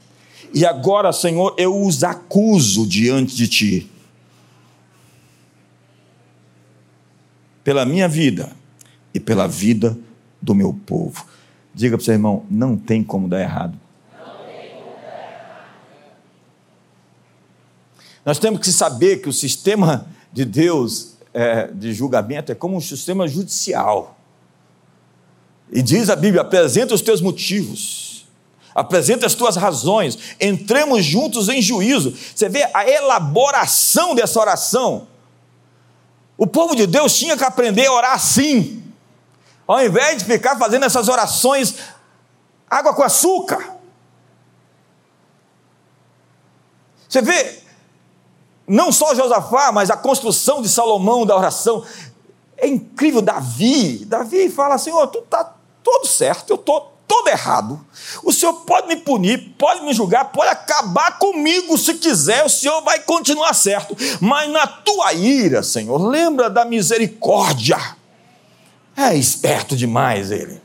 E 0.54 0.66
agora, 0.66 1.12
Senhor, 1.12 1.56
eu 1.58 1.82
os 1.86 2.04
acuso 2.04 2.88
diante 2.88 3.36
de 3.36 3.48
Ti. 3.48 3.92
Pela 7.64 7.86
minha 7.86 8.08
vida 8.08 8.52
e 9.14 9.20
pela 9.20 9.48
vida 9.48 9.98
do 10.42 10.56
meu 10.56 10.74
povo. 10.74 11.26
Diga 11.74 11.98
para 11.98 12.02
o 12.02 12.06
seu 12.06 12.14
irmão: 12.14 12.46
não 12.50 12.78
tem 12.78 13.04
como 13.04 13.28
dar 13.28 13.42
errado. 13.42 13.78
Nós 18.26 18.40
temos 18.40 18.60
que 18.60 18.72
saber 18.72 19.22
que 19.22 19.30
o 19.30 19.34
sistema 19.34 20.06
de 20.34 20.44
Deus 20.44 21.18
é, 21.34 21.68
de 21.68 21.94
julgamento 21.94 22.52
é 22.52 22.56
como 22.56 22.76
um 22.76 22.82
sistema 22.82 23.28
judicial. 23.28 24.18
E 25.72 25.82
diz 25.82 26.10
a 26.10 26.16
Bíblia: 26.16 26.42
apresenta 26.42 26.94
os 26.94 27.02
teus 27.02 27.22
motivos, 27.22 28.07
apresenta 28.78 29.26
as 29.26 29.34
tuas 29.34 29.56
razões, 29.56 30.36
entremos 30.40 31.04
juntos 31.04 31.50
em 31.50 31.60
juízo. 31.60 32.16
Você 32.36 32.48
vê 32.48 32.70
a 32.72 32.88
elaboração 32.88 34.14
dessa 34.14 34.40
oração. 34.40 35.08
O 36.38 36.46
povo 36.46 36.76
de 36.76 36.86
Deus 36.86 37.18
tinha 37.18 37.36
que 37.36 37.44
aprender 37.44 37.88
a 37.88 37.92
orar 37.92 38.14
assim, 38.14 38.84
ao 39.66 39.84
invés 39.84 40.20
de 40.20 40.26
ficar 40.26 40.58
fazendo 40.58 40.86
essas 40.86 41.10
orações 41.10 41.74
água 42.70 42.94
com 42.94 43.02
açúcar. 43.02 43.78
Você 47.10 47.24
vê, 47.24 47.64
não 48.68 48.92
só 48.92 49.16
Josafá, 49.16 49.72
mas 49.72 49.90
a 49.90 49.98
construção 49.98 50.62
de 50.62 50.70
Salomão 50.70 51.26
da 51.26 51.36
oração. 51.36 51.84
É 52.56 52.68
incrível, 52.68 53.24
Davi. 53.24 54.06
Davi 54.06 54.52
fala: 54.52 54.78
Senhor, 54.78 55.08
tu 55.08 55.20
está 55.20 55.56
todo 55.84 56.06
certo, 56.06 56.52
eu 56.52 56.58
estou 56.58 56.97
todo 57.08 57.30
errado. 57.30 57.80
O 58.24 58.32
Senhor 58.34 58.54
pode 58.54 58.88
me 58.88 58.98
punir, 58.98 59.56
pode 59.58 59.82
me 59.82 59.94
julgar, 59.94 60.26
pode 60.26 60.50
acabar 60.50 61.18
comigo 61.18 61.78
se 61.78 61.94
quiser, 61.96 62.46
o 62.46 62.50
Senhor 62.50 62.82
vai 62.82 63.00
continuar 63.00 63.54
certo. 63.54 63.96
Mas 64.20 64.50
na 64.52 64.68
tua 64.68 65.14
ira, 65.14 65.64
Senhor, 65.64 65.98
lembra 65.98 66.50
da 66.50 66.66
misericórdia. 66.66 67.78
É 68.96 69.16
esperto 69.16 69.76
demais 69.76 70.32
ele. 70.32 70.62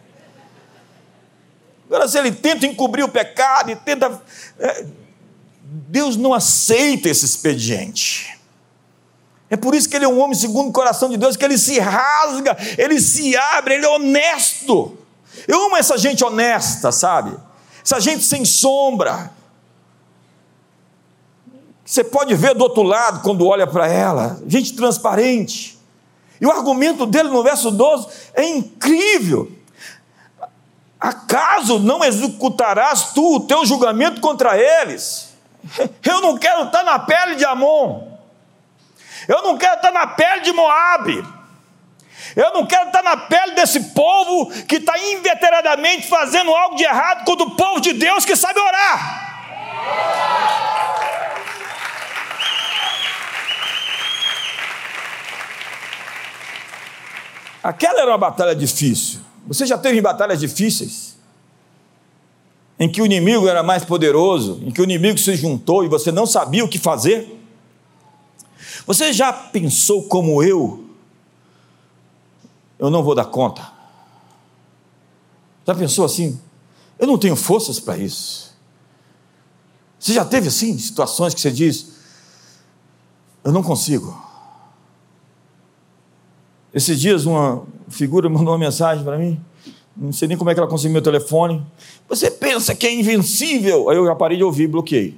Agora, 1.86 2.08
se 2.08 2.18
ele 2.18 2.32
tenta 2.32 2.66
encobrir 2.66 3.02
o 3.02 3.08
pecado 3.08 3.70
e 3.70 3.76
tenta. 3.76 4.20
É, 4.58 4.86
Deus 5.62 6.16
não 6.16 6.32
aceita 6.34 7.08
esse 7.08 7.24
expediente. 7.24 8.38
É 9.50 9.56
por 9.56 9.74
isso 9.74 9.88
que 9.88 9.96
ele 9.96 10.06
é 10.06 10.08
um 10.08 10.18
homem 10.18 10.34
segundo 10.34 10.70
o 10.70 10.72
coração 10.72 11.10
de 11.10 11.18
Deus, 11.18 11.36
que 11.36 11.44
ele 11.44 11.58
se 11.58 11.78
rasga, 11.78 12.56
ele 12.78 12.98
se 12.98 13.36
abre, 13.36 13.74
ele 13.74 13.84
é 13.84 13.88
honesto. 13.88 14.98
Eu 15.46 15.66
amo 15.66 15.76
essa 15.76 15.96
gente 15.98 16.24
honesta, 16.24 16.92
sabe? 16.92 17.36
Essa 17.84 18.00
gente 18.00 18.24
sem 18.24 18.44
sombra. 18.44 19.30
Você 21.84 22.04
pode 22.04 22.34
ver 22.34 22.54
do 22.54 22.62
outro 22.62 22.82
lado 22.82 23.20
quando 23.22 23.46
olha 23.46 23.66
para 23.66 23.86
ela, 23.86 24.40
gente 24.46 24.74
transparente. 24.74 25.78
E 26.40 26.46
o 26.46 26.50
argumento 26.50 27.06
dele 27.06 27.28
no 27.28 27.42
verso 27.42 27.70
12 27.70 28.08
é 28.34 28.48
incrível. 28.48 29.50
Acaso 30.98 31.80
não 31.80 32.04
executarás 32.04 33.12
tu 33.12 33.36
o 33.36 33.40
teu 33.40 33.66
julgamento 33.66 34.20
contra 34.20 34.56
eles? 34.56 35.30
Eu 36.04 36.20
não 36.20 36.38
quero 36.38 36.64
estar 36.64 36.82
na 36.82 36.98
pele 36.98 37.34
de 37.34 37.44
Amon. 37.44 38.08
Eu 39.28 39.42
não 39.42 39.56
quero 39.56 39.76
estar 39.76 39.92
na 39.92 40.06
pele 40.06 40.42
de 40.42 40.52
Moabe. 40.52 41.41
Eu 42.34 42.52
não 42.52 42.66
quero 42.66 42.86
estar 42.86 43.02
na 43.02 43.16
pele 43.16 43.52
desse 43.52 43.80
povo 43.90 44.50
que 44.64 44.76
está 44.76 44.98
inveteradamente 44.98 46.08
fazendo 46.08 46.50
algo 46.50 46.76
de 46.76 46.84
errado 46.84 47.24
contra 47.24 47.46
o 47.46 47.50
povo 47.56 47.80
de 47.80 47.92
Deus 47.92 48.24
que 48.24 48.36
sabe 48.36 48.58
orar. 48.58 49.30
Aquela 57.62 58.00
era 58.00 58.10
uma 58.10 58.18
batalha 58.18 58.54
difícil. 58.54 59.20
Você 59.46 59.66
já 59.66 59.78
teve 59.78 60.00
batalhas 60.00 60.40
difíceis? 60.40 61.12
em 62.82 62.88
que 62.88 63.00
o 63.00 63.06
inimigo 63.06 63.46
era 63.46 63.62
mais 63.62 63.84
poderoso, 63.84 64.60
em 64.66 64.72
que 64.72 64.80
o 64.80 64.84
inimigo 64.84 65.16
se 65.16 65.36
juntou 65.36 65.84
e 65.84 65.88
você 65.88 66.10
não 66.10 66.26
sabia 66.26 66.64
o 66.64 66.68
que 66.68 66.80
fazer? 66.80 67.40
Você 68.84 69.12
já 69.12 69.32
pensou 69.32 70.02
como 70.08 70.42
eu? 70.42 70.81
Eu 72.82 72.90
não 72.90 73.00
vou 73.00 73.14
dar 73.14 73.26
conta. 73.26 73.62
Já 75.64 75.72
pensou 75.72 76.04
assim? 76.04 76.40
Eu 76.98 77.06
não 77.06 77.16
tenho 77.16 77.36
forças 77.36 77.78
para 77.78 77.96
isso. 77.96 78.56
Você 80.00 80.12
já 80.12 80.24
teve 80.24 80.48
assim 80.48 80.76
situações 80.76 81.32
que 81.32 81.40
você 81.40 81.52
diz: 81.52 81.92
Eu 83.44 83.52
não 83.52 83.62
consigo. 83.62 84.20
Esses 86.74 87.00
dias 87.00 87.24
uma 87.24 87.62
figura 87.88 88.26
mandou 88.28 88.52
uma 88.52 88.58
mensagem 88.58 89.04
para 89.04 89.16
mim. 89.16 89.40
Não 89.96 90.12
sei 90.12 90.26
nem 90.26 90.36
como 90.36 90.50
é 90.50 90.54
que 90.54 90.58
ela 90.58 90.68
conseguiu 90.68 90.94
meu 90.94 91.02
telefone. 91.02 91.64
Você 92.08 92.32
pensa 92.32 92.74
que 92.74 92.84
é 92.84 92.92
invencível? 92.92 93.90
Aí 93.90 93.96
eu 93.96 94.06
já 94.06 94.16
parei 94.16 94.38
de 94.38 94.42
ouvir, 94.42 94.66
bloqueei. 94.66 95.16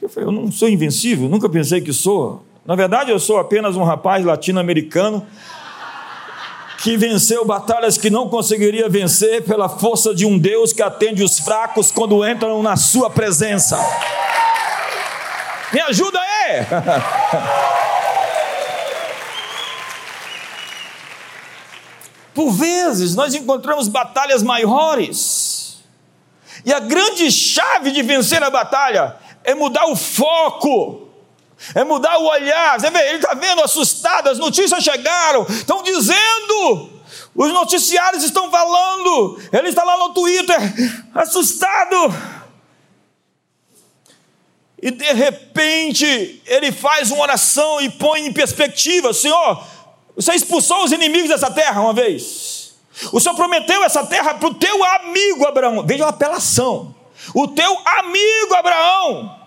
Eu 0.00 0.08
falei, 0.08 0.28
eu 0.28 0.32
não 0.32 0.50
sou 0.50 0.68
invencível, 0.68 1.28
nunca 1.28 1.48
pensei 1.48 1.80
que 1.80 1.92
sou. 1.92 2.44
Na 2.66 2.74
verdade, 2.74 3.12
eu 3.12 3.20
sou 3.20 3.38
apenas 3.38 3.76
um 3.76 3.84
rapaz 3.84 4.24
latino-americano 4.24 5.24
que 6.82 6.96
venceu 6.96 7.44
batalhas 7.44 7.96
que 7.96 8.10
não 8.10 8.28
conseguiria 8.28 8.88
vencer 8.88 9.44
pela 9.44 9.68
força 9.68 10.12
de 10.12 10.26
um 10.26 10.36
Deus 10.36 10.72
que 10.72 10.82
atende 10.82 11.22
os 11.22 11.38
fracos 11.38 11.92
quando 11.92 12.26
entram 12.26 12.60
na 12.60 12.76
sua 12.76 13.08
presença. 13.08 13.78
Me 15.72 15.80
ajuda 15.80 16.18
aí! 16.18 16.66
Por 22.34 22.50
vezes 22.50 23.14
nós 23.14 23.32
encontramos 23.32 23.86
batalhas 23.86 24.42
maiores, 24.42 25.80
e 26.64 26.72
a 26.72 26.80
grande 26.80 27.30
chave 27.30 27.92
de 27.92 28.02
vencer 28.02 28.42
a 28.42 28.50
batalha 28.50 29.14
é 29.44 29.54
mudar 29.54 29.86
o 29.86 29.94
foco, 29.94 31.01
é 31.74 31.84
mudar 31.84 32.18
o 32.18 32.26
olhar. 32.26 32.78
Você 32.78 32.90
vê, 32.90 33.08
ele 33.08 33.16
está 33.18 33.34
vendo 33.34 33.62
assustado, 33.62 34.28
as 34.28 34.38
notícias 34.38 34.82
chegaram, 34.82 35.46
estão 35.48 35.82
dizendo, 35.82 36.90
os 37.34 37.52
noticiários 37.52 38.22
estão 38.22 38.50
falando, 38.50 39.40
ele 39.52 39.68
está 39.68 39.84
lá 39.84 39.96
no 39.96 40.10
Twitter, 40.14 40.58
assustado. 41.14 42.14
E 44.82 44.90
de 44.90 45.12
repente 45.12 46.42
ele 46.44 46.72
faz 46.72 47.10
uma 47.12 47.22
oração 47.22 47.80
e 47.80 47.88
põe 47.88 48.26
em 48.26 48.32
perspectiva: 48.32 49.14
Senhor, 49.14 49.64
você 50.16 50.34
expulsou 50.34 50.84
os 50.84 50.90
inimigos 50.90 51.28
dessa 51.28 51.50
terra 51.50 51.80
uma 51.80 51.92
vez. 51.92 52.74
O 53.12 53.20
Senhor 53.20 53.34
prometeu 53.34 53.82
essa 53.84 54.04
terra 54.04 54.34
para 54.34 54.48
o 54.48 54.54
teu 54.54 54.84
amigo 54.84 55.46
Abraão. 55.46 55.86
Veja 55.86 56.04
a 56.04 56.08
apelação. 56.08 56.94
O 57.34 57.48
teu 57.48 57.78
amigo 57.86 58.54
Abraão. 58.54 59.41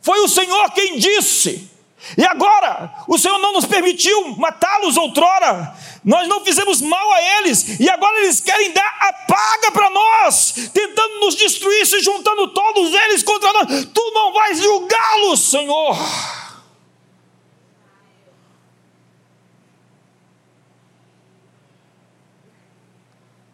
Foi 0.00 0.20
o 0.20 0.28
Senhor 0.28 0.70
quem 0.72 0.98
disse. 0.98 1.70
E 2.18 2.24
agora, 2.24 2.94
o 3.08 3.18
Senhor 3.18 3.38
não 3.38 3.54
nos 3.54 3.64
permitiu 3.64 4.36
matá-los 4.36 4.96
outrora, 4.96 5.74
nós 6.04 6.28
não 6.28 6.44
fizemos 6.44 6.82
mal 6.82 7.12
a 7.12 7.22
eles, 7.38 7.80
e 7.80 7.88
agora 7.88 8.18
eles 8.18 8.40
querem 8.40 8.72
dar 8.72 8.98
a 9.00 9.12
paga 9.12 9.72
para 9.72 9.88
nós, 9.88 10.52
tentando 10.74 11.20
nos 11.20 11.34
destruir, 11.34 11.86
se 11.86 12.00
juntando 12.00 12.48
todos 12.48 12.92
eles 12.92 13.22
contra 13.22 13.50
nós. 13.54 13.86
Tu 13.86 14.10
não 14.12 14.34
vais 14.34 14.60
julgá-los, 14.60 15.40
Senhor. 15.40 15.96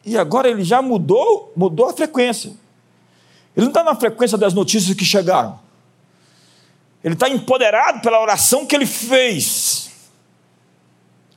E 0.04 0.18
agora 0.18 0.50
ele 0.50 0.64
já 0.64 0.82
mudou, 0.82 1.52
mudou 1.56 1.88
a 1.88 1.92
frequência. 1.92 2.48
Ele 3.56 3.66
não 3.66 3.68
está 3.68 3.84
na 3.84 3.94
frequência 3.94 4.36
das 4.36 4.52
notícias 4.52 4.96
que 4.96 5.04
chegaram. 5.04 5.69
Ele 7.02 7.14
está 7.14 7.28
empoderado 7.28 8.00
pela 8.00 8.20
oração 8.20 8.66
que 8.66 8.74
ele 8.74 8.86
fez. 8.86 9.90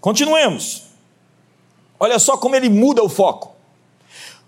Continuemos. 0.01 0.83
Olha 1.99 2.19
só 2.19 2.35
como 2.37 2.55
ele 2.55 2.69
muda 2.69 3.01
o 3.01 3.07
foco. 3.07 3.55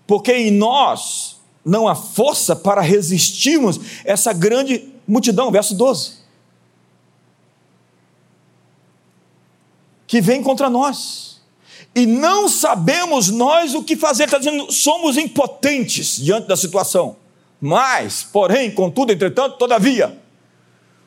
Porque 0.06 0.32
em 0.32 0.50
nós 0.50 1.36
não 1.64 1.88
há 1.88 1.94
força 1.94 2.54
para 2.54 2.80
resistirmos 2.80 3.80
essa 4.04 4.32
grande 4.32 4.92
multidão, 5.08 5.50
verso 5.50 5.74
12. 5.74 6.18
Que 10.06 10.20
vem 10.20 10.42
contra 10.42 10.70
nós 10.70 11.40
e 11.96 12.04
não 12.04 12.46
sabemos 12.46 13.30
nós 13.30 13.74
o 13.74 13.82
que 13.82 13.96
fazer. 13.96 14.24
Está 14.24 14.36
dizendo, 14.36 14.70
somos 14.70 15.16
impotentes 15.16 16.16
diante 16.16 16.46
da 16.46 16.54
situação. 16.54 17.16
Mas, 17.58 18.22
porém, 18.22 18.70
contudo, 18.70 19.12
entretanto, 19.12 19.56
todavia, 19.56 20.16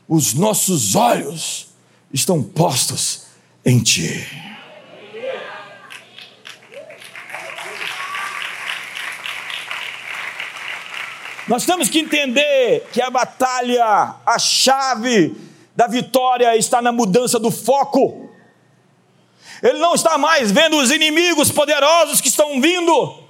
os 0.09 0.33
nossos 0.33 0.95
olhos 0.95 1.67
estão 2.11 2.41
postos 2.41 3.27
em 3.63 3.79
Ti. 3.79 4.27
Nós 11.47 11.63
temos 11.65 11.89
que 11.89 11.99
entender 11.99 12.87
que 12.91 13.01
a 13.01 13.09
batalha, 13.11 14.15
a 14.25 14.39
chave 14.39 15.35
da 15.75 15.85
vitória 15.87 16.57
está 16.57 16.81
na 16.81 16.91
mudança 16.91 17.39
do 17.39 17.51
foco. 17.51 18.29
Ele 19.61 19.77
não 19.77 19.93
está 19.93 20.17
mais 20.17 20.51
vendo 20.51 20.77
os 20.77 20.89
inimigos 20.89 21.51
poderosos 21.51 22.19
que 22.19 22.29
estão 22.29 22.59
vindo. 22.59 23.28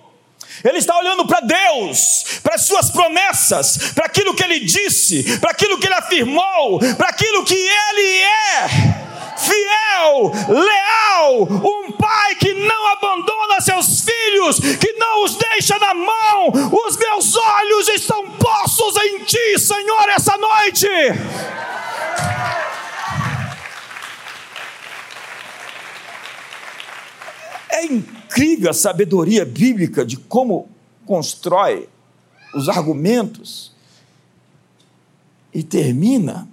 Ele 0.63 0.77
está 0.77 0.97
olhando 0.97 1.25
para 1.25 1.39
Deus, 1.39 2.25
para 2.43 2.55
as 2.55 2.65
suas 2.65 2.89
promessas, 2.89 3.91
para 3.93 4.05
aquilo 4.05 4.33
que 4.33 4.43
ele 4.43 4.59
disse, 4.59 5.37
para 5.39 5.51
aquilo 5.51 5.79
que 5.79 5.87
ele 5.87 5.95
afirmou, 5.95 6.79
para 6.97 7.09
aquilo 7.09 7.43
que 7.43 7.55
ele 7.55 8.17
é. 8.19 9.09
Fiel, 9.37 10.31
leal, 10.49 11.43
um 11.43 11.91
pai 11.93 12.35
que 12.35 12.53
não 12.53 12.87
abandona 12.87 13.61
seus 13.61 14.01
filhos, 14.01 14.59
que 14.59 14.93
não 14.93 15.23
os 15.23 15.37
deixa 15.37 15.79
na 15.79 15.93
mão. 15.93 16.49
Os 16.85 16.97
meus 16.97 17.37
olhos 17.37 17.87
estão 17.87 18.29
postos 18.31 18.97
em 18.97 19.19
ti, 19.23 19.59
Senhor, 19.59 20.09
essa 20.09 20.37
noite. 20.37 20.87
É 27.71 27.85
incrível 27.85 28.18
a 28.69 28.73
sabedoria 28.73 29.45
bíblica 29.45 30.05
de 30.05 30.17
como 30.17 30.69
constrói 31.05 31.89
os 32.53 32.69
argumentos 32.69 33.71
e 35.53 35.63
termina 35.63 36.47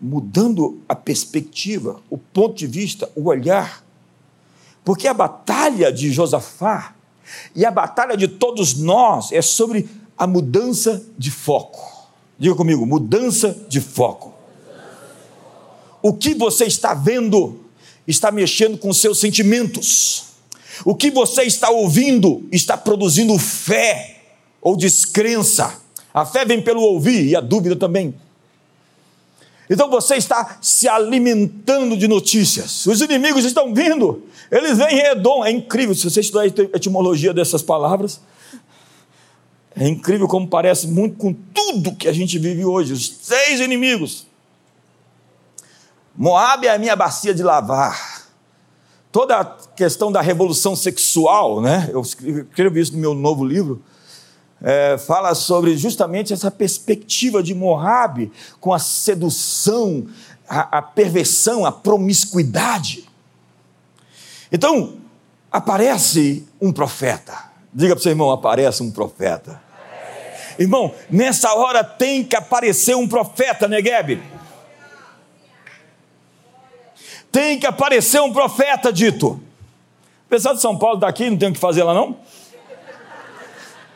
mudando 0.00 0.80
a 0.88 0.94
perspectiva, 0.94 2.00
o 2.10 2.18
ponto 2.18 2.56
de 2.56 2.66
vista, 2.66 3.10
o 3.14 3.28
olhar. 3.28 3.84
Porque 4.84 5.08
a 5.08 5.14
batalha 5.14 5.92
de 5.92 6.12
Josafá 6.12 6.94
e 7.54 7.64
a 7.64 7.70
batalha 7.70 8.16
de 8.16 8.28
todos 8.28 8.74
nós 8.74 9.32
é 9.32 9.40
sobre 9.40 9.88
a 10.16 10.26
mudança 10.26 11.02
de 11.16 11.30
foco. 11.30 12.08
Diga 12.38 12.54
comigo, 12.54 12.84
mudança 12.84 13.56
de 13.68 13.80
foco. 13.80 14.34
O 16.02 16.12
que 16.12 16.34
você 16.34 16.64
está 16.64 16.92
vendo 16.92 17.60
está 18.06 18.30
mexendo 18.30 18.76
com 18.76 18.92
seus 18.92 19.18
sentimentos. 19.18 20.33
O 20.84 20.94
que 20.94 21.10
você 21.10 21.42
está 21.42 21.70
ouvindo 21.70 22.46
está 22.50 22.76
produzindo 22.76 23.38
fé 23.38 24.22
ou 24.60 24.76
descrença. 24.76 25.78
A 26.12 26.24
fé 26.24 26.44
vem 26.44 26.62
pelo 26.62 26.80
ouvir 26.80 27.26
e 27.26 27.36
a 27.36 27.40
dúvida 27.40 27.76
também. 27.76 28.14
Então 29.68 29.90
você 29.90 30.16
está 30.16 30.58
se 30.60 30.88
alimentando 30.88 31.96
de 31.96 32.06
notícias. 32.06 32.86
Os 32.86 33.00
inimigos 33.00 33.44
estão 33.44 33.74
vindo, 33.74 34.22
eles 34.50 34.78
vêm 34.78 34.96
redondo. 34.96 35.44
É 35.44 35.50
incrível, 35.50 35.94
se 35.94 36.08
você 36.08 36.20
estudar 36.20 36.42
a 36.42 36.46
etimologia 36.46 37.32
dessas 37.32 37.62
palavras, 37.62 38.20
é 39.76 39.88
incrível 39.88 40.28
como 40.28 40.46
parece 40.46 40.86
muito 40.86 41.16
com 41.16 41.32
tudo 41.32 41.96
que 41.96 42.06
a 42.06 42.12
gente 42.12 42.38
vive 42.38 42.64
hoje. 42.64 42.92
Os 42.92 43.18
seis 43.22 43.60
inimigos. 43.60 44.26
Moab 46.16 46.66
é 46.66 46.70
a 46.70 46.78
minha 46.78 46.94
bacia 46.94 47.34
de 47.34 47.42
lavar 47.42 48.13
toda 49.14 49.36
a 49.36 49.44
questão 49.44 50.10
da 50.10 50.20
revolução 50.20 50.74
sexual, 50.74 51.62
né? 51.62 51.88
eu 51.92 52.00
escrevo 52.00 52.76
isso 52.76 52.94
no 52.94 52.98
meu 52.98 53.14
novo 53.14 53.44
livro, 53.44 53.80
é, 54.60 54.98
fala 54.98 55.36
sobre 55.36 55.76
justamente 55.76 56.32
essa 56.32 56.50
perspectiva 56.50 57.40
de 57.40 57.54
Moab 57.54 58.28
com 58.58 58.72
a 58.72 58.78
sedução, 58.80 60.08
a, 60.48 60.78
a 60.78 60.82
perversão, 60.82 61.64
a 61.64 61.70
promiscuidade. 61.70 63.08
Então, 64.50 64.96
aparece 65.48 66.44
um 66.60 66.72
profeta. 66.72 67.38
Diga 67.72 67.94
para 67.94 68.00
o 68.00 68.02
seu 68.02 68.10
irmão: 68.10 68.32
aparece 68.32 68.82
um 68.82 68.90
profeta. 68.90 69.62
Irmão, 70.58 70.92
nessa 71.08 71.54
hora 71.54 71.84
tem 71.84 72.24
que 72.24 72.34
aparecer 72.34 72.96
um 72.96 73.06
profeta, 73.06 73.68
Negueb. 73.68 74.20
Tem 77.34 77.58
que 77.58 77.66
aparecer 77.66 78.20
um 78.20 78.32
profeta 78.32 78.92
dito. 78.92 79.30
O 79.30 80.28
pessoal 80.28 80.54
de 80.54 80.60
São 80.60 80.78
Paulo 80.78 80.98
está 80.98 81.08
aqui, 81.08 81.28
não 81.28 81.36
tem 81.36 81.48
o 81.48 81.52
que 81.52 81.58
fazer 81.58 81.82
lá 81.82 81.92
não? 81.92 82.16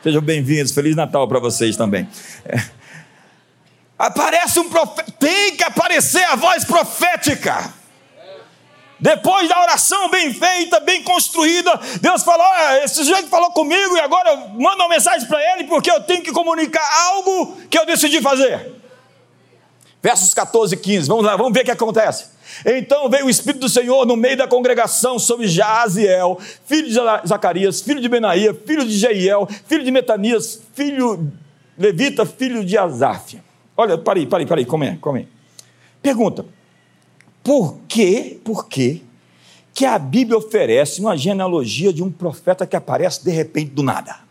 Sejam 0.03 0.21
bem-vindos, 0.21 0.73
Feliz 0.73 0.93
Natal 0.93 1.25
para 1.25 1.39
vocês 1.39 1.77
também. 1.77 2.05
É. 2.43 2.61
Aparece 3.97 4.59
um 4.59 4.69
profeta, 4.69 5.09
tem 5.17 5.55
que 5.55 5.63
aparecer 5.63 6.23
a 6.25 6.35
voz 6.35 6.65
profética. 6.65 7.73
Depois 8.99 9.47
da 9.47 9.61
oração 9.61 10.09
bem 10.09 10.33
feita, 10.33 10.81
bem 10.81 11.01
construída, 11.03 11.79
Deus 12.01 12.23
falou: 12.23 12.45
esse 12.83 12.95
sujeito 12.95 13.29
falou 13.29 13.51
comigo 13.51 13.95
e 13.95 14.01
agora 14.01 14.31
eu 14.31 14.37
mando 14.49 14.83
uma 14.83 14.89
mensagem 14.89 15.25
para 15.29 15.41
ele 15.53 15.63
porque 15.63 15.89
eu 15.89 16.01
tenho 16.01 16.21
que 16.21 16.33
comunicar 16.33 16.85
algo 17.05 17.57
que 17.69 17.79
eu 17.79 17.85
decidi 17.85 18.21
fazer. 18.21 18.75
Versos 20.03 20.33
14 20.33 20.75
e 20.75 20.77
15, 20.77 21.07
vamos 21.07 21.23
lá, 21.23 21.37
vamos 21.37 21.53
ver 21.53 21.61
o 21.61 21.65
que 21.65 21.71
acontece. 21.71 22.38
Então 22.65 23.09
veio 23.09 23.25
o 23.25 23.29
Espírito 23.29 23.61
do 23.61 23.69
Senhor 23.69 24.05
no 24.05 24.15
meio 24.15 24.37
da 24.37 24.47
congregação 24.47 25.17
sobre 25.17 25.47
Jaziel, 25.47 26.39
filho 26.65 26.87
de 26.87 27.27
Zacarias, 27.27 27.81
filho 27.81 28.01
de 28.01 28.09
Benaía, 28.09 28.53
filho 28.53 28.85
de 28.85 28.97
Jeiel, 28.97 29.47
filho 29.65 29.83
de 29.83 29.91
Metanias, 29.91 30.61
filho 30.73 31.31
levita, 31.77 32.25
filho 32.25 32.63
de 32.63 32.77
Asaf. 32.77 33.39
Olha, 33.77 33.97
parei, 33.97 34.25
parei, 34.25 34.45
parei, 34.45 34.65
come 34.65 34.89
aí, 34.89 34.97
come 34.97 35.19
aí. 35.19 35.27
Pergunta: 36.01 36.45
por 37.43 37.79
que, 37.87 38.39
por 38.43 38.67
que 38.67 39.03
que 39.73 39.85
a 39.85 39.97
Bíblia 39.97 40.37
oferece 40.37 40.99
uma 40.99 41.15
genealogia 41.15 41.93
de 41.93 42.03
um 42.03 42.11
profeta 42.11 42.67
que 42.67 42.75
aparece 42.75 43.23
de 43.23 43.31
repente 43.31 43.71
do 43.71 43.83
nada? 43.83 44.28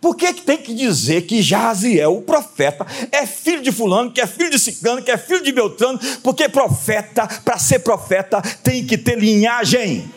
Por 0.00 0.16
que, 0.16 0.32
que 0.32 0.42
tem 0.42 0.56
que 0.56 0.72
dizer 0.72 1.22
que 1.22 1.42
Jaziel, 1.42 2.16
o 2.16 2.22
profeta, 2.22 2.86
é 3.12 3.26
filho 3.26 3.62
de 3.62 3.70
fulano, 3.70 4.10
que 4.10 4.20
é 4.20 4.26
filho 4.26 4.50
de 4.50 4.58
ciclano, 4.58 5.02
que 5.02 5.10
é 5.10 5.18
filho 5.18 5.42
de 5.42 5.52
Beltrano? 5.52 5.98
Porque 6.22 6.48
profeta, 6.48 7.26
para 7.44 7.58
ser 7.58 7.80
profeta, 7.80 8.40
tem 8.62 8.86
que 8.86 8.96
ter 8.96 9.18
linhagem. 9.18 10.10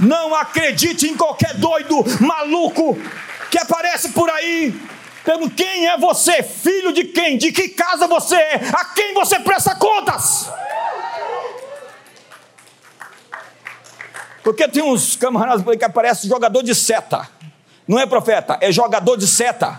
Não 0.00 0.34
acredite 0.34 1.06
em 1.06 1.16
qualquer 1.16 1.54
doido, 1.54 2.02
maluco, 2.20 2.96
que 3.50 3.58
aparece 3.58 4.10
por 4.10 4.30
aí. 4.30 4.74
Pelo 5.24 5.50
quem 5.50 5.88
é 5.88 5.98
você? 5.98 6.42
Filho 6.42 6.90
de 6.90 7.04
quem? 7.04 7.36
De 7.36 7.52
que 7.52 7.68
casa 7.68 8.06
você 8.06 8.34
é? 8.34 8.60
A 8.72 8.84
quem 8.86 9.12
você 9.12 9.38
presta 9.40 9.74
contas? 9.74 10.48
Porque 14.48 14.66
tem 14.66 14.82
uns 14.82 15.14
camaradas 15.14 15.62
que 15.76 15.84
aparecem 15.84 16.26
jogador 16.26 16.62
de 16.62 16.74
seta. 16.74 17.28
Não 17.86 17.98
é 17.98 18.06
profeta, 18.06 18.56
é 18.62 18.72
jogador 18.72 19.14
de 19.14 19.26
seta. 19.26 19.78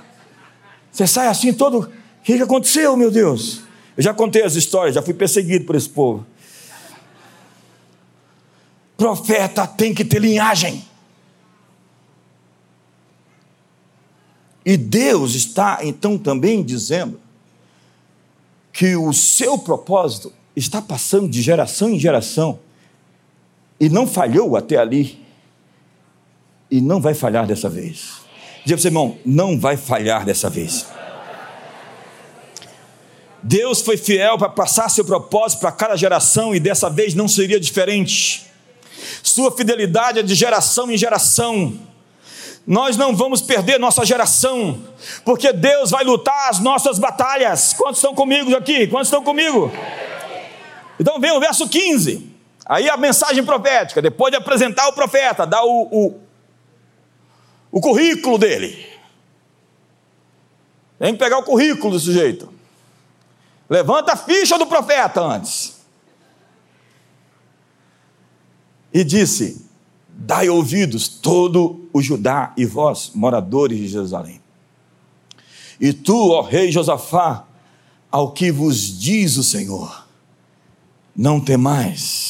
Você 0.92 1.08
sai 1.08 1.26
assim 1.26 1.52
todo. 1.52 1.80
O 1.80 1.90
que, 2.24 2.38
que 2.38 2.44
aconteceu, 2.44 2.96
meu 2.96 3.10
Deus? 3.10 3.62
Eu 3.98 4.04
já 4.04 4.14
contei 4.14 4.44
as 4.44 4.54
histórias, 4.54 4.94
já 4.94 5.02
fui 5.02 5.16
perseguido 5.16 5.66
por 5.66 5.76
esse 5.76 5.90
povo. 5.90 6.24
Profeta 8.96 9.66
tem 9.66 9.92
que 9.92 10.06
ter 10.06 10.20
linhagem. 10.20 10.86
E 14.64 14.78
Deus 14.78 15.34
está 15.34 15.80
então 15.82 16.16
também 16.16 16.62
dizendo 16.62 17.20
que 18.72 18.96
o 18.96 19.12
seu 19.14 19.58
propósito 19.58 20.32
está 20.56 20.80
passando 20.80 21.28
de 21.28 21.42
geração 21.42 21.90
em 21.90 22.00
geração 22.00 22.60
e 23.80 23.90
não 23.90 24.06
falhou 24.06 24.58
até 24.58 24.78
ali. 24.78 25.26
E 26.70 26.82
não 26.82 27.02
vai 27.02 27.14
falhar 27.14 27.48
dessa 27.48 27.68
vez. 27.68 28.20
Diga 28.66 28.76
para 28.76 28.82
você, 28.82 28.88
irmão, 28.90 29.18
não 29.26 29.60
vai 29.60 29.78
falhar 29.78 30.26
dessa 30.26 30.50
vez. 30.50 30.86
Deus 33.42 33.82
foi 33.82 33.98
fiel 33.98 34.38
para 34.38 34.50
passar 34.50 34.90
seu 34.90 35.06
propósito 35.06 35.62
para 35.62 35.72
cada 35.72 35.96
geração 35.96 36.54
e 36.54 36.60
dessa 36.60 36.90
vez 36.90 37.16
não 37.16 37.28
seria 37.28 37.60
diferente. 37.60 38.46
Sua 39.24 39.52
fidelidade 39.56 40.20
é 40.20 40.24
de 40.24 40.36
geração 40.36 40.92
em 40.92 40.98
geração. 40.98 41.80
Nós 42.68 42.98
não 42.98 43.16
vamos 43.16 43.42
perder 43.42 43.80
nossa 43.80 44.06
geração, 44.06 44.80
porque 45.26 45.52
Deus 45.52 45.90
vai 45.90 46.04
lutar 46.04 46.50
as 46.50 46.60
nossas 46.60 47.00
batalhas. 47.00 47.74
Quantos 47.74 47.98
estão 47.98 48.14
comigo 48.14 48.56
aqui? 48.56 48.86
Quantos 48.86 49.08
estão 49.08 49.24
comigo? 49.24 49.72
Então 51.00 51.20
vem 51.20 51.32
o 51.32 51.40
verso 51.40 51.68
15. 51.68 52.29
Aí 52.70 52.88
a 52.88 52.96
mensagem 52.96 53.44
profética, 53.44 54.00
depois 54.00 54.32
de 54.32 54.38
apresentar 54.38 54.88
o 54.88 54.94
profeta, 54.94 55.44
dá 55.44 55.66
o, 55.66 55.88
o, 55.92 56.20
o 57.72 57.82
currículo 57.82 58.38
dele. 58.38 58.86
Tem 61.00 61.14
que 61.14 61.18
pegar 61.18 61.40
o 61.40 61.44
currículo 61.44 61.94
do 61.94 62.00
sujeito. 62.00 62.54
Levanta 63.68 64.14
a 64.14 64.16
ficha 64.16 64.56
do 64.56 64.68
profeta 64.68 65.20
antes. 65.20 65.80
E 68.94 69.04
disse: 69.04 69.66
Dai 70.08 70.48
ouvidos, 70.48 71.08
todo 71.08 71.90
o 71.92 72.04
Judá 72.04 72.54
e 72.56 72.68
vós, 72.68 73.12
moradores 73.16 73.80
de 73.80 73.88
Jerusalém. 73.88 74.40
E 75.82 75.92
tu, 75.92 76.34
ó 76.34 76.42
rei 76.42 76.72
Josafá, 76.72 77.48
ao 78.12 78.32
que 78.32 78.52
vos 78.52 79.00
diz 79.00 79.38
o 79.38 79.44
Senhor, 79.44 80.06
não 81.16 81.40
temais 81.42 82.29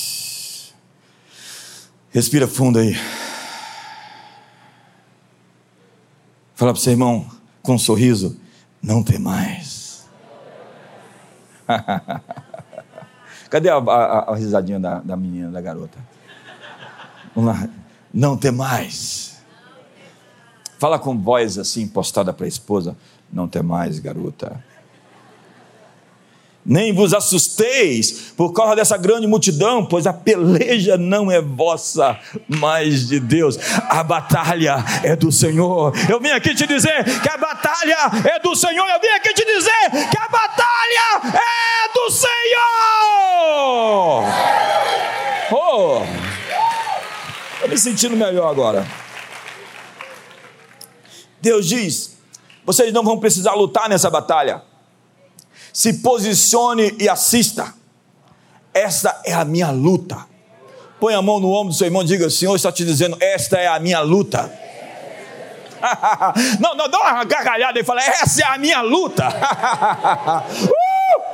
Respira 2.20 2.50
fundo 2.50 2.80
aí. 2.80 2.96
Fala 6.54 6.74
para 6.74 6.78
o 6.78 6.82
seu 6.82 6.92
irmão 6.92 7.26
com 7.64 7.76
um 7.76 7.80
sorriso: 7.80 8.38
não 8.84 9.02
tem 9.02 9.18
mais. 9.18 10.06
Cadê 13.50 13.70
a, 13.70 13.78
a, 13.78 14.34
a 14.34 14.36
risadinha 14.36 14.82
da, 14.82 15.00
da 15.00 15.16
menina, 15.16 15.50
da 15.50 15.62
garota? 15.62 15.98
Vamos 17.34 17.58
lá. 17.58 17.70
Não 18.14 18.36
tem 18.36 18.52
mais. 18.52 19.42
Fala 20.78 21.00
com 21.00 21.18
voz 21.18 21.58
assim, 21.58 21.88
postada 21.88 22.34
para 22.34 22.44
a 22.44 22.50
esposa. 22.50 22.98
Não 23.32 23.48
tem 23.48 23.64
mais, 23.64 23.98
garota 23.98 24.62
nem 26.70 26.94
vos 26.94 27.16
assusteis 27.16 28.32
por 28.38 28.54
causa 28.54 28.76
dessa 28.76 28.96
grande 28.96 29.26
multidão, 29.26 29.84
pois 29.84 30.06
a 30.06 30.14
peleja 30.14 30.98
não 30.98 31.32
é 31.32 31.42
vossa, 31.42 32.20
mas 32.48 33.08
de 33.08 33.20
Deus. 33.20 33.58
A 33.90 34.04
batalha 34.04 34.76
é 35.04 35.16
do 35.16 35.32
Senhor. 35.32 35.92
Eu 36.08 36.20
vim 36.20 36.30
aqui 36.30 36.54
te 36.54 36.68
dizer 36.68 37.04
que 37.22 37.28
a 37.28 37.38
batalha 37.38 37.98
é 38.24 38.38
do 38.40 38.56
Senhor. 38.56 38.88
Eu 38.88 39.02
vim 39.02 39.08
aqui 39.08 39.34
te 39.34 39.44
dizer 39.44 40.10
que 40.12 40.18
a 40.18 40.28
batalha 40.28 41.40
é 41.40 41.92
do 41.92 42.12
Senhor. 42.12 42.30
Oh, 45.52 46.04
estou 47.56 47.68
me 47.68 47.78
sentindo 47.80 48.16
melhor 48.16 48.48
agora. 48.48 48.86
Deus 51.42 51.68
diz: 51.68 52.20
vocês 52.64 52.94
não 52.94 53.04
vão 53.04 53.18
precisar 53.20 53.56
lutar 53.56 53.90
nessa 53.90 54.12
batalha 54.12 54.69
se 55.80 55.94
posicione 55.94 56.94
e 57.00 57.08
assista. 57.08 57.74
Esta 58.74 59.22
é 59.24 59.32
a 59.32 59.46
minha 59.46 59.72
luta. 59.72 60.26
Põe 61.00 61.16
a 61.16 61.22
mão 61.22 61.40
no 61.40 61.54
ombro 61.54 61.70
do 61.70 61.74
seu 61.74 61.88
irmão 61.88 62.02
e 62.02 62.06
diga: 62.06 62.28
O 62.28 62.30
Senhor 62.30 62.54
está 62.54 62.70
te 62.70 62.84
dizendo, 62.84 63.16
esta 63.22 63.58
é 63.58 63.68
a 63.68 63.80
minha 63.80 64.02
luta. 64.02 64.52
não, 66.60 66.76
não, 66.76 66.90
dá 66.90 67.00
uma 67.00 67.24
gargalhada 67.24 67.80
e 67.80 67.84
fala: 67.86 68.02
Essa 68.02 68.42
é 68.42 68.46
a 68.46 68.58
minha 68.58 68.82
luta. 68.82 69.30
uh! 69.32 71.30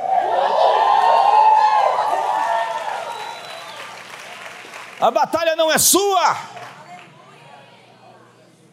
A 5.00 5.10
batalha 5.10 5.56
não 5.56 5.72
é 5.72 5.78
sua. 5.78 6.55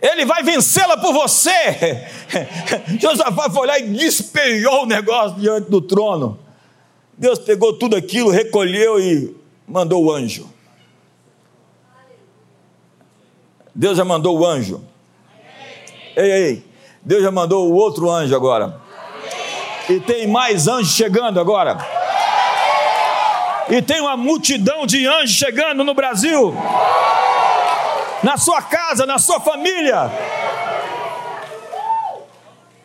Ele 0.03 0.25
vai 0.25 0.43
vencê-la 0.43 0.97
por 0.97 1.13
você. 1.13 2.05
Josafá 2.99 3.49
foi 3.49 3.65
lá 3.65 3.79
e 3.79 3.83
despejou 3.83 4.83
o 4.83 4.85
negócio 4.85 5.39
diante 5.39 5.71
do 5.71 5.79
trono. 5.79 6.37
Deus 7.17 7.39
pegou 7.39 7.71
tudo 7.71 7.95
aquilo, 7.95 8.29
recolheu 8.29 8.99
e 8.99 9.33
mandou 9.65 10.03
o 10.03 10.11
anjo. 10.11 10.51
Deus 13.73 13.95
já 13.95 14.03
mandou 14.03 14.37
o 14.37 14.45
anjo. 14.45 14.83
Ei, 16.17 16.31
ei, 16.31 16.65
Deus 17.01 17.23
já 17.23 17.31
mandou 17.31 17.71
o 17.71 17.73
outro 17.73 18.11
anjo 18.11 18.35
agora. 18.35 18.81
E 19.89 20.01
tem 20.01 20.27
mais 20.27 20.67
anjos 20.67 20.93
chegando 20.93 21.39
agora. 21.39 21.77
E 23.69 23.81
tem 23.81 24.01
uma 24.01 24.17
multidão 24.17 24.85
de 24.85 25.07
anjos 25.07 25.37
chegando 25.37 25.81
no 25.81 25.93
Brasil 25.93 26.53
na 28.23 28.37
sua 28.37 28.61
casa, 28.61 28.82
na 29.05 29.17
sua 29.17 29.39
família. 29.39 30.09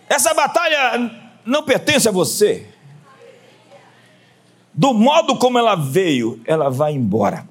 Essa 0.09 0.33
batalha 0.33 1.11
não 1.45 1.63
pertence 1.63 2.09
a 2.09 2.13
você. 2.13 2.67
Do 4.73 4.95
modo 4.95 5.37
como 5.37 5.59
ela 5.59 5.75
veio, 5.75 6.41
ela 6.45 6.71
vai 6.71 6.93
embora. 6.93 7.47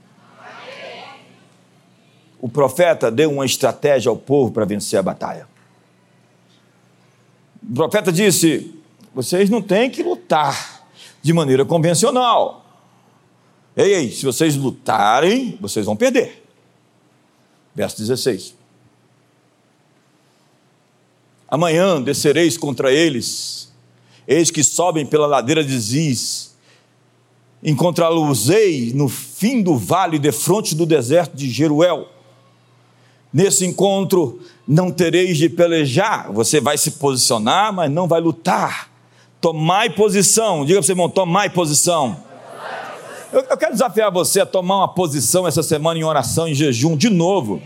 O 2.39 2.47
profeta 2.47 3.11
deu 3.11 3.31
uma 3.31 3.45
estratégia 3.45 4.09
ao 4.09 4.15
povo 4.15 4.51
para 4.51 4.65
vencer 4.65 4.99
a 4.99 5.03
batalha. 5.03 5.47
O 7.69 7.73
profeta 7.73 8.11
disse: 8.11 8.73
vocês 9.13 9.49
não 9.49 9.61
têm 9.61 9.89
que 9.89 10.03
lutar 10.03 10.83
de 11.21 11.33
maneira 11.33 11.65
convencional. 11.65 12.65
Ei, 13.75 13.93
ei, 13.93 14.11
se 14.11 14.25
vocês 14.25 14.55
lutarem, 14.55 15.57
vocês 15.59 15.85
vão 15.85 15.95
perder. 15.95 16.46
Verso 17.77 17.97
16. 17.99 18.55
Amanhã 21.47 22.01
descereis 22.01 22.57
contra 22.57 22.91
eles, 22.91 23.71
eis 24.27 24.49
que 24.49 24.63
sobem 24.63 25.05
pela 25.05 25.27
ladeira 25.27 25.63
de 25.63 25.79
Ziz, 25.79 26.55
encontrá-los-ei 27.63 28.93
no 28.95 29.07
fim 29.07 29.61
do 29.61 29.77
vale, 29.77 30.17
defronte 30.17 30.73
do 30.73 30.87
deserto 30.87 31.37
de 31.37 31.51
Jeruel. 31.51 32.07
Nesse 33.31 33.63
encontro 33.63 34.41
não 34.67 34.89
tereis 34.89 35.37
de 35.37 35.47
pelejar, 35.47 36.31
você 36.31 36.59
vai 36.59 36.79
se 36.79 36.89
posicionar, 36.91 37.71
mas 37.71 37.91
não 37.91 38.07
vai 38.07 38.19
lutar. 38.19 38.91
Tomai 39.39 39.91
posição, 39.91 40.65
diga 40.65 40.79
para 40.79 40.83
o 40.83 40.83
seu 40.83 40.93
irmão: 40.93 41.11
tomai 41.11 41.47
posição. 41.47 42.25
Eu, 43.37 43.45
eu 43.51 43.57
quero 43.57 43.73
desafiar 43.73 44.11
você 44.11 44.41
a 44.41 44.47
tomar 44.47 44.77
uma 44.77 44.87
posição 44.87 45.47
essa 45.47 45.61
semana 45.61 45.99
em 45.99 46.03
oração, 46.03 46.47
em 46.47 46.55
jejum, 46.55 46.97
de 46.97 47.07
novo. 47.07 47.61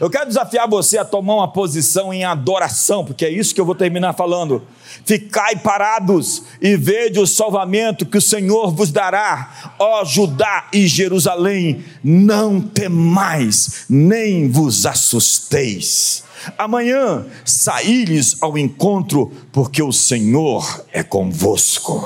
Eu 0.00 0.10
quero 0.10 0.26
desafiar 0.26 0.68
você 0.68 0.98
a 0.98 1.04
tomar 1.04 1.36
uma 1.36 1.52
posição 1.52 2.12
em 2.12 2.24
adoração, 2.24 3.04
porque 3.04 3.24
é 3.24 3.30
isso 3.30 3.54
que 3.54 3.60
eu 3.60 3.64
vou 3.64 3.76
terminar 3.76 4.14
falando. 4.14 4.64
Ficai 5.04 5.54
parados 5.54 6.42
e 6.60 6.76
vede 6.76 7.20
o 7.20 7.26
salvamento 7.26 8.04
que 8.04 8.18
o 8.18 8.22
Senhor 8.22 8.72
vos 8.72 8.90
dará, 8.90 9.74
ó 9.78 10.04
Judá 10.04 10.66
e 10.72 10.88
Jerusalém. 10.88 11.84
Não 12.02 12.60
temais, 12.60 13.84
nem 13.88 14.50
vos 14.50 14.86
assusteis. 14.86 16.24
Amanhã 16.58 17.24
saí-lhes 17.44 18.38
ao 18.42 18.58
encontro, 18.58 19.30
porque 19.52 19.84
o 19.84 19.92
Senhor 19.92 20.84
é 20.92 21.04
convosco. 21.04 22.04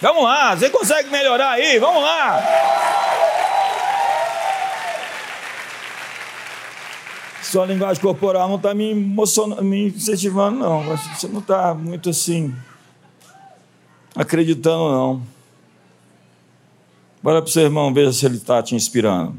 Vamos 0.00 0.22
lá, 0.22 0.54
você 0.54 0.70
consegue 0.70 1.10
melhorar 1.10 1.50
aí? 1.50 1.78
Vamos 1.78 2.02
lá. 2.02 2.40
Sua 7.42 7.66
linguagem 7.66 8.00
corporal 8.00 8.48
não 8.48 8.56
está 8.56 8.74
me 8.74 8.90
emocionando, 8.92 9.64
me 9.64 9.88
incentivando, 9.88 10.58
não. 10.58 10.84
Você 10.84 11.26
não 11.26 11.40
está 11.40 11.74
muito 11.74 12.10
assim, 12.10 12.54
acreditando, 14.14 14.92
não. 14.92 15.22
Bora 17.20 17.42
para 17.42 17.48
o 17.48 17.52
seu 17.52 17.64
irmão, 17.64 17.92
veja 17.92 18.12
se 18.12 18.24
ele 18.24 18.36
está 18.36 18.62
te 18.62 18.76
inspirando. 18.76 19.34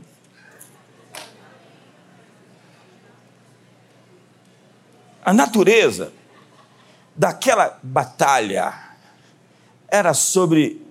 A 5.24 5.32
natureza 5.32 6.12
daquela 7.16 7.80
batalha 7.84 8.89
era 9.92 10.14
sobre 10.14 10.82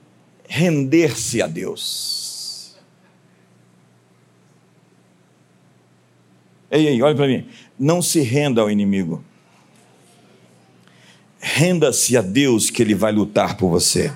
render-se 0.49 1.43
a 1.43 1.47
Deus. 1.47 2.77
Ei, 6.71 6.87
ei, 6.89 7.03
olha 7.03 7.15
para 7.15 7.27
mim. 7.27 7.47
Não 7.79 8.03
se 8.03 8.21
renda 8.21 8.61
ao 8.61 8.71
inimigo. 8.71 9.25
Renda-se 11.41 12.17
a 12.17 12.21
Deus 12.21 12.69
que 12.69 12.83
Ele 12.83 12.95
vai 12.95 13.13
lutar 13.13 13.57
por 13.57 13.71
você. 13.71 14.13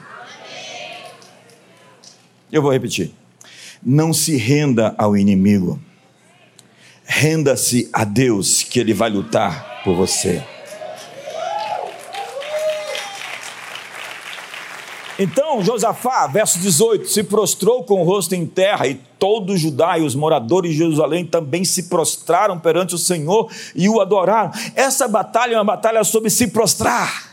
Eu 2.51 2.61
vou 2.61 2.73
repetir. 2.73 3.13
Não 3.83 4.13
se 4.13 4.37
renda 4.37 4.95
ao 4.99 5.17
inimigo. 5.17 5.81
Renda-se 7.05 7.89
a 7.93 8.05
Deus 8.05 8.63
que 8.63 8.79
Ele 8.79 8.93
vai 8.93 9.11
lutar 9.11 9.83
por 9.83 9.95
você. 9.95 10.45
Então 15.19 15.63
Josafá, 15.63 16.27
verso 16.27 16.59
18, 16.59 17.09
se 17.09 17.23
prostrou 17.23 17.85
com 17.85 18.01
o 18.01 18.05
rosto 18.05 18.35
em 18.35 18.47
terra, 18.47 18.87
e 18.87 18.95
todo 19.19 19.57
Judá 19.57 19.99
e 19.99 20.03
os 20.03 20.15
moradores 20.15 20.73
de 20.73 20.79
Jerusalém 20.79 21.25
também 21.25 21.65
se 21.65 21.85
prostraram 21.85 22.59
perante 22.59 22.95
o 22.95 22.99
Senhor 22.99 23.51
e 23.75 23.89
o 23.89 24.01
adoraram. 24.01 24.51
Essa 24.75 25.07
batalha 25.07 25.55
é 25.55 25.59
uma 25.59 25.65
batalha 25.65 26.03
sobre 26.05 26.31
se 26.31 26.49
prostrar. 26.49 27.33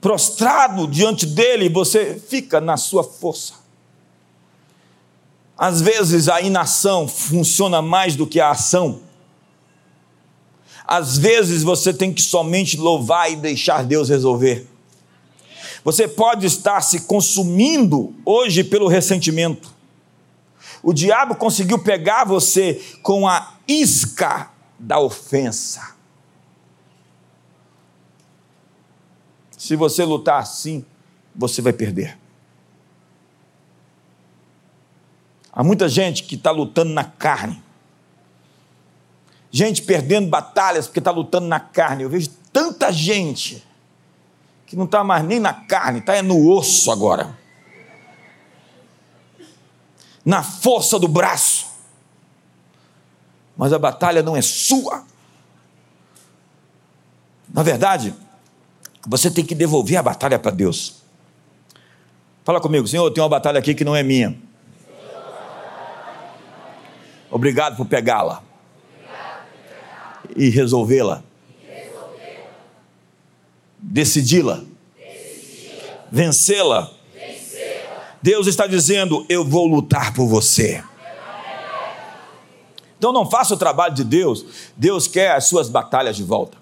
Prostrado 0.00 0.88
diante 0.88 1.24
dele, 1.24 1.68
você 1.68 2.20
fica 2.28 2.60
na 2.60 2.76
sua 2.76 3.04
força. 3.04 3.54
Às 5.56 5.80
vezes 5.80 6.28
a 6.28 6.40
inação 6.40 7.06
funciona 7.06 7.80
mais 7.80 8.16
do 8.16 8.26
que 8.26 8.40
a 8.40 8.50
ação. 8.50 9.00
Às 10.92 11.16
vezes 11.16 11.62
você 11.62 11.90
tem 11.90 12.12
que 12.12 12.20
somente 12.20 12.76
louvar 12.76 13.32
e 13.32 13.36
deixar 13.36 13.82
Deus 13.82 14.10
resolver. 14.10 14.68
Você 15.82 16.06
pode 16.06 16.44
estar 16.44 16.82
se 16.82 17.06
consumindo 17.06 18.14
hoje 18.26 18.62
pelo 18.62 18.88
ressentimento. 18.88 19.72
O 20.82 20.92
diabo 20.92 21.34
conseguiu 21.34 21.78
pegar 21.78 22.24
você 22.24 22.74
com 23.02 23.26
a 23.26 23.54
isca 23.66 24.50
da 24.78 25.00
ofensa. 25.00 25.94
Se 29.56 29.74
você 29.74 30.04
lutar 30.04 30.42
assim, 30.42 30.84
você 31.34 31.62
vai 31.62 31.72
perder. 31.72 32.18
Há 35.50 35.64
muita 35.64 35.88
gente 35.88 36.24
que 36.24 36.34
está 36.34 36.50
lutando 36.50 36.92
na 36.92 37.04
carne 37.04 37.62
gente 39.52 39.82
perdendo 39.82 40.30
batalhas 40.30 40.86
porque 40.86 40.98
está 40.98 41.10
lutando 41.10 41.46
na 41.46 41.60
carne. 41.60 42.04
Eu 42.04 42.08
vejo 42.08 42.30
tanta 42.50 42.90
gente 42.90 43.62
que 44.66 44.74
não 44.74 44.86
está 44.86 45.04
mais 45.04 45.22
nem 45.22 45.38
na 45.38 45.52
carne, 45.52 45.98
está 45.98 46.20
no 46.22 46.50
osso 46.50 46.90
agora. 46.90 47.38
na 50.24 50.40
força 50.42 51.00
do 51.00 51.08
braço. 51.08 51.66
Mas 53.56 53.72
a 53.72 53.78
batalha 53.78 54.22
não 54.22 54.36
é 54.36 54.40
sua. 54.40 55.04
Na 57.52 57.62
verdade, 57.62 58.14
você 59.04 59.30
tem 59.30 59.44
que 59.44 59.54
devolver 59.54 59.98
a 59.98 60.02
batalha 60.02 60.38
para 60.38 60.52
Deus. 60.52 61.02
Fala 62.44 62.60
comigo, 62.60 62.86
Senhor, 62.86 63.10
tem 63.10 63.20
uma 63.22 63.28
batalha 63.28 63.58
aqui 63.58 63.74
que 63.74 63.84
não 63.84 63.96
é 63.96 64.02
minha. 64.04 64.38
Obrigado 67.30 67.76
por 67.76 67.86
pegá-la 67.86 68.51
e 70.36 70.48
resolvê-la, 70.48 71.22
decidi-la, 73.78 74.64
vencê-la. 76.10 76.90
Deus 78.22 78.46
está 78.46 78.66
dizendo: 78.66 79.26
Eu 79.28 79.44
vou 79.44 79.66
lutar 79.66 80.14
por 80.14 80.26
você. 80.26 80.82
Então 82.96 83.12
não 83.12 83.28
faça 83.28 83.54
o 83.54 83.56
trabalho 83.56 83.94
de 83.94 84.04
Deus, 84.04 84.70
Deus 84.76 85.08
quer 85.08 85.32
as 85.32 85.46
suas 85.46 85.68
batalhas 85.68 86.16
de 86.16 86.22
volta. 86.22 86.56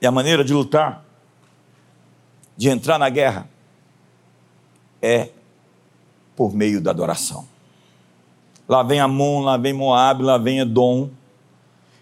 E 0.00 0.06
a 0.06 0.12
maneira 0.12 0.44
de 0.44 0.52
lutar, 0.52 1.04
de 2.56 2.68
entrar 2.68 2.98
na 2.98 3.08
guerra, 3.08 3.48
é 5.02 5.30
por 6.36 6.54
meio 6.54 6.80
da 6.80 6.92
adoração. 6.92 7.48
Lá 8.68 8.82
vem 8.82 9.00
Amon, 9.00 9.42
lá 9.42 9.56
vem 9.56 9.72
Moab, 9.72 10.22
lá 10.22 10.38
vem 10.38 10.60
Edom. 10.60 11.10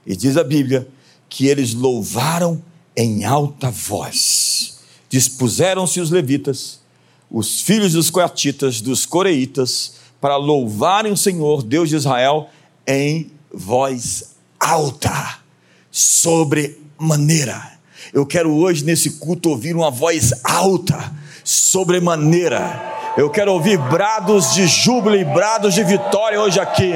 E 0.07 0.15
diz 0.15 0.37
a 0.37 0.45
Bíblia 0.45 0.89
que 1.29 1.47
eles 1.47 1.75
louvaram 1.75 2.63
em 2.97 3.25
alta 3.25 3.71
voz. 3.71 4.81
Dispuseram-se 5.09 6.01
os 6.01 6.11
levitas, 6.11 6.81
os 7.31 7.61
filhos 7.61 7.93
dos 7.93 8.11
coatitas, 8.11 8.81
dos 8.81 9.05
coreitas, 9.05 9.95
para 10.21 10.37
louvarem 10.37 11.13
o 11.13 11.17
Senhor, 11.17 11.63
Deus 11.63 11.89
de 11.89 11.97
Israel, 11.97 12.49
em 12.87 13.31
voz 13.53 14.37
alta, 14.61 15.39
sobre 15.91 16.81
maneira. 16.97 17.73
Eu 18.13 18.25
quero 18.25 18.53
hoje 18.53 18.85
nesse 18.85 19.13
culto 19.13 19.51
ouvir 19.51 19.75
uma 19.75 19.91
voz 19.91 20.33
alta, 20.45 21.13
sobre 21.45 22.01
maneira 22.01 23.02
eu 23.17 23.29
quero 23.29 23.53
ouvir 23.53 23.77
brados 23.77 24.55
de 24.55 24.67
júbilo 24.67 25.17
e 25.17 25.25
brados 25.25 25.75
de 25.75 25.85
vitória 25.85 26.41
hoje 26.41 26.59
aqui. 26.59 26.95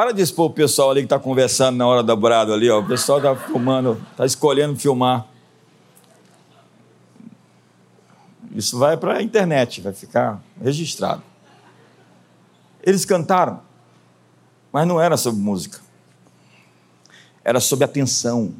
Para 0.00 0.12
de 0.12 0.22
expor 0.22 0.46
o 0.46 0.50
pessoal 0.54 0.90
ali 0.90 1.02
que 1.02 1.04
está 1.04 1.18
conversando 1.18 1.76
na 1.76 1.86
hora 1.86 2.02
da 2.02 2.16
brado 2.16 2.54
ali, 2.54 2.70
ó. 2.70 2.80
O 2.80 2.86
pessoal 2.86 3.18
está 3.18 3.36
filmando, 3.36 4.02
está 4.12 4.24
escolhendo 4.24 4.74
filmar. 4.74 5.26
Isso 8.52 8.78
vai 8.78 8.96
para 8.96 9.18
a 9.18 9.22
internet, 9.22 9.82
vai 9.82 9.92
ficar 9.92 10.42
registrado. 10.58 11.22
Eles 12.82 13.04
cantaram, 13.04 13.60
mas 14.72 14.88
não 14.88 14.98
era 14.98 15.18
sobre 15.18 15.38
música. 15.38 15.80
Era 17.44 17.60
sobre 17.60 17.84
atenção. 17.84 18.54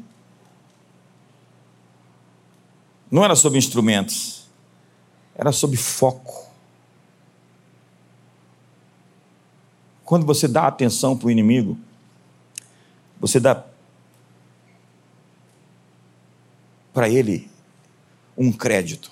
Não 3.09 3.25
era 3.25 3.35
sobre 3.35 3.57
instrumentos. 3.57 4.47
Era 5.33 5.51
sobre 5.51 5.77
foco. 5.77 6.50
Quando 10.11 10.25
você 10.25 10.45
dá 10.45 10.67
atenção 10.67 11.15
para 11.15 11.27
o 11.27 11.31
inimigo, 11.31 11.77
você 13.17 13.39
dá 13.39 13.63
para 16.93 17.07
ele 17.07 17.49
um 18.37 18.51
crédito, 18.51 19.09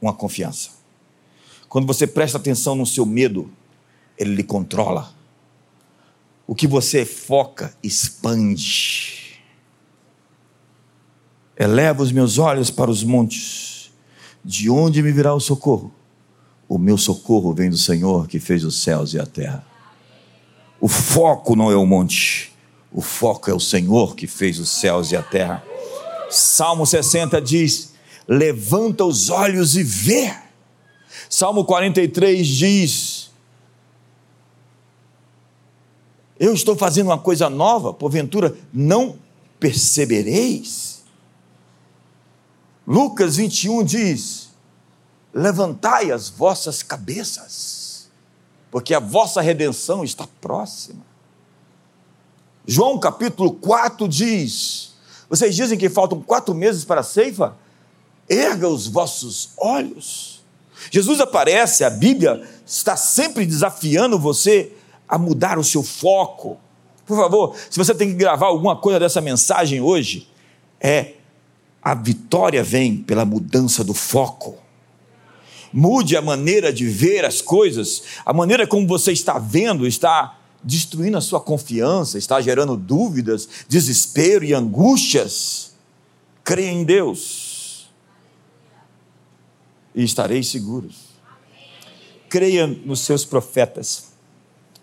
uma 0.00 0.14
confiança. 0.14 0.70
Quando 1.68 1.86
você 1.86 2.06
presta 2.06 2.38
atenção 2.38 2.74
no 2.74 2.86
seu 2.86 3.04
medo, 3.04 3.52
ele 4.16 4.34
lhe 4.34 4.42
controla. 4.42 5.12
O 6.46 6.54
que 6.54 6.66
você 6.66 7.04
foca, 7.04 7.76
expande. 7.82 9.38
Eleva 11.54 12.02
os 12.02 12.10
meus 12.10 12.38
olhos 12.38 12.70
para 12.70 12.90
os 12.90 13.04
montes, 13.04 13.92
de 14.42 14.70
onde 14.70 15.02
me 15.02 15.12
virá 15.12 15.34
o 15.34 15.40
socorro? 15.40 15.92
O 16.66 16.78
meu 16.78 16.96
socorro 16.96 17.52
vem 17.52 17.68
do 17.68 17.76
Senhor 17.76 18.26
que 18.26 18.40
fez 18.40 18.64
os 18.64 18.82
céus 18.82 19.12
e 19.12 19.20
a 19.20 19.26
terra. 19.26 19.73
O 20.84 20.88
foco 20.88 21.56
não 21.56 21.70
é 21.70 21.76
o 21.76 21.86
monte, 21.86 22.52
o 22.92 23.00
foco 23.00 23.50
é 23.50 23.54
o 23.54 23.58
Senhor 23.58 24.14
que 24.14 24.26
fez 24.26 24.58
os 24.58 24.68
céus 24.68 25.12
e 25.12 25.16
a 25.16 25.22
terra. 25.22 25.64
Salmo 26.28 26.84
60 26.84 27.40
diz: 27.40 27.94
Levanta 28.28 29.02
os 29.02 29.30
olhos 29.30 29.76
e 29.76 29.82
vê. 29.82 30.36
Salmo 31.30 31.64
43 31.64 32.46
diz: 32.46 33.30
Eu 36.38 36.52
estou 36.52 36.76
fazendo 36.76 37.06
uma 37.06 37.18
coisa 37.18 37.48
nova, 37.48 37.94
porventura 37.94 38.54
não 38.70 39.18
percebereis. 39.58 41.02
Lucas 42.86 43.36
21 43.36 43.82
diz: 43.84 44.50
Levantai 45.32 46.10
as 46.10 46.28
vossas 46.28 46.82
cabeças 46.82 47.83
porque 48.74 48.92
a 48.92 48.98
vossa 48.98 49.40
redenção 49.40 50.02
está 50.02 50.26
próxima. 50.40 50.98
João 52.66 52.98
capítulo 52.98 53.52
4 53.52 54.08
diz: 54.08 54.94
Vocês 55.30 55.54
dizem 55.54 55.78
que 55.78 55.88
faltam 55.88 56.20
quatro 56.20 56.52
meses 56.52 56.84
para 56.84 57.00
a 57.00 57.04
ceifa? 57.04 57.56
Erga 58.28 58.68
os 58.68 58.88
vossos 58.88 59.50
olhos. 59.58 60.42
Jesus 60.90 61.20
aparece, 61.20 61.84
a 61.84 61.90
Bíblia 61.90 62.42
está 62.66 62.96
sempre 62.96 63.46
desafiando 63.46 64.18
você 64.18 64.72
a 65.08 65.16
mudar 65.16 65.56
o 65.56 65.62
seu 65.62 65.84
foco. 65.84 66.58
Por 67.06 67.16
favor, 67.16 67.56
se 67.70 67.78
você 67.78 67.94
tem 67.94 68.08
que 68.08 68.16
gravar 68.16 68.46
alguma 68.46 68.74
coisa 68.74 68.98
dessa 68.98 69.20
mensagem 69.20 69.80
hoje, 69.80 70.28
é 70.80 71.12
a 71.80 71.94
vitória 71.94 72.64
vem 72.64 72.96
pela 72.96 73.24
mudança 73.24 73.84
do 73.84 73.94
foco 73.94 74.63
mude 75.76 76.16
a 76.16 76.22
maneira 76.22 76.72
de 76.72 76.86
ver 76.86 77.24
as 77.24 77.40
coisas, 77.40 78.04
a 78.24 78.32
maneira 78.32 78.64
como 78.64 78.86
você 78.86 79.10
está 79.10 79.40
vendo 79.40 79.84
está 79.88 80.38
destruindo 80.62 81.18
a 81.18 81.20
sua 81.20 81.40
confiança, 81.40 82.16
está 82.16 82.40
gerando 82.40 82.76
dúvidas, 82.76 83.48
desespero 83.68 84.44
e 84.44 84.54
angústias. 84.54 85.72
Creia 86.44 86.70
em 86.70 86.84
Deus 86.84 87.90
e 89.92 90.04
estareis 90.04 90.46
seguros. 90.46 90.94
Creia 92.28 92.68
nos 92.68 93.00
seus 93.00 93.24
profetas 93.24 94.12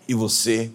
e 0.06 0.12
você 0.12 0.70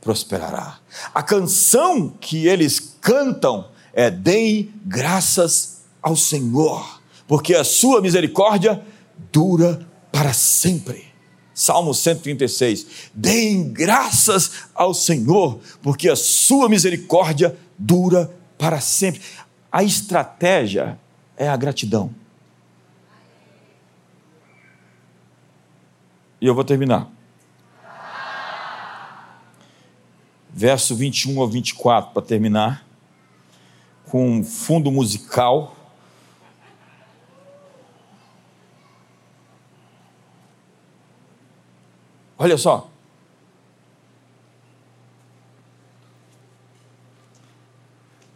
prosperará. 0.00 0.80
A 1.14 1.22
canção 1.22 2.08
que 2.08 2.48
eles 2.48 2.96
cantam 3.00 3.68
é: 3.92 4.10
Deem 4.10 4.74
graças 4.84 5.82
ao 6.02 6.16
Senhor, 6.16 7.00
porque 7.28 7.54
a 7.54 7.62
sua 7.62 8.00
misericórdia 8.00 8.82
dura 9.30 9.86
para 10.10 10.32
sempre. 10.32 11.12
Salmo 11.54 11.92
136. 11.92 13.10
Deem 13.14 13.72
graças 13.72 14.64
ao 14.74 14.94
Senhor, 14.94 15.60
porque 15.82 16.08
a 16.08 16.16
sua 16.16 16.68
misericórdia 16.68 17.56
dura 17.78 18.34
para 18.58 18.80
sempre. 18.80 19.20
A 19.70 19.82
estratégia 19.82 20.98
é 21.36 21.48
a 21.48 21.56
gratidão. 21.56 22.14
E 26.40 26.46
eu 26.46 26.54
vou 26.54 26.64
terminar. 26.64 27.10
Verso 30.52 30.94
21 30.94 31.40
ao 31.40 31.48
24, 31.48 32.12
para 32.12 32.22
terminar, 32.22 32.86
com 34.06 34.38
um 34.38 34.44
fundo 34.44 34.90
musical 34.90 35.81
Olha 42.42 42.58
só. 42.58 42.90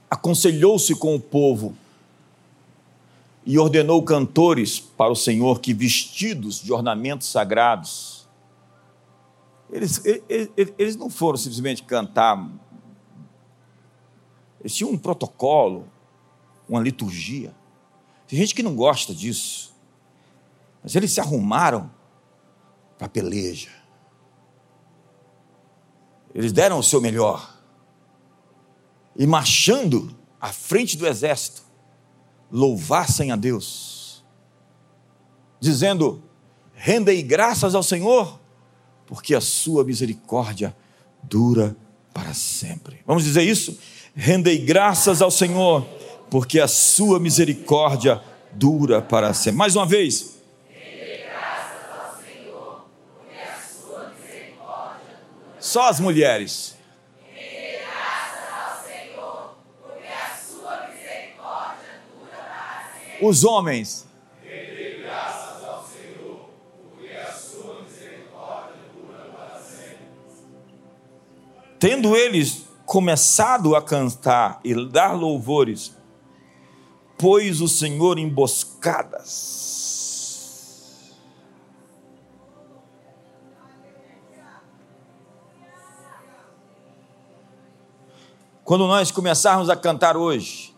Aconselhou-se 0.09 0.94
com 0.94 1.16
o 1.16 1.20
povo 1.20 1.76
e 3.44 3.59
ordenou 3.59 4.00
cantores 4.04 4.78
para 4.78 5.11
o 5.11 5.16
Senhor 5.16 5.59
que, 5.59 5.74
vestidos 5.74 6.62
de 6.62 6.72
ornamentos 6.72 7.26
sagrados, 7.26 8.28
eles, 9.72 10.00
eles, 10.04 10.50
eles 10.78 10.94
não 10.94 11.11
foram 11.11 11.36
simplesmente 11.36 11.82
cantar, 11.82 12.48
Eles 14.61 14.72
tinham 14.72 14.92
um 14.92 14.98
protocolo, 14.98 15.84
uma 16.68 16.80
liturgia. 16.80 17.52
Tem 18.28 18.38
gente 18.38 18.54
que 18.54 18.62
não 18.62 18.76
gosta 18.76 19.12
disso. 19.12 19.74
Mas 20.80 20.94
eles 20.94 21.11
se 21.11 21.20
arrumaram 21.20 21.90
para 22.96 23.09
a 23.09 23.11
peleja. 23.11 23.86
Eles 26.37 26.53
deram 26.53 26.78
o 26.78 26.82
seu 26.82 27.01
melhor. 27.01 27.57
E 29.16 29.26
marchando 29.26 30.14
à 30.39 30.53
frente 30.53 30.95
do 30.95 31.07
exército, 31.07 31.62
louvassem 32.53 33.32
a 33.32 33.37
Deus, 33.37 34.22
dizendo: 35.59 36.22
rendei 36.74 37.22
graças 37.22 37.74
ao 37.74 37.82
Senhor, 37.82 38.39
porque 39.07 39.34
a 39.34 39.41
sua 39.41 39.82
misericórdia 39.82 40.76
dura 41.22 41.74
para 42.12 42.34
sempre. 42.34 43.01
Vamos 43.07 43.24
dizer 43.24 43.43
isso? 43.43 43.78
Rendei 44.14 44.59
graças 44.59 45.22
ao 45.22 45.30
Senhor, 45.30 45.87
porque 46.30 46.61
a 46.61 46.68
sua 46.68 47.18
misericórdia 47.18 48.22
dura 48.53 49.01
para 49.01 49.32
sempre. 49.32 49.57
Mais 49.57 49.74
uma 49.74 49.87
vez. 49.87 50.36
Só 55.67 55.89
as 55.89 55.99
mulheres. 55.99 56.77
Os 63.21 63.43
homens. 63.43 64.07
Tendo 71.81 72.14
eles 72.14 72.69
começado 72.85 73.75
a 73.75 73.83
cantar 73.83 74.61
e 74.62 74.73
dar 74.89 75.14
louvores, 75.14 75.97
pôs 77.19 77.61
o 77.61 77.67
Senhor 77.67 78.21
emboscadas. 78.21 79.86
Quando 88.67 88.89
nós 88.89 89.12
começarmos 89.12 89.71
a 89.71 89.77
cantar 89.77 90.17
hoje, 90.17 90.77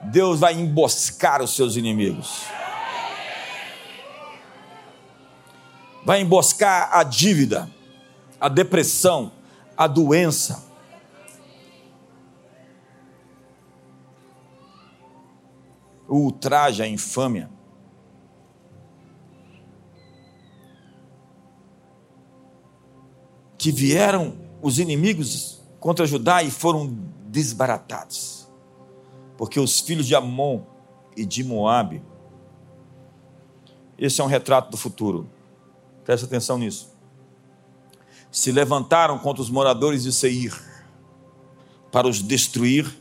Deus 0.00 0.38
vai 0.38 0.54
emboscar 0.54 1.42
os 1.42 1.52
seus 1.56 1.74
inimigos. 1.74 2.44
Vai 6.04 6.20
emboscar 6.20 6.90
a 6.92 7.02
dívida, 7.02 7.68
a 8.40 8.48
depressão, 8.48 9.32
a 9.76 9.88
doença. 9.88 10.64
O 16.06 16.18
ultraje, 16.18 16.80
a 16.80 16.86
infâmia. 16.86 17.50
Que 23.58 23.72
vieram 23.72 24.38
os 24.62 24.78
inimigos 24.78 25.53
contra 25.84 26.06
Judá 26.06 26.42
e 26.42 26.50
foram 26.50 26.96
desbaratados. 27.26 28.48
Porque 29.36 29.60
os 29.60 29.80
filhos 29.80 30.06
de 30.06 30.14
Amon 30.14 30.62
e 31.14 31.26
de 31.26 31.44
Moabe, 31.44 32.02
esse 33.98 34.18
é 34.18 34.24
um 34.24 34.28
retrato 34.28 34.70
do 34.70 34.78
futuro. 34.78 35.28
Presta 36.02 36.24
atenção 36.24 36.56
nisso 36.56 36.94
se 38.34 38.50
levantaram 38.50 39.16
contra 39.16 39.40
os 39.40 39.48
moradores 39.48 40.02
de 40.02 40.12
Seir 40.12 40.52
para 41.92 42.08
os 42.08 42.20
destruir 42.20 42.92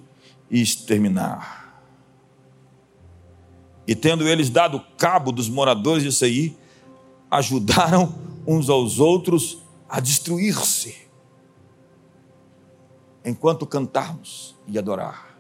e 0.50 0.62
exterminar. 0.62 1.82
E 3.88 3.96
tendo 3.96 4.28
eles 4.28 4.52
dado 4.52 4.80
cabo 4.96 5.32
dos 5.32 5.50
moradores 5.50 6.04
de 6.04 6.12
Seir, 6.12 6.56
ajudaram 7.32 8.14
uns 8.46 8.70
aos 8.70 9.00
outros 9.00 9.58
a 9.90 10.00
destruir-se. 10.00 11.03
Enquanto 13.26 13.66
cantarmos 13.66 14.56
e 14.68 14.78
adorar, 14.78 15.38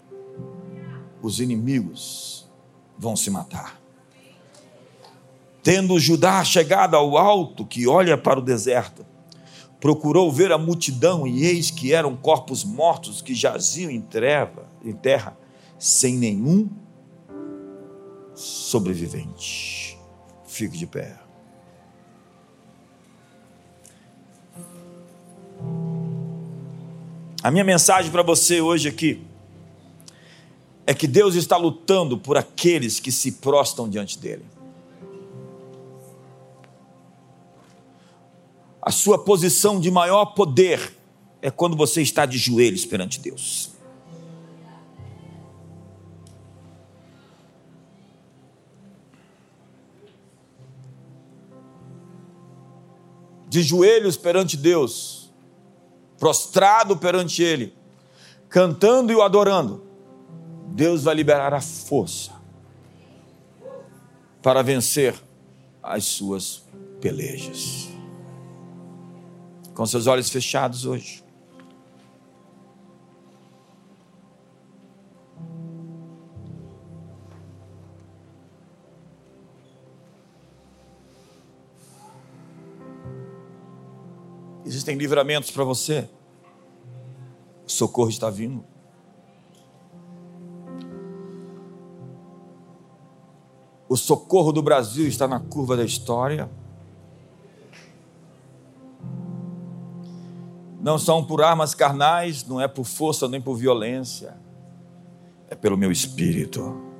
os 1.21 1.39
inimigos 1.39 2.49
vão 2.97 3.15
se 3.15 3.29
matar. 3.29 3.81
Tendo 5.61 5.99
Judá 5.99 6.43
chegado 6.43 6.95
ao 6.95 7.17
alto 7.17 7.65
que 7.65 7.87
olha 7.87 8.17
para 8.17 8.39
o 8.39 8.43
deserto, 8.43 9.05
procurou 9.79 10.31
ver 10.31 10.51
a 10.51 10.57
multidão 10.57 11.25
e 11.27 11.45
eis 11.45 11.71
que 11.71 11.93
eram 11.93 12.15
corpos 12.15 12.63
mortos 12.63 13.21
que 13.21 13.33
jaziam 13.33 13.91
em 13.91 14.01
treva, 14.01 14.65
em 14.83 14.93
terra, 14.93 15.37
sem 15.77 16.17
nenhum 16.17 16.69
sobrevivente. 18.33 19.97
Fique 20.45 20.77
de 20.77 20.87
pé. 20.87 21.22
A 27.43 27.51
minha 27.51 27.63
mensagem 27.63 28.09
para 28.09 28.23
você 28.23 28.61
hoje 28.61 28.87
aqui 28.87 29.21
é 30.87 30.93
que 30.93 31.05
Deus 31.05 31.35
está 31.35 31.57
lutando 31.57 32.17
por 32.17 32.37
aqueles 32.37 32.99
que 32.99 33.11
se 33.11 33.33
prostam 33.33 33.87
diante 33.89 34.17
dele. 34.17 34.45
a 38.85 38.91
sua 38.91 39.17
posição 39.17 39.79
de 39.79 39.89
maior 39.89 40.25
poder 40.25 40.93
é 41.41 41.49
quando 41.49 41.75
você 41.75 42.01
está 42.01 42.25
de 42.25 42.37
joelhos 42.37 42.85
perante 42.85 43.17
Deus. 43.17 43.71
De 53.47 53.63
joelhos 53.63 54.17
perante 54.17 54.57
Deus, 54.57 55.22
prostrado 56.19 56.97
perante 56.97 57.41
Ele, 57.43 57.73
cantando 58.49 59.11
e 59.11 59.15
o 59.15 59.21
adorando, 59.21 59.83
Deus 60.67 61.03
vai 61.03 61.15
liberar 61.15 61.53
a 61.53 61.61
força 61.61 62.31
para 64.41 64.61
vencer 64.61 65.15
as 65.81 66.05
suas 66.05 66.63
pelejas 66.99 67.93
com 69.73 69.85
seus 69.85 70.07
olhos 70.07 70.29
fechados 70.29 70.85
hoje. 70.85 71.22
Existem 84.73 84.97
livramentos 84.97 85.51
para 85.51 85.63
você. 85.63 86.09
O 87.63 87.69
socorro 87.69 88.09
está 88.09 88.31
vindo. 88.31 88.65
O 93.87 93.95
socorro 93.95 94.51
do 94.51 94.63
Brasil 94.63 95.07
está 95.07 95.27
na 95.27 95.39
curva 95.39 95.77
da 95.77 95.85
história. 95.85 96.49
não 100.81 100.97
são 100.97 101.23
por 101.23 101.41
armas 101.41 101.73
carnais, 101.73 102.43
não 102.45 102.59
é 102.59 102.67
por 102.67 102.83
força 102.83 103.25
nem 103.29 103.39
por 103.39 103.55
violência, 103.55 104.35
é 105.49 105.55
pelo 105.55 105.77
meu 105.77 105.93
espírito. 105.93 106.92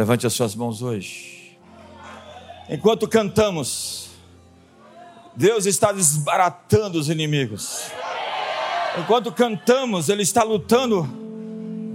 Levante 0.00 0.26
as 0.26 0.32
suas 0.32 0.54
mãos 0.54 0.80
hoje. 0.80 1.58
Enquanto 2.70 3.06
cantamos, 3.06 4.08
Deus 5.36 5.66
está 5.66 5.92
desbaratando 5.92 6.98
os 6.98 7.10
inimigos. 7.10 7.82
Enquanto 8.98 9.30
cantamos, 9.30 10.08
Ele 10.08 10.22
está 10.22 10.42
lutando 10.42 11.06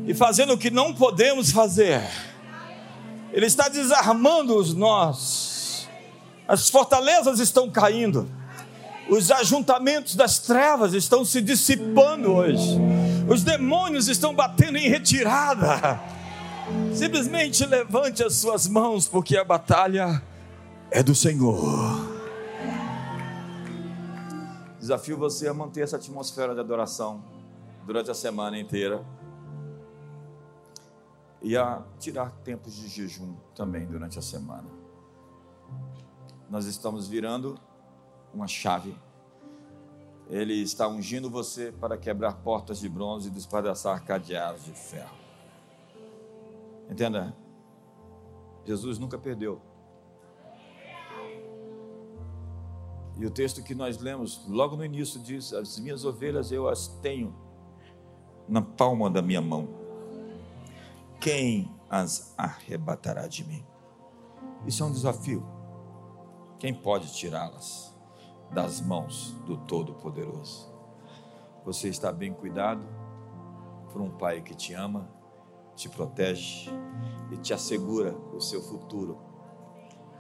e 0.06 0.14
fazendo 0.14 0.54
o 0.54 0.58
que 0.60 0.70
não 0.70 0.94
podemos 0.94 1.50
fazer. 1.50 2.08
Ele 3.34 3.48
está 3.48 3.70
desarmando 3.70 4.56
os 4.56 4.72
nós. 4.72 5.90
As 6.48 6.70
fortalezas 6.70 7.40
estão 7.40 7.72
caindo. 7.72 8.30
Os 9.10 9.32
ajuntamentos 9.32 10.14
das 10.14 10.38
trevas 10.38 10.94
estão 10.94 11.26
se 11.26 11.42
dissipando 11.42 12.36
hoje. 12.36 12.78
Os 13.28 13.42
demônios 13.42 14.08
estão 14.08 14.32
batendo 14.32 14.78
em 14.78 14.90
retirada. 14.90 16.00
Simplesmente 16.96 17.66
levante 17.66 18.24
as 18.24 18.36
suas 18.36 18.70
mãos, 18.70 19.06
porque 19.06 19.36
a 19.36 19.44
batalha 19.44 20.24
é 20.90 21.04
do 21.04 21.14
Senhor. 21.14 21.60
Desafio 24.80 25.18
você 25.18 25.50
a 25.50 25.54
manter 25.54 25.82
essa 25.82 25.98
atmosfera 25.98 26.54
de 26.54 26.62
adoração 26.62 27.22
durante 27.86 28.10
a 28.10 28.14
semana 28.14 28.58
inteira 28.58 29.04
e 31.42 31.58
a 31.58 31.84
tirar 32.00 32.32
tempos 32.46 32.74
de 32.74 32.88
jejum 32.88 33.36
também 33.54 33.86
durante 33.86 34.18
a 34.18 34.22
semana. 34.22 34.70
nós 36.50 36.66
estamos 36.66 37.10
virando 37.10 37.60
uma 38.34 38.48
chave. 38.48 38.96
Ele 40.30 40.54
está 40.62 40.88
ungindo 40.88 41.30
você 41.30 41.74
para 41.74 41.98
quebrar 41.98 42.36
portas 42.36 42.80
de 42.80 42.88
bronze 42.88 43.28
e 43.28 43.32
despedaçar 43.32 44.02
cadeados 44.06 44.64
de 44.64 44.72
ferro. 44.72 45.25
Entenda, 46.90 47.36
Jesus 48.66 48.98
nunca 49.00 49.18
perdeu. 49.18 49.62
E 53.18 53.26
o 53.26 53.32
texto 53.32 53.64
que 53.64 53.74
nós 53.74 53.98
lemos 54.00 54.46
logo 54.48 54.76
no 54.76 54.84
início 54.84 55.20
diz: 55.22 55.54
As 55.54 55.80
minhas 55.80 56.04
ovelhas 56.04 56.52
eu 56.52 56.68
as 56.68 56.88
tenho 56.88 57.34
na 58.48 58.62
palma 58.62 59.10
da 59.10 59.22
minha 59.22 59.42
mão. 59.42 59.68
Quem 61.20 61.72
as 61.90 62.34
arrebatará 62.38 63.28
de 63.28 63.44
mim? 63.46 63.66
Isso 64.66 64.84
é 64.84 64.86
um 64.86 64.92
desafio. 64.92 65.46
Quem 66.60 66.74
pode 66.74 67.14
tirá-las 67.14 67.96
das 68.52 68.82
mãos 68.82 69.32
do 69.46 69.58
Todo-Poderoso? 69.58 70.74
Você 71.64 71.88
está 71.88 72.12
bem 72.12 72.34
cuidado 72.34 72.86
por 73.92 74.02
um 74.02 74.10
Pai 74.10 74.42
que 74.42 74.54
te 74.54 74.74
ama, 74.74 75.10
te 75.76 75.90
protege 75.90 76.70
e 77.32 77.38
te 77.38 77.54
assegura 77.54 78.16
o 78.34 78.40
seu 78.40 78.62
futuro, 78.62 79.20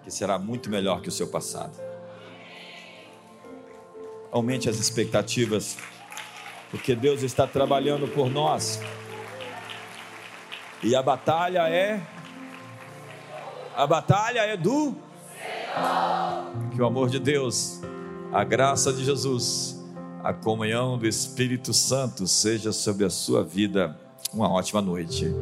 que 0.03 0.11
será 0.11 0.37
muito 0.37 0.69
melhor 0.69 1.01
que 1.01 1.09
o 1.09 1.11
seu 1.11 1.27
passado. 1.27 1.79
Aumente 4.31 4.69
as 4.69 4.77
expectativas, 4.77 5.77
porque 6.69 6.95
Deus 6.95 7.23
está 7.23 7.47
trabalhando 7.47 8.07
por 8.07 8.29
nós. 8.29 8.79
E 10.83 10.95
a 10.95 11.01
batalha 11.01 11.69
é 11.69 12.01
a 13.75 13.85
batalha 13.85 14.39
é 14.39 14.55
do 14.55 14.95
Senhor. 15.27 16.69
Que 16.71 16.81
o 16.81 16.85
amor 16.85 17.09
de 17.09 17.19
Deus, 17.19 17.81
a 18.31 18.41
graça 18.43 18.93
de 18.93 19.03
Jesus, 19.03 19.83
a 20.23 20.33
comunhão 20.33 20.97
do 20.97 21.05
Espírito 21.05 21.73
Santo 21.73 22.25
seja 22.25 22.71
sobre 22.71 23.03
a 23.03 23.09
sua 23.09 23.43
vida. 23.43 23.99
Uma 24.35 24.51
ótima 24.51 24.81
noite. 24.81 25.33